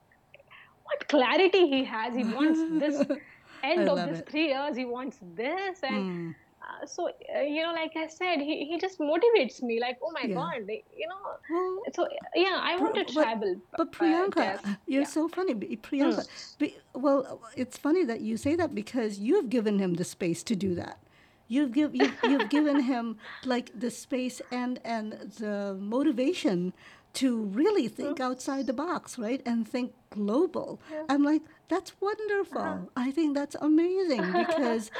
what 0.83 1.07
clarity 1.09 1.67
he 1.69 1.83
has. 1.85 2.15
He 2.15 2.23
wants 2.25 2.63
this 2.69 2.95
end 3.63 3.89
of 3.89 4.05
this 4.05 4.19
it. 4.19 4.29
three 4.31 4.47
years, 4.49 4.77
he 4.77 4.85
wants 4.85 5.17
this. 5.21 5.79
And 5.83 6.05
Mm. 6.05 6.35
uh, 6.63 6.85
so, 6.87 7.09
uh, 7.35 7.41
you 7.41 7.63
know, 7.63 7.73
like 7.73 7.93
I 7.97 8.07
said, 8.07 8.39
he, 8.39 8.65
he 8.71 8.79
just 8.79 8.99
motivates 8.99 9.61
me 9.63 9.79
like, 9.81 9.97
oh 10.03 10.11
my 10.13 10.27
Yeah. 10.27 10.35
God, 10.35 10.67
they, 10.67 10.83
you 10.95 11.07
know. 11.07 11.21
Well, 11.49 11.83
So, 11.95 12.07
yeah, 12.35 12.59
I 12.61 12.77
want 12.79 12.95
to 12.95 13.05
travel, 13.13 13.55
but 13.77 13.87
uh, 13.87 13.91
Priyanka, 13.97 14.35
Tess. 14.35 14.61
you're 14.87 15.03
Yeah. 15.03 15.07
so 15.07 15.27
funny. 15.29 15.55
Priyanka, 15.55 16.25
be, 16.59 16.77
well, 16.95 17.41
it's 17.57 17.77
funny 17.77 18.05
that 18.05 18.21
you 18.21 18.37
say 18.37 18.55
that 18.55 18.75
because 18.75 19.19
you've 19.19 19.49
given 19.49 19.79
him 19.79 19.95
the 19.95 20.05
space 20.05 20.43
to 20.45 20.55
do 20.55 20.75
that. 20.75 20.99
You've 21.47 21.71
give 21.71 21.95
you've, 21.95 22.17
you've 22.23 22.49
given 22.49 22.81
him 22.81 23.17
like 23.45 23.71
the 23.77 23.89
space 23.89 24.41
and 24.51 24.79
and 24.83 25.13
the 25.39 25.77
motivation 25.79 26.73
to 27.13 27.45
really 27.45 27.87
think 27.87 28.19
outside 28.19 28.67
the 28.67 28.73
box, 28.73 29.17
right? 29.17 29.41
And 29.45 29.67
think 29.67 29.93
global. 30.11 30.79
I'm 31.09 31.23
like, 31.23 31.41
that's 31.67 31.93
wonderful. 31.99 32.61
Uh-huh. 32.61 32.85
I 32.95 33.11
think 33.11 33.33
that's 33.33 33.55
amazing 33.55 34.31
because 34.33 34.91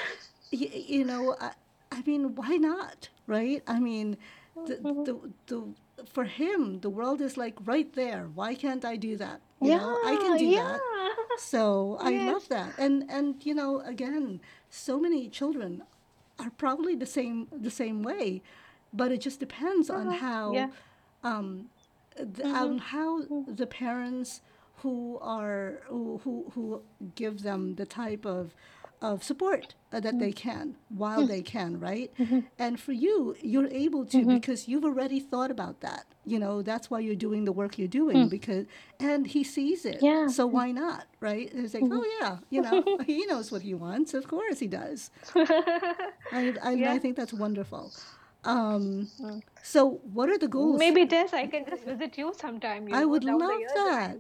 y- 0.52 0.86
you 0.88 1.06
know, 1.06 1.36
I, 1.40 1.52
I 1.92 2.02
mean, 2.06 2.34
why 2.34 2.56
not, 2.58 3.10
right? 3.28 3.62
I 3.68 3.80
mean, 3.80 4.18
the, 4.66 4.76
mm-hmm. 4.76 5.04
the, 5.04 5.32
the, 5.46 6.06
for 6.12 6.24
him, 6.24 6.80
the 6.80 6.90
world 6.90 7.22
is 7.22 7.38
like 7.38 7.56
right 7.66 7.92
there. 7.94 8.30
Why 8.34 8.56
can't 8.56 8.84
I 8.84 8.96
do 8.96 9.16
that? 9.18 9.42
You 9.62 9.76
know, 9.78 10.00
I 10.06 10.16
can 10.16 10.38
do 10.38 10.46
yeah. 10.46 10.78
that. 10.80 11.40
So 11.40 11.98
I 12.00 12.12
love 12.32 12.48
that. 12.50 12.74
And 12.78 13.06
and 13.10 13.44
you 13.46 13.54
know, 13.54 13.82
again, 13.82 14.40
so 14.70 15.00
many 15.00 15.30
children 15.30 15.84
are 16.40 16.52
probably 16.52 16.96
the 16.96 17.06
same 17.06 17.48
the 17.52 17.72
same 17.72 18.04
way, 18.04 18.42
but 18.94 19.12
it 19.12 19.22
just 19.22 19.40
depends 19.40 19.90
on 19.90 20.08
Uh-huh. 20.08 20.18
how 20.18 20.54
Yeah. 20.54 20.70
um, 21.24 21.70
th- 22.16 22.48
on 22.48 22.78
how 22.80 23.24
the 23.62 23.68
parents 23.68 24.42
who 24.82 25.18
are 25.22 25.82
who, 25.88 26.20
who 26.24 26.52
who 26.54 26.82
give 27.16 27.42
them 27.44 27.76
the 27.76 27.86
type 27.86 28.26
of 28.26 28.56
of 29.02 29.24
support 29.24 29.76
uh, 29.92 30.00
that 30.00 30.14
mm-hmm. 30.14 30.20
they 30.20 30.32
can 30.32 30.76
while 30.90 31.20
mm-hmm. 31.20 31.28
they 31.28 31.42
can 31.42 31.80
right? 31.80 32.12
Mm-hmm. 32.18 32.40
And 32.58 32.80
for 32.80 32.92
you 32.92 33.36
you're 33.42 33.68
able 33.68 34.06
to 34.08 34.26
because 34.26 34.68
you've 34.68 34.86
already 34.86 35.20
thought 35.20 35.52
about 35.52 35.82
that 35.82 36.06
you 36.26 36.40
know 36.40 36.62
that's 36.62 36.90
why 36.90 37.00
you're 37.00 37.16
doing 37.16 37.46
the 37.46 37.52
work 37.52 37.78
you're 37.78 37.88
doing 37.88 38.28
mm. 38.28 38.30
because 38.30 38.66
and 39.00 39.28
he 39.28 39.44
sees 39.44 39.86
it 39.86 40.00
Yeah. 40.02 40.28
so 40.28 40.48
mm. 40.48 40.52
why 40.52 40.72
not 40.72 41.06
right? 41.20 41.52
It's 41.54 41.74
like 41.74 41.84
oh 41.86 42.06
yeah 42.20 42.38
you 42.50 42.62
know 42.62 42.84
he 43.06 43.26
knows 43.26 43.52
what 43.52 43.62
he 43.62 43.74
wants 43.74 44.14
of 44.14 44.28
course 44.28 44.60
he 44.60 44.68
does. 44.68 45.12
I, 45.36 46.56
I, 46.64 46.72
Yeah. 46.72 46.94
I 46.94 47.00
think 47.00 47.16
that's 47.16 47.34
wonderful. 47.34 47.92
Um, 48.44 49.10
mm. 49.20 49.42
so 49.62 50.00
what 50.14 50.30
are 50.30 50.38
the 50.38 50.48
goals? 50.48 50.80
Maybe 50.80 51.06
Tess, 51.06 51.34
I 51.34 51.48
can 51.48 51.66
just 51.66 51.84
visit 51.84 52.18
you 52.18 52.34
sometime. 52.38 52.88
You 52.88 52.96
I 52.96 53.04
would 53.04 53.24
love 53.24 53.40
that. 53.40 54.18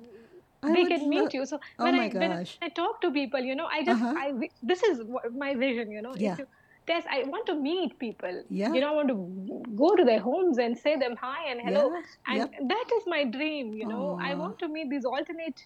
I 0.63 0.71
we 0.71 0.83
would 0.83 0.91
can 0.91 1.09
meet 1.09 1.33
you. 1.33 1.45
So 1.45 1.59
Oh 1.79 1.83
when 1.85 1.99
I 1.99 2.09
when. 2.09 2.31
I 2.61 2.69
talk 2.69 3.01
to 3.01 3.11
people, 3.11 3.39
you 3.39 3.55
know, 3.55 3.65
I 3.67 3.83
just 3.83 4.01
Uh-huh. 4.01 4.13
I 4.17 4.49
this 4.63 4.83
is 4.83 5.01
my 5.45 5.53
vision. 5.55 5.91
You 5.91 6.01
know, 6.01 6.15
Yeah. 6.15 6.35
you, 6.39 6.47
Tess, 6.87 7.03
I 7.11 7.23
want 7.23 7.45
to 7.47 7.55
meet 7.55 7.97
people. 7.99 8.43
Yeah. 8.49 8.73
You 8.73 8.81
know, 8.81 8.91
I 8.93 8.95
want 8.95 9.09
to 9.09 9.65
go 9.75 9.95
to 9.95 10.03
their 10.05 10.19
homes 10.19 10.57
and 10.57 10.77
say 10.77 10.95
them 10.97 11.15
hi 11.21 11.49
and 11.51 11.59
hello. 11.61 11.85
Yeah, 11.93 12.01
And 12.27 12.37
yep. 12.37 12.69
that 12.75 12.85
is 12.97 13.03
my 13.07 13.23
dream. 13.25 13.73
You 13.73 13.87
know, 13.87 14.17
I 14.21 14.35
want 14.35 14.57
to 14.59 14.67
meet 14.69 14.89
these 14.89 15.03
alternate 15.05 15.65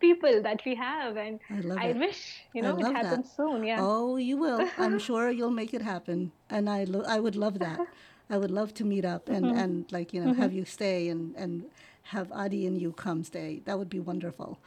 people 0.00 0.42
that 0.42 0.64
we 0.64 0.74
have, 0.74 1.16
and 1.16 1.40
I 1.50 1.60
love 1.60 1.78
I 1.78 1.92
wish 1.92 2.20
you 2.54 2.62
know 2.62 2.76
it 2.78 2.82
love 2.82 2.94
that. 2.94 3.04
happens 3.06 3.32
soon. 3.36 3.64
Yeah. 3.64 3.78
Oh, 3.80 4.16
you 4.16 4.36
will. 4.36 4.68
I'm 4.78 4.98
sure 5.08 5.30
you'll 5.30 5.50
make 5.62 5.74
it 5.74 5.82
happen. 5.82 6.32
And 6.50 6.68
I, 6.68 6.84
lo- 6.84 7.04
I 7.06 7.20
would 7.20 7.36
love 7.36 7.58
that. 7.60 7.78
I 8.30 8.36
would 8.36 8.50
love 8.50 8.74
to 8.74 8.84
meet 8.84 9.04
up 9.04 9.28
and, 9.28 9.44
Mm-hmm. 9.46 9.58
and 9.58 9.92
like, 9.92 10.12
you 10.12 10.22
know, 10.22 10.34
have 10.34 10.52
you 10.52 10.64
stay 10.66 11.08
and, 11.08 11.34
and 11.36 11.64
have 12.08 12.32
Adi 12.32 12.66
and 12.66 12.80
you 12.80 12.92
come 12.92 13.22
stay. 13.24 13.62
That 13.66 13.78
would 13.78 13.90
be 13.90 14.00
wonderful. 14.00 14.58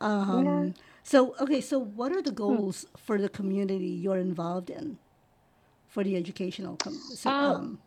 Um, 0.00 0.74
so, 1.02 1.34
okay, 1.40 1.60
so 1.60 1.78
what 1.78 2.12
are 2.12 2.22
the 2.22 2.30
Hmm. 2.30 2.36
goals 2.36 2.86
for 2.96 3.18
the 3.18 3.28
community 3.28 3.86
you're 3.88 4.18
involved 4.18 4.70
in 4.70 4.98
for 5.88 6.04
the 6.04 6.16
educational 6.16 6.76
com- 6.76 6.94
so, 7.14 7.30
Uh, 7.30 7.54
um, 7.56 7.78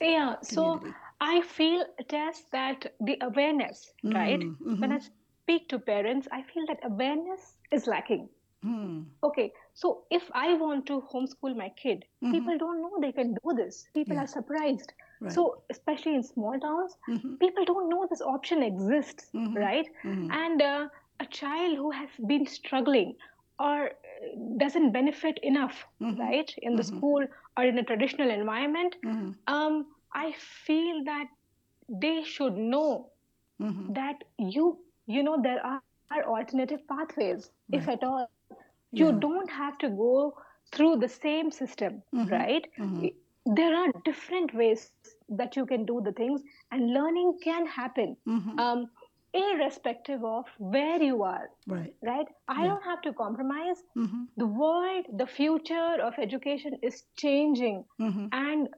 Yeah, 0.00 0.36
so? 0.42 0.80
I 1.20 1.40
feel, 1.42 1.84
Tess, 2.08 2.44
that 2.52 2.94
the 3.00 3.18
awareness, 3.22 3.92
right? 4.14 4.40
Mm, 4.42 4.80
When 4.80 4.92
I 4.92 4.98
speak 4.98 5.68
to 5.70 5.78
parents, 5.78 6.28
I 6.32 6.42
feel 6.42 6.66
that 6.66 6.80
awareness 6.84 7.56
is 7.72 7.86
lacking. 7.86 8.28
Hmm. 8.62 9.02
Okay, 9.22 9.52
so 9.74 10.04
if 10.10 10.30
I 10.34 10.54
want 10.54 10.86
to 10.86 11.00
homeschool 11.12 11.56
my 11.56 11.70
kid, 11.70 12.04
people 12.30 12.58
don't 12.58 12.82
know 12.82 12.98
they 13.00 13.12
can 13.12 13.34
do 13.34 13.54
this. 13.56 13.88
People 13.94 14.16
Yeah. 14.16 14.22
are 14.24 14.26
surprised. 14.26 14.92
Right. 15.20 15.28
So, 15.28 15.62
especially 15.70 16.14
in 16.14 16.22
small 16.22 16.58
towns, 16.58 16.96
people 17.40 17.64
don't 17.64 17.88
know 17.88 18.06
this 18.08 18.20
option 18.22 18.62
exists, 18.62 19.32
right? 19.54 19.86
And 20.30 20.60
uh, 20.62 20.88
a 21.20 21.26
child 21.26 21.76
who 21.76 21.90
has 21.90 22.08
been 22.26 22.46
struggling 22.46 23.14
or 23.58 23.86
uh, 23.86 23.90
doesn't 24.58 24.92
benefit 24.92 25.38
enough, 25.42 25.86
right, 26.18 26.50
in 26.58 26.76
the 26.76 26.84
school 26.84 27.26
or 27.56 27.64
in 27.64 27.78
a 27.78 27.84
traditional 27.84 28.30
environment, 28.30 28.96
um, 29.46 29.86
I 30.14 30.32
feel 30.32 31.04
that 31.04 31.26
they 31.88 32.22
should 32.22 32.54
know 32.56 33.10
Mm-hmm. 33.60 33.88
that 33.88 34.24
you 34.38 34.78
you 35.06 35.22
know 35.22 35.40
there 35.42 35.64
are, 35.64 35.80
alternative 36.26 36.80
pathways 36.88 37.50
if 37.72 37.88
at 37.88 38.02
all. 38.04 38.28
You 38.92 39.12
Yeah. 39.12 39.18
don't 39.18 39.50
have 39.50 39.78
to 39.78 39.88
go 39.88 40.34
through 40.72 40.96
the 40.96 41.08
same 41.08 41.50
system 41.50 42.02
right 42.30 42.66
there 43.46 43.74
are 43.76 43.92
different 44.04 44.54
ways 44.54 44.90
that 45.28 45.56
you 45.56 45.66
can 45.66 45.84
do 45.86 46.00
the 46.04 46.12
things 46.12 46.42
and 46.70 46.92
learning 46.92 47.38
can 47.42 47.66
happen 47.66 48.16
um, 48.58 48.86
irrespective 49.34 50.24
of 50.24 50.44
where 50.58 51.02
you 51.02 51.22
are 51.22 51.48
Right. 51.66 51.92
right 52.02 52.26
i 52.48 52.64
don't 52.66 52.84
have 52.84 53.00
to 53.02 53.12
compromise 53.12 53.82
Mm-hmm. 53.96 54.24
the 54.36 54.46
world 54.46 55.06
the 55.18 55.26
future 55.26 55.96
of 56.08 56.14
education 56.18 56.78
is 56.82 57.02
changing 57.16 57.84
Mm-hmm. 58.00 58.26
and 58.32 58.68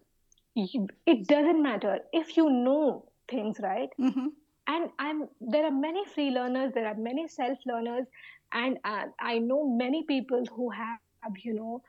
it 1.06 1.26
doesn't 1.26 1.62
matter 1.62 1.98
if 2.12 2.36
you 2.36 2.48
know 2.50 3.04
things 3.30 3.58
right 3.62 3.90
Mm-hmm. 4.00 4.26
and 4.68 4.90
i'm 4.98 5.28
there 5.40 5.64
are 5.64 5.70
many 5.86 6.04
free 6.14 6.30
learners 6.30 6.72
there 6.74 6.86
are 6.86 6.94
many 6.94 7.26
self 7.28 7.58
learners 7.66 8.06
and 8.52 8.78
uh, 8.84 9.04
i 9.20 9.38
know 9.38 9.60
many 9.82 10.04
people 10.04 10.44
who 10.56 10.70
have 10.70 11.00
you 11.44 11.54
know 11.54 11.82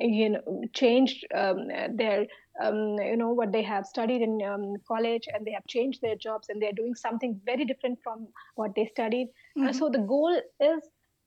you 0.00 0.28
know 0.30 0.62
changed 0.72 1.26
um, 1.34 1.68
their 1.96 2.26
um, 2.62 2.96
you 2.98 3.16
know 3.16 3.30
what 3.30 3.52
they 3.52 3.62
have 3.62 3.86
studied 3.86 4.22
in 4.22 4.40
um, 4.42 4.74
college 4.86 5.28
and 5.32 5.44
they 5.46 5.52
have 5.52 5.66
changed 5.66 6.00
their 6.02 6.16
jobs 6.16 6.48
and 6.48 6.60
they're 6.62 6.72
doing 6.80 6.94
something 6.94 7.40
very 7.44 7.64
different 7.64 7.98
from 8.02 8.26
what 8.54 8.74
they 8.76 8.86
studied 8.86 9.28
Uh, 9.66 9.72
so 9.72 9.88
the 9.90 9.98
goal 10.12 10.34
is 10.60 10.82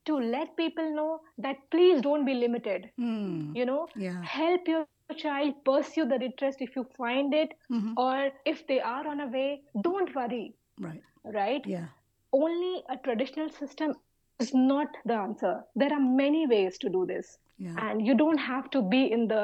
to 0.05 0.15
let 0.33 0.55
people 0.57 0.87
know 0.95 1.19
that 1.45 1.57
please 1.71 2.01
don't 2.01 2.25
be 2.25 2.33
limited 2.33 2.89
Mm. 2.99 3.55
you 3.59 3.65
know 3.65 3.81
Yeah. 3.95 4.25
help 4.35 4.67
your 4.73 4.85
child 4.93 5.33
pursue 5.65 6.05
the 6.05 6.19
interest 6.27 6.35
if 6.41 6.75
you 6.75 6.83
find 6.97 7.13
it 7.15 7.53
Mhm. 7.69 7.97
or 8.05 8.29
if 8.53 8.65
they 8.67 8.79
are 8.79 9.07
on 9.07 9.19
a 9.19 9.27
way 9.27 9.61
don't 9.87 10.13
worry 10.15 10.45
Right. 10.79 11.01
right 11.37 11.65
Yeah. 11.65 11.87
only 12.33 12.83
a 12.89 12.97
traditional 12.97 13.49
system 13.49 13.93
is 14.39 14.53
not 14.53 14.87
the 15.05 15.13
answer 15.13 15.53
there 15.75 15.93
are 15.93 15.99
many 16.23 16.45
ways 16.47 16.77
to 16.79 16.89
do 16.89 17.05
this 17.05 17.37
Yeah. 17.59 17.75
and 17.87 18.05
you 18.07 18.15
don't 18.15 18.37
have 18.49 18.69
to 18.75 18.81
be 18.95 19.01
in 19.17 19.27
the 19.33 19.43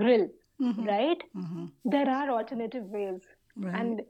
grill 0.00 0.28
Mhm. 0.60 0.86
right 0.92 1.22
Mhm. 1.42 1.70
there 1.96 2.08
are 2.18 2.30
alternative 2.38 2.86
ways 2.98 3.28
Right. 3.56 3.74
and 3.80 4.02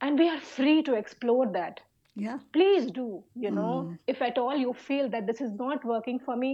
and 0.00 0.18
we 0.18 0.28
are 0.28 0.40
free 0.40 0.82
to 0.82 0.94
explore 0.94 1.46
that 1.52 1.80
Yeah. 2.24 2.38
please 2.52 2.90
do 2.98 3.06
you 3.44 3.50
know 3.58 3.74
Mm. 3.84 3.98
if 4.14 4.20
at 4.28 4.38
all 4.42 4.56
you 4.64 4.72
feel 4.86 5.08
that 5.14 5.26
this 5.26 5.40
is 5.46 5.52
not 5.60 5.84
working 5.92 6.18
for 6.26 6.36
me 6.42 6.50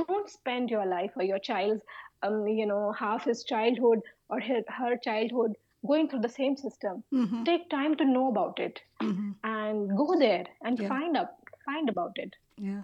don't 0.00 0.30
spend 0.30 0.70
your 0.74 0.86
life 0.92 1.12
or 1.16 1.22
your 1.30 1.38
child's 1.48 1.84
um, 2.22 2.46
you 2.60 2.66
know 2.72 2.92
half 3.00 3.24
his 3.24 3.44
childhood 3.44 4.00
or 4.28 4.40
her, 4.40 4.62
her 4.80 4.96
childhood 5.08 5.56
going 5.86 6.08
through 6.08 6.20
the 6.26 6.34
same 6.40 6.56
system 6.56 7.02
Mm-hmm. 7.12 7.44
take 7.44 7.68
time 7.76 7.96
to 8.02 8.04
know 8.14 8.26
about 8.34 8.58
it 8.68 8.82
Mm-hmm. 9.02 9.30
and 9.44 9.96
go 10.02 10.08
there 10.26 10.46
and 10.62 10.80
Yeah. 10.80 10.88
find 10.94 11.16
up 11.24 11.38
find 11.70 11.88
about 11.96 12.18
it 12.26 12.34
Yeah. 12.68 12.82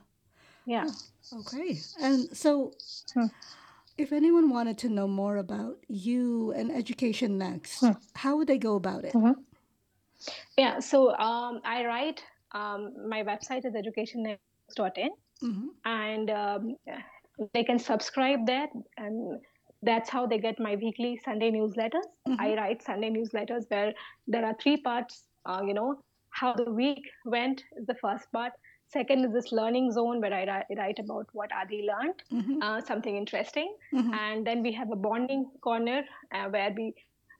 Yeah 0.67 0.87
Okay. 1.33 1.79
And 2.01 2.37
so, 2.37 2.73
Hmm. 3.15 3.27
if 3.97 4.13
anyone 4.13 4.51
wanted 4.51 4.77
to 4.79 4.89
know 4.89 5.09
more 5.09 5.39
about 5.39 5.79
you 5.89 6.53
and 6.53 6.71
Education 6.71 7.39
Next, 7.39 7.81
Hmm. 7.81 7.93
how 8.15 8.37
would 8.37 8.49
they 8.49 8.59
go 8.59 8.75
about 8.77 9.05
it? 9.05 9.15
Mhm. 9.15 9.35
yeah 10.57 10.79
so 10.79 10.99
um, 11.17 11.61
i 11.65 11.85
write 11.85 12.23
um, 12.53 12.81
my 13.09 13.23
website 13.25 13.65
is 13.65 13.75
educationnext.in 13.75 15.11
Mm-hmm. 15.43 15.69
and 15.85 16.31
um, 16.31 16.77
they 17.55 17.65
can 17.65 17.79
subscribe 17.79 18.47
there 18.47 18.69
and 18.99 19.41
that's 19.83 20.09
how 20.09 20.25
they 20.27 20.39
get 20.39 20.61
my 20.61 20.77
weekly 20.77 21.19
sunday 21.25 21.51
newsletters 21.51 22.07
Mhm. 22.29 22.37
i 22.39 22.55
write 22.59 22.83
sunday 22.83 23.11
newsletters 23.11 23.65
where 23.71 23.93
there 24.29 24.45
are 24.45 24.55
three 24.63 24.77
parts 24.77 25.25
uh, 25.47 25.61
you 25.67 25.75
know 25.75 25.89
how 26.31 26.53
the 26.55 26.71
week 26.83 27.03
went 27.25 27.65
is 27.81 27.87
the 27.87 27.99
first 28.05 28.31
part 28.33 28.53
second 28.93 29.25
is 29.27 29.33
this 29.39 29.51
learning 29.59 29.91
zone 29.99 30.21
where 30.21 30.35
i 30.35 30.45
write, 30.51 30.67
write 30.79 30.99
about 31.05 31.27
what 31.33 31.51
adi 31.61 31.81
learned 31.91 32.23
Mm-hmm. 32.33 32.63
uh, 32.63 32.81
something 32.91 33.17
interesting 33.23 33.71
Mm-hmm. 33.95 34.15
and 34.25 34.47
then 34.47 34.63
we 34.63 34.73
have 34.81 34.91
a 34.91 34.97
bonding 35.07 35.47
corner 35.69 36.03
uh, 36.35 36.47
where 36.57 36.73
we 36.77 36.95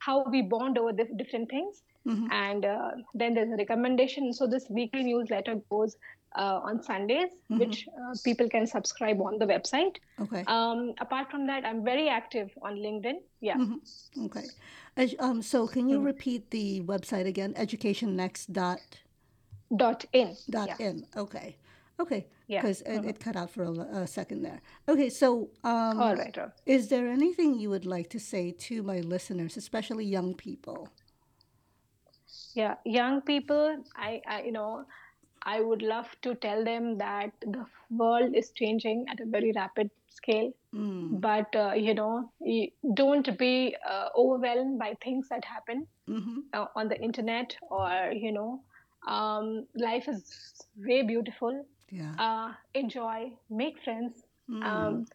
how 0.07 0.15
we 0.35 0.41
bond 0.53 0.77
over 0.83 0.93
the 1.01 1.05
different 1.23 1.49
things 1.49 1.83
Mm-hmm. 2.11 2.31
and 2.35 2.65
uh, 2.65 2.89
then 3.19 3.33
there's 3.35 3.51
a 3.57 3.59
recommendation 3.63 4.33
so 4.37 4.45
this 4.53 4.65
weekly 4.69 5.03
newsletter 5.09 5.55
goes 5.75 5.95
uh, 6.41 6.59
on 6.69 6.81
sundays 6.87 7.31
Mhm. 7.51 7.59
which 7.61 7.77
uh, 7.99 8.13
people 8.25 8.49
can 8.55 8.65
subscribe 8.71 9.21
on 9.27 9.37
the 9.43 9.47
website 9.53 9.99
Okay. 10.25 10.41
um, 10.55 10.81
apart 11.05 11.31
from 11.35 11.47
that 11.51 11.65
i'm 11.69 11.81
very 11.91 12.07
active 12.19 12.49
on 12.69 12.75
linkedin 12.87 13.19
yeah 13.49 13.57
Mhm. 13.65 13.79
Okay. 14.25 14.45
Um, 15.27 15.41
so, 15.41 15.59
can 15.75 15.87
you 15.91 15.99
Mm. 15.99 16.05
repeat 16.05 16.51
the 16.55 16.65
website 16.89 17.27
again? 17.33 17.53
Educationnext 17.65 18.51
dot 19.75 20.05
in 20.13 20.37
dot 20.49 20.67
yeah 20.79 20.87
in. 20.87 21.05
Okay. 21.15 21.57
Okay. 21.99 22.27
yeah 22.47 22.61
Because 22.61 22.81
it, 22.81 23.01
Mhm. 23.03 23.09
it 23.09 23.19
cut 23.19 23.35
out 23.35 23.49
for 23.51 23.63
a 24.03 24.07
second 24.07 24.41
there. 24.41 24.61
Okay. 24.87 25.09
So, 25.09 25.49
um, 25.63 25.99
all 26.01 26.15
right 26.15 26.37
is 26.65 26.87
there 26.89 27.07
anything 27.07 27.59
you 27.59 27.69
would 27.69 27.85
like 27.85 28.09
to 28.09 28.19
say 28.19 28.51
to 28.67 28.81
my 28.83 28.99
listeners, 29.01 29.57
especially 29.57 30.05
young 30.05 30.33
people? 30.33 30.89
yeah 32.55 32.75
young 32.85 33.21
people 33.21 33.77
I, 33.95 34.21
I 34.27 34.43
you 34.43 34.51
know 34.51 34.85
i 35.43 35.59
would 35.59 35.81
love 35.81 36.07
to 36.21 36.35
tell 36.35 36.63
them 36.63 36.97
that 36.97 37.31
the 37.41 37.65
world 37.89 38.35
is 38.35 38.51
changing 38.55 39.05
at 39.09 39.19
a 39.19 39.25
very 39.25 39.51
rapid 39.55 39.89
scale 40.09 40.51
Mm. 40.73 41.21
but 41.21 41.55
uh, 41.55 41.73
you 41.73 41.93
know 41.93 42.31
don't 42.95 43.37
be 43.37 43.75
uh, 43.87 44.07
overwhelmed 44.17 44.79
by 44.79 44.95
things 45.03 45.27
that 45.29 45.45
happen 45.45 45.85
Mm-hmm. 46.09 46.39
uh, 46.53 46.65
on 46.75 46.89
the 46.89 46.99
internet 46.99 47.55
or 47.69 48.11
you 48.11 48.31
know 48.31 48.63
um, 49.07 49.65
life 49.75 50.07
is 50.07 50.23
way 50.77 51.01
beautiful 51.03 51.65
Yeah. 51.89 52.13
uh, 52.17 52.53
enjoy 52.73 53.31
make 53.49 53.81
friends 53.83 54.23
Mm. 54.49 54.63
um, 54.69 55.05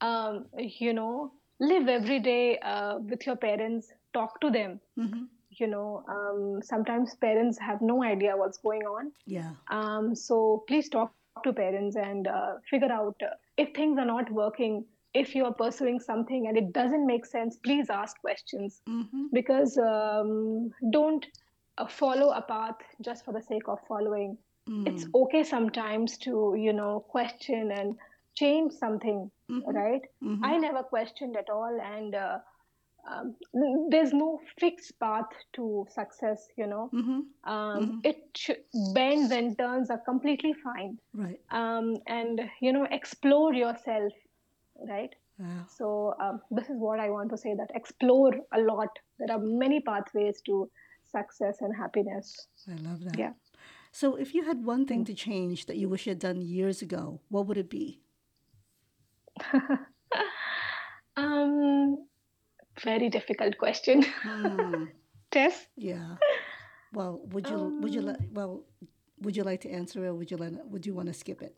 um, 0.00 0.46
you 0.58 0.92
know 0.92 1.32
live 1.60 1.88
every 1.88 2.18
day 2.20 2.58
uh, 2.58 2.98
with 2.98 3.26
your 3.26 3.36
parents 3.36 3.92
talk 4.12 4.40
to 4.40 4.50
them 4.50 4.80
mm-hmm. 4.98 5.24
you 5.50 5.66
know 5.66 6.02
um, 6.08 6.60
sometimes 6.62 7.14
parents 7.16 7.58
have 7.58 7.80
no 7.80 8.02
idea 8.02 8.36
what's 8.36 8.58
going 8.58 8.82
on 8.82 9.12
Yeah. 9.26 9.52
um, 9.70 10.14
so 10.14 10.64
please 10.68 10.88
talk 10.88 11.10
to 11.14 11.20
parents 11.24 11.68
and 11.68 11.98
uh, 12.00 12.28
figure 12.40 12.64
out 12.64 12.92
uh, 12.96 13.06
if 13.32 13.48
things 13.52 13.76
are 13.76 13.84
not 13.84 14.10
working 14.16 14.68
if 14.98 15.20
you 15.22 15.32
are 15.32 15.42
pursuing 15.42 15.98
something 15.98 16.46
and 16.46 16.56
it 16.56 16.72
doesn't 16.72 17.06
make 17.06 17.24
sense 17.24 17.56
please 17.56 17.88
ask 17.90 18.18
questions 18.20 18.82
Mm-hmm. 18.88 19.26
because 19.32 19.78
um, 19.78 20.70
don't 20.90 21.26
follow 21.88 22.30
a 22.30 22.42
path 22.42 22.76
just 23.00 23.24
for 23.24 23.32
the 23.32 23.42
sake 23.42 23.68
of 23.68 23.78
following 23.88 24.38
Mm. 24.68 24.86
it's 24.86 25.06
okay 25.14 25.42
sometimes 25.42 26.16
to 26.18 26.54
you 26.56 26.72
know 26.72 27.00
question 27.08 27.72
and 27.72 27.96
change 28.36 28.72
something 28.72 29.30
Mhm. 29.50 29.74
right 29.74 30.02
Mhm. 30.22 30.44
i 30.44 30.56
never 30.56 30.82
questioned 30.84 31.36
at 31.36 31.50
all 31.50 31.80
and 31.80 32.14
uh, 32.14 32.38
um, 33.08 33.34
there's 33.90 34.12
no 34.12 34.40
fixed 34.60 34.98
path 35.00 35.32
to 35.54 35.86
success 35.90 36.46
you 36.56 36.66
know 36.66 36.90
Mhm. 36.92 37.18
um, 37.44 37.82
Mhm. 37.82 38.00
it 38.04 38.20
sh- 38.36 38.62
bends 38.94 39.32
and 39.32 39.58
turns 39.58 39.90
are 39.90 39.98
completely 40.10 40.52
fine 40.52 40.98
Right. 41.12 41.40
um, 41.50 41.96
and 42.06 42.48
you 42.60 42.72
know 42.72 42.84
explore 42.90 43.52
yourself 43.54 44.12
right 44.88 45.14
Wow. 45.38 45.64
so 45.68 46.14
um, 46.20 46.40
this 46.50 46.68
is 46.70 46.78
what 46.78 47.00
i 47.00 47.08
want 47.10 47.30
to 47.30 47.36
say 47.36 47.54
that 47.54 47.70
explore 47.74 48.32
a 48.52 48.60
lot 48.60 48.98
there 49.18 49.32
are 49.36 49.38
many 49.64 49.80
pathways 49.80 50.40
to 50.42 50.70
success 51.16 51.58
and 51.60 51.74
happiness 51.76 52.46
I 52.70 52.74
love 52.88 53.04
that. 53.04 53.18
Yeah. 53.18 53.32
So, 53.92 54.16
if 54.16 54.34
you 54.34 54.44
had 54.44 54.64
one 54.64 54.86
thing 54.86 55.04
to 55.04 55.14
change 55.14 55.66
that 55.66 55.76
you 55.76 55.88
wish 55.88 56.06
you 56.06 56.10
had 56.12 56.18
done 56.18 56.40
years 56.40 56.80
ago, 56.82 57.20
what 57.28 57.46
would 57.46 57.58
it 57.58 57.68
be? 57.68 58.00
um 61.16 62.06
very 62.84 63.08
difficult 63.08 63.56
question 63.58 64.02
Hmm. 64.22 64.84
tess 65.30 65.66
Yeah. 65.76 66.16
Well, 66.92 67.20
would 67.32 67.48
you 67.48 67.74
would 67.80 67.94
you 67.94 68.00
Um, 68.00 68.06
like 68.06 68.20
well 68.32 68.64
would 69.20 69.36
you 69.36 69.44
like 69.44 69.60
to 69.62 69.70
answer 69.70 70.04
it 70.04 70.08
or 70.08 70.14
would 70.14 70.30
you 70.30 70.36
let, 70.36 70.66
would 70.68 70.84
you 70.86 70.94
want 70.94 71.08
to 71.08 71.14
skip 71.14 71.42
it? 71.42 71.56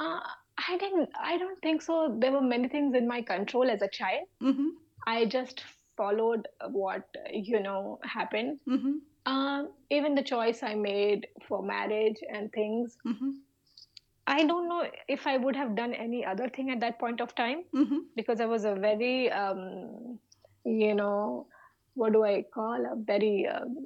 uh, 0.00 0.20
i 0.68 0.76
didn't 0.78 1.08
i 1.20 1.36
don't 1.38 1.60
think 1.62 1.82
so 1.82 2.16
there 2.20 2.32
were 2.32 2.40
many 2.40 2.68
things 2.68 2.94
in 2.94 3.06
my 3.08 3.20
control 3.22 3.70
as 3.70 3.82
a 3.82 3.88
child 3.88 4.26
Mm-hmm. 4.42 4.68
i 5.06 5.24
just 5.26 5.62
followed 6.00 6.48
what 6.80 7.20
you 7.50 7.60
know 7.68 7.98
happened 8.16 8.58
Mm-hmm. 8.68 8.96
um, 9.26 9.68
even 9.90 10.14
the 10.14 10.22
choice 10.34 10.62
i 10.62 10.74
made 10.74 11.26
for 11.48 11.62
marriage 11.74 12.20
and 12.36 12.52
things 12.52 12.98
Mm-hmm. 13.06 13.30
i 14.26 14.44
don't 14.50 14.68
know 14.68 14.82
if 15.08 15.26
i 15.26 15.36
would 15.36 15.56
have 15.56 15.74
done 15.76 15.94
any 15.94 16.24
other 16.24 16.48
thing 16.48 16.70
at 16.70 16.80
that 16.80 16.98
point 17.00 17.20
of 17.20 17.34
time 17.34 17.62
Mm-hmm. 17.74 18.00
because 18.16 18.40
i 18.40 18.46
was 18.46 18.64
a 18.64 18.74
very 18.74 19.30
um, 19.30 20.18
you 20.64 20.94
know 20.94 21.46
what 21.94 22.12
do 22.12 22.24
i 22.24 22.44
call 22.54 22.86
a 22.92 22.96
very 23.12 23.46
um, 23.54 23.76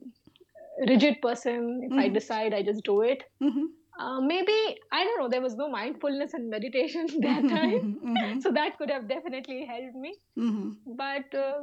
rigid 0.89 1.21
person 1.23 1.81
if 1.91 1.99
i 1.99 2.09
Mhm. 2.09 2.15
decide 2.19 2.55
i 2.55 2.63
just 2.71 2.85
do 2.85 3.01
it 3.03 3.25
Mm-hmm. 3.43 3.67
uh, 4.01 4.21
maybe 4.21 4.57
i 4.93 5.05
don't 5.05 5.19
know 5.21 5.29
there 5.29 5.43
was 5.47 5.57
no 5.57 5.69
mindfulness 5.71 6.35
and 6.35 6.51
meditation 6.51 7.07
that 7.29 7.49
time 7.49 7.85
mm-hmm. 8.05 8.41
so 8.41 8.51
that 8.53 8.79
could 8.79 8.91
have 8.91 9.09
definitely 9.09 9.65
helped 9.73 9.97
me 10.07 10.15
Mm-hmm. 10.39 10.71
but 11.03 11.35
uh, 11.45 11.63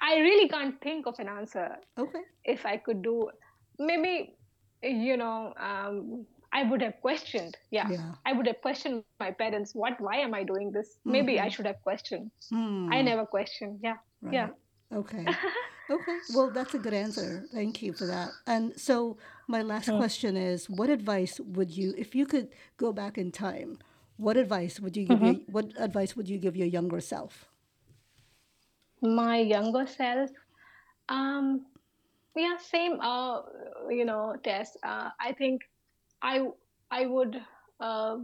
I, 0.00 0.14
I 0.14 0.18
really 0.20 0.48
can't 0.48 0.80
think 0.80 1.06
of 1.06 1.14
an 1.18 1.28
answer 1.28 1.68
Okay. 1.98 2.20
if 2.44 2.64
i 2.66 2.76
could 2.76 3.02
do 3.02 3.28
maybe 3.78 4.36
you 4.82 5.16
know 5.16 5.52
um, 5.58 6.26
i 6.52 6.62
would 6.68 6.82
have 6.82 6.94
questioned 7.00 7.56
yeah 7.70 7.88
Yeah. 7.90 8.12
i 8.26 8.32
would 8.32 8.46
have 8.46 8.60
questioned 8.62 9.02
my 9.20 9.30
parents 9.32 9.74
what 9.74 10.00
why 10.00 10.16
am 10.16 10.34
i 10.34 10.42
doing 10.44 10.70
this 10.72 10.98
maybe 11.04 11.40
i 11.40 11.48
should 11.48 11.66
have 11.66 11.80
questioned 11.82 12.30
Hmm. 12.50 12.92
i 12.92 13.02
never 13.02 13.26
questioned 13.26 13.80
yeah 13.82 13.96
Right. 14.22 14.34
yeah 14.34 14.48
Okay. 14.92 15.24
Okay. 15.90 16.18
Well, 16.34 16.50
that's 16.50 16.74
a 16.74 16.78
good 16.78 16.92
answer. 16.92 17.44
Thank 17.54 17.80
you 17.82 17.94
for 17.94 18.04
that. 18.06 18.30
And 18.46 18.78
so, 18.78 19.16
my 19.46 19.62
last 19.62 19.88
question 19.88 20.36
is 20.36 20.68
what 20.68 20.90
advice 20.90 21.40
would 21.40 21.70
you, 21.70 21.94
if 21.96 22.14
you 22.14 22.26
could 22.26 22.48
go 22.76 22.92
back 22.92 23.16
in 23.16 23.32
time, 23.32 23.78
what 24.18 24.36
advice 24.36 24.80
would 24.80 24.96
you 24.98 25.04
give 25.06 25.16
Mm-hmm. 25.16 25.24
your, 25.24 25.36
what 25.56 25.72
advice 25.78 26.14
would 26.14 26.28
you 26.28 26.36
give 26.36 26.56
your 26.56 26.66
younger 26.68 27.00
self? 27.00 27.48
My 29.02 29.38
younger 29.38 29.86
self 29.86 30.30
um 31.08 31.66
yeah 32.36 32.56
same 32.58 33.00
uh 33.00 33.40
you 33.90 34.04
know 34.04 34.34
tess 34.44 34.76
uh, 34.84 35.10
i 35.20 35.32
think 35.32 35.62
i 36.22 36.46
i 36.90 37.06
would 37.06 37.36
uh, 37.80 38.16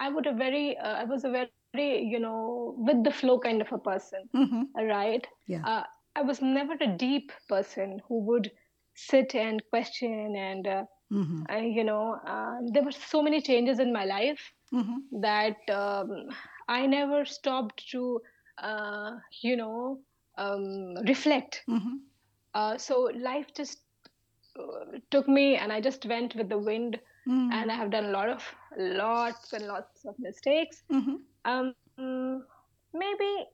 i 0.00 0.08
would 0.08 0.26
a 0.26 0.32
very 0.32 0.76
uh, 0.78 0.94
i 1.02 1.04
was 1.04 1.24
a 1.24 1.30
very 1.30 1.72
you 1.80 2.18
know 2.20 2.74
with 2.78 3.02
the 3.04 3.10
flow 3.10 3.14
kind 3.14 3.38
of 3.38 3.50
a 3.50 3.78
person 3.78 4.06
Mm-hmm. 4.34 4.62
right 4.72 5.26
Yeah. 5.46 5.64
uh, 5.64 5.82
i 6.16 6.22
was 6.22 6.40
never 6.40 6.74
a 6.80 6.86
deep 6.96 7.30
person 7.48 8.00
who 8.08 8.20
would 8.28 8.50
sit 8.94 9.34
and 9.34 9.62
question 9.70 10.34
and 10.36 10.66
uh, 10.66 10.84
Mm-hmm. 11.12 11.42
uh, 11.52 11.56
you 11.78 11.84
know 11.84 12.16
um, 12.26 12.66
there 12.72 12.82
were 12.84 12.92
so 13.12 13.22
many 13.22 13.40
changes 13.40 13.78
in 13.78 13.92
my 13.92 14.04
life 14.04 14.52
Mm-hmm. 14.72 14.98
that 15.22 15.56
um, 15.70 16.28
I 16.68 16.86
never 16.86 17.24
stopped 17.24 17.88
to, 17.90 18.20
uh, 18.58 19.12
you 19.40 19.56
know, 19.56 20.00
um, 20.38 20.96
reflect. 21.06 21.62
Mm-hmm. 21.68 21.96
Uh, 22.54 22.76
so 22.78 23.10
life 23.16 23.46
just 23.54 23.78
uh, 24.58 24.98
took 25.10 25.28
me, 25.28 25.56
and 25.56 25.72
I 25.72 25.80
just 25.80 26.04
went 26.06 26.34
with 26.34 26.48
the 26.48 26.58
wind. 26.58 26.98
Mm-hmm. 27.28 27.52
And 27.52 27.70
I 27.70 27.76
have 27.76 27.90
done 27.90 28.06
a 28.06 28.10
lot 28.10 28.28
of, 28.28 28.42
lots 28.76 29.52
and 29.52 29.66
lots 29.68 30.04
of 30.04 30.16
mistakes. 30.18 30.82
Mm-hmm. 30.90 31.14
Um, 31.44 32.44
maybe, 32.92 33.46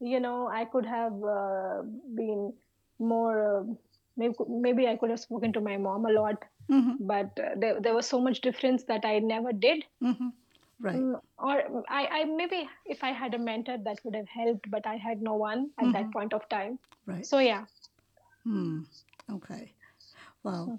you 0.00 0.20
know, 0.20 0.48
I 0.48 0.66
could 0.66 0.84
have 0.84 1.14
uh, 1.24 1.82
been 2.14 2.52
more. 2.98 3.60
Uh, 3.60 3.74
maybe 4.16 4.34
maybe 4.48 4.86
I 4.86 4.96
could 4.96 5.08
have 5.10 5.20
spoken 5.20 5.52
to 5.54 5.60
my 5.60 5.76
mom 5.78 6.04
a 6.04 6.12
lot, 6.12 6.36
Mm-hmm. 6.70 7.06
but 7.06 7.38
uh, 7.38 7.50
there 7.56 7.80
there 7.80 7.94
was 7.94 8.06
so 8.06 8.20
much 8.20 8.40
difference 8.40 8.84
that 8.84 9.04
I 9.04 9.18
never 9.18 9.52
did. 9.52 9.84
Mm-hmm. 10.82 11.12
Right. 11.12 11.16
Mm, 11.16 11.20
or 11.38 11.84
I, 11.88 12.06
I 12.06 12.24
maybe 12.24 12.68
if 12.86 13.02
I 13.02 13.12
had 13.12 13.34
a 13.34 13.38
mentor 13.38 13.76
that 13.84 13.98
would 14.04 14.14
have 14.16 14.28
helped, 14.28 14.70
but 14.70 14.86
I 14.86 14.96
had 14.96 15.22
no 15.22 15.34
one 15.34 15.70
at 15.78 15.92
that 15.92 16.12
point 16.12 16.32
of 16.32 16.48
time. 16.48 16.78
Right. 17.06 17.24
So 17.26 17.38
yeah, 17.38 17.64
Hmm. 18.44 18.82
Okay. 19.30 19.72
Well, 20.42 20.78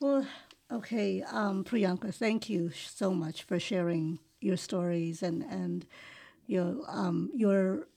well, 0.00 0.26
okay. 0.70 1.22
Um, 1.22 1.64
Priyanka, 1.64 2.14
thank 2.14 2.48
you 2.48 2.70
so 2.70 3.12
much 3.14 3.42
for 3.42 3.58
sharing 3.58 4.18
your 4.40 4.56
stories 4.56 5.22
and 5.22 5.42
and 5.44 5.86
your 6.46 6.76
um 6.88 7.30
your 7.34 7.88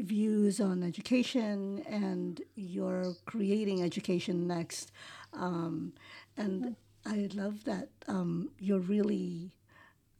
views 0.00 0.60
on 0.60 0.82
education 0.82 1.82
and 1.88 2.40
your 2.54 3.14
creating 3.26 3.82
education 3.82 4.46
next. 4.46 4.92
Um, 5.32 5.92
and 6.36 6.76
I 7.06 7.28
love 7.34 7.64
that 7.64 7.88
um, 8.08 8.50
you're 8.58 8.80
really 8.80 9.52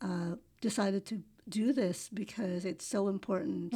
uh, 0.00 0.36
decided 0.60 1.04
to 1.06 1.22
do 1.48 1.72
this 1.72 2.08
because 2.12 2.64
it's 2.64 2.84
so 2.84 3.08
important, 3.08 3.72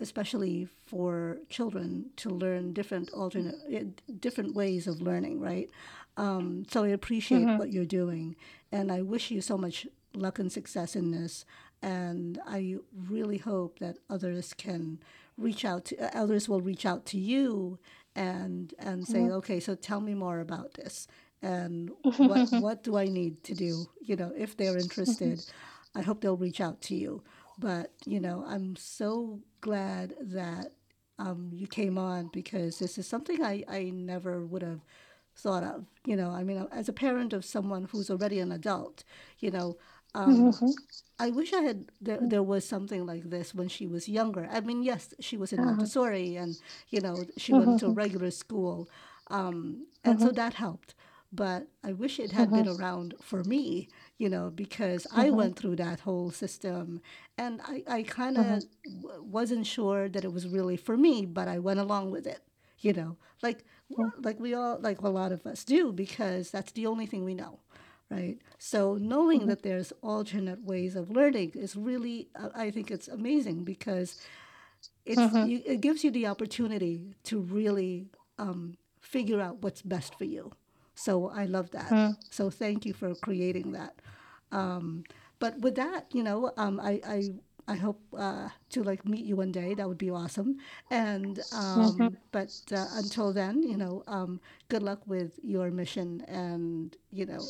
especially 0.00 0.68
for 0.86 1.38
children 1.48 2.10
to 2.16 2.28
learn 2.30 2.72
different 2.72 3.10
alternate, 3.12 3.56
eh, 3.70 3.84
different 4.20 4.54
ways 4.54 4.86
of 4.86 5.00
learning, 5.00 5.40
right? 5.40 5.70
Um, 6.16 6.64
so 6.70 6.84
I 6.84 6.88
appreciate 6.88 7.46
what 7.58 7.72
you're 7.72 7.84
doing, 7.84 8.36
and 8.72 8.90
I 8.92 9.02
wish 9.02 9.30
you 9.30 9.40
so 9.40 9.56
much 9.56 9.86
luck 10.14 10.38
and 10.38 10.50
success 10.50 10.96
in 10.96 11.10
this. 11.10 11.44
And 11.82 12.38
I 12.46 12.76
really 13.08 13.38
hope 13.38 13.78
that 13.80 13.98
others 14.08 14.54
can 14.54 14.98
reach 15.36 15.64
out 15.64 15.84
to 15.86 15.96
uh, 15.98 16.10
others 16.14 16.48
will 16.48 16.62
reach 16.62 16.86
out 16.86 17.04
to 17.06 17.18
you 17.18 17.78
and 18.14 18.72
and 18.78 19.06
say, 19.06 19.20
okay, 19.30 19.60
so 19.60 19.74
tell 19.74 20.00
me 20.00 20.14
more 20.14 20.40
about 20.40 20.72
this 20.74 21.06
and 21.42 21.90
what 22.16 22.50
what 22.52 22.82
do 22.82 22.96
I 22.96 23.06
need 23.06 23.42
to 23.44 23.54
do? 23.54 23.86
You 24.00 24.16
know, 24.16 24.32
if 24.36 24.56
they're 24.56 24.78
interested, 24.78 25.44
I 25.96 26.02
hope 26.02 26.20
they'll 26.20 26.36
reach 26.36 26.60
out 26.60 26.82
to 26.82 26.96
you. 26.96 27.22
But 27.58 27.92
you 28.06 28.20
know, 28.20 28.44
I'm 28.46 28.76
so 28.76 29.40
glad 29.60 30.14
that 30.20 30.72
um, 31.18 31.50
you 31.54 31.66
came 31.68 31.98
on 31.98 32.28
because 32.28 32.78
this 32.78 32.98
is 32.98 33.06
something 33.08 33.42
I, 33.42 33.64
I 33.68 33.84
never 33.94 34.44
would 34.46 34.62
have 34.62 34.80
thought 35.36 35.64
of. 35.64 35.86
You 36.06 36.16
know, 36.16 36.30
I 36.30 36.44
mean, 36.44 36.66
as 36.72 36.88
a 36.88 36.92
parent 36.94 37.32
of 37.34 37.44
someone 37.44 37.84
who's 37.92 38.10
already 38.10 38.40
an 38.40 38.52
adult, 38.52 39.04
you 39.40 39.50
know, 39.50 39.76
um, 40.14 40.48
I 41.18 41.30
wish 41.30 41.52
I 41.54 41.60
had 41.62 41.90
there, 42.00 42.20
there 42.22 42.42
was 42.42 42.66
something 42.66 43.06
like 43.06 43.30
this 43.30 43.54
when 43.54 43.68
she 43.68 43.86
was 43.86 44.08
younger. 44.08 44.48
I 44.50 44.60
mean, 44.60 44.82
yes, 44.82 45.14
she 45.20 45.36
was 45.36 45.52
in 45.52 45.64
Montessori 45.64 46.36
and 46.36 46.56
you 46.90 47.00
know 47.00 47.26
she 47.36 47.52
went 47.54 47.78
to 47.78 47.86
a 47.86 47.90
regular 47.90 48.30
school, 48.30 48.88
um, 49.28 49.86
and 50.04 50.20
so 50.20 50.32
that 50.32 50.54
helped. 50.54 50.94
But 51.32 51.68
I 51.84 51.92
wish 51.92 52.18
it 52.20 52.32
had 52.32 52.52
been 52.52 52.68
around 52.68 53.14
for 53.20 53.44
me, 53.44 53.88
you 54.18 54.28
know, 54.28 54.50
because 54.50 55.06
I 55.12 55.30
went 55.30 55.56
through 55.56 55.76
that 55.76 56.00
whole 56.00 56.30
system, 56.30 57.00
and 57.36 57.60
I, 57.64 57.82
I 57.86 58.02
kind 58.02 58.36
of 58.38 58.46
w- 58.84 59.22
wasn't 59.22 59.66
sure 59.66 60.08
that 60.08 60.24
it 60.24 60.32
was 60.32 60.48
really 60.48 60.76
for 60.76 60.96
me, 60.96 61.24
but 61.26 61.48
I 61.48 61.58
went 61.58 61.80
along 61.80 62.10
with 62.10 62.26
it, 62.26 62.40
you 62.80 62.92
know, 62.92 63.16
like 63.42 63.64
like 64.22 64.38
we 64.40 64.54
all 64.54 64.78
like 64.80 65.00
a 65.00 65.08
lot 65.08 65.32
of 65.32 65.46
us 65.46 65.64
do 65.64 65.92
because 65.92 66.50
that's 66.50 66.72
the 66.72 66.86
only 66.86 67.06
thing 67.06 67.24
we 67.24 67.34
know 67.34 67.60
right? 68.10 68.38
So 68.58 68.94
knowing 68.96 69.46
that 69.46 69.62
there's 69.62 69.92
alternate 70.02 70.62
ways 70.62 70.94
of 70.94 71.10
learning 71.10 71.52
is 71.54 71.74
really, 71.76 72.28
uh, 72.34 72.50
I 72.54 72.70
think 72.70 72.90
it's 72.90 73.08
amazing 73.08 73.64
because 73.64 74.16
it's 75.04 75.30
you, 75.40 75.62
it 75.64 75.80
gives 75.80 76.04
you 76.04 76.10
the 76.10 76.26
opportunity 76.26 77.14
to 77.24 77.40
really 77.40 78.06
um, 78.38 78.76
figure 79.00 79.40
out 79.40 79.62
what's 79.62 79.82
best 79.82 80.14
for 80.16 80.24
you. 80.24 80.52
So 80.96 81.28
I 81.30 81.44
love 81.44 81.70
that. 81.70 81.90
So 82.30 82.50
thank 82.50 82.84
you 82.84 82.92
for 82.92 83.14
creating 83.14 83.72
that. 83.72 83.94
Um, 84.50 85.04
but 85.38 85.58
with 85.60 85.76
that, 85.76 86.06
you 86.12 86.22
know, 86.24 86.52
um, 86.56 86.80
I, 86.80 87.00
I 87.06 87.30
I 87.68 87.74
hope 87.74 88.00
uh, 88.16 88.48
to 88.70 88.82
like 88.82 89.04
meet 89.04 89.24
you 89.24 89.36
one 89.36 89.52
day. 89.52 89.74
That 89.74 89.88
would 89.88 89.98
be 89.98 90.10
awesome. 90.10 90.56
And 90.90 91.40
um, 91.52 92.16
but 92.32 92.48
uh, 92.72 92.86
until 92.94 93.32
then, 93.32 93.62
you 93.62 93.76
know, 93.76 94.02
um, 94.06 94.40
good 94.68 94.82
luck 94.82 95.00
with 95.06 95.38
your 95.42 95.70
mission, 95.70 96.22
and 96.28 96.96
you 97.10 97.26
know, 97.26 97.48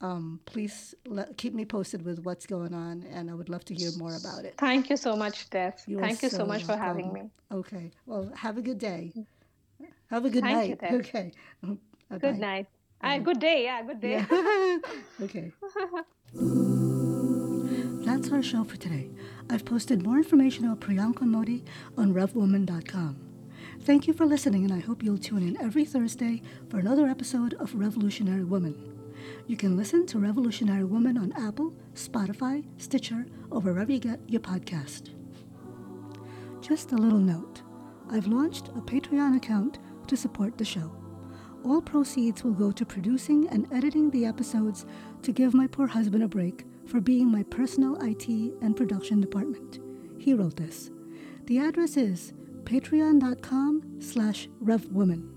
um, 0.00 0.40
please 0.46 0.94
let, 1.06 1.36
keep 1.36 1.54
me 1.54 1.64
posted 1.64 2.04
with 2.04 2.24
what's 2.24 2.46
going 2.46 2.74
on, 2.74 3.04
and 3.12 3.30
I 3.30 3.34
would 3.34 3.48
love 3.48 3.64
to 3.66 3.74
hear 3.74 3.92
more 3.92 4.14
about 4.16 4.44
it. 4.44 4.54
thank 4.58 4.90
you 4.90 4.96
so 4.96 5.16
much, 5.16 5.48
Tess. 5.50 5.84
You 5.86 5.98
Thank 5.98 6.22
you 6.22 6.28
so 6.28 6.38
so 6.38 6.46
much 6.46 6.64
for 6.64 6.76
having 6.76 7.12
me. 7.12 7.22
Okay. 7.52 7.90
Well, 8.06 8.32
have 8.36 8.58
a 8.58 8.62
good 8.62 8.78
day. 8.78 9.12
Have 10.10 10.24
a 10.24 10.30
good 10.30 10.44
Thank 10.44 10.68
night. 10.68 10.78
Tess. 10.80 10.94
Okay. 11.06 11.32
Bye 12.10 12.18
Good 12.18 12.38
night. 12.38 12.66
Uh, 13.02 13.18
good 13.18 13.40
day. 13.40 13.64
Yeah, 13.64 13.82
good 13.82 14.00
day. 14.00 14.24
Yeah. 14.30 14.78
okay. 15.22 15.52
That's 18.04 18.30
our 18.30 18.42
show 18.42 18.64
for 18.64 18.76
today. 18.76 19.10
I've 19.50 19.64
posted 19.64 20.02
more 20.04 20.16
information 20.16 20.64
about 20.64 20.80
Priyanka 20.80 21.22
Modi 21.22 21.64
on 21.96 22.14
RevWoman.com. 22.14 23.16
Thank 23.80 24.06
you 24.06 24.12
for 24.14 24.26
listening, 24.26 24.64
and 24.64 24.72
I 24.72 24.78
hope 24.78 25.02
you'll 25.02 25.18
tune 25.18 25.42
in 25.42 25.60
every 25.60 25.84
Thursday 25.84 26.42
for 26.70 26.78
another 26.78 27.06
episode 27.06 27.54
of 27.54 27.74
Revolutionary 27.74 28.44
Woman. 28.44 28.76
You 29.46 29.56
can 29.56 29.76
listen 29.76 30.06
to 30.06 30.18
Revolutionary 30.18 30.84
Woman 30.84 31.18
on 31.18 31.32
Apple, 31.32 31.74
Spotify, 31.94 32.64
Stitcher, 32.76 33.26
or 33.50 33.60
wherever 33.60 33.90
you 33.90 33.98
get 33.98 34.20
your 34.28 34.40
podcast. 34.40 35.10
Just 36.60 36.92
a 36.92 36.96
little 36.96 37.18
note 37.18 37.62
I've 38.10 38.26
launched 38.28 38.68
a 38.68 38.80
Patreon 38.80 39.36
account 39.36 39.78
to 40.06 40.16
support 40.16 40.58
the 40.58 40.64
show. 40.64 40.92
All 41.64 41.80
proceeds 41.80 42.42
will 42.42 42.52
go 42.52 42.72
to 42.72 42.84
producing 42.84 43.48
and 43.48 43.72
editing 43.72 44.10
the 44.10 44.24
episodes 44.24 44.84
to 45.22 45.32
give 45.32 45.54
my 45.54 45.66
poor 45.66 45.86
husband 45.86 46.22
a 46.22 46.28
break 46.28 46.64
for 46.86 47.00
being 47.00 47.30
my 47.30 47.44
personal 47.44 47.96
IT 48.02 48.28
and 48.60 48.76
production 48.76 49.20
department. 49.20 49.78
He 50.18 50.34
wrote 50.34 50.56
this. 50.56 50.90
The 51.46 51.58
address 51.58 51.96
is 51.96 52.32
patreon.com 52.64 54.00
slash 54.00 54.48
revwoman. 54.62 55.31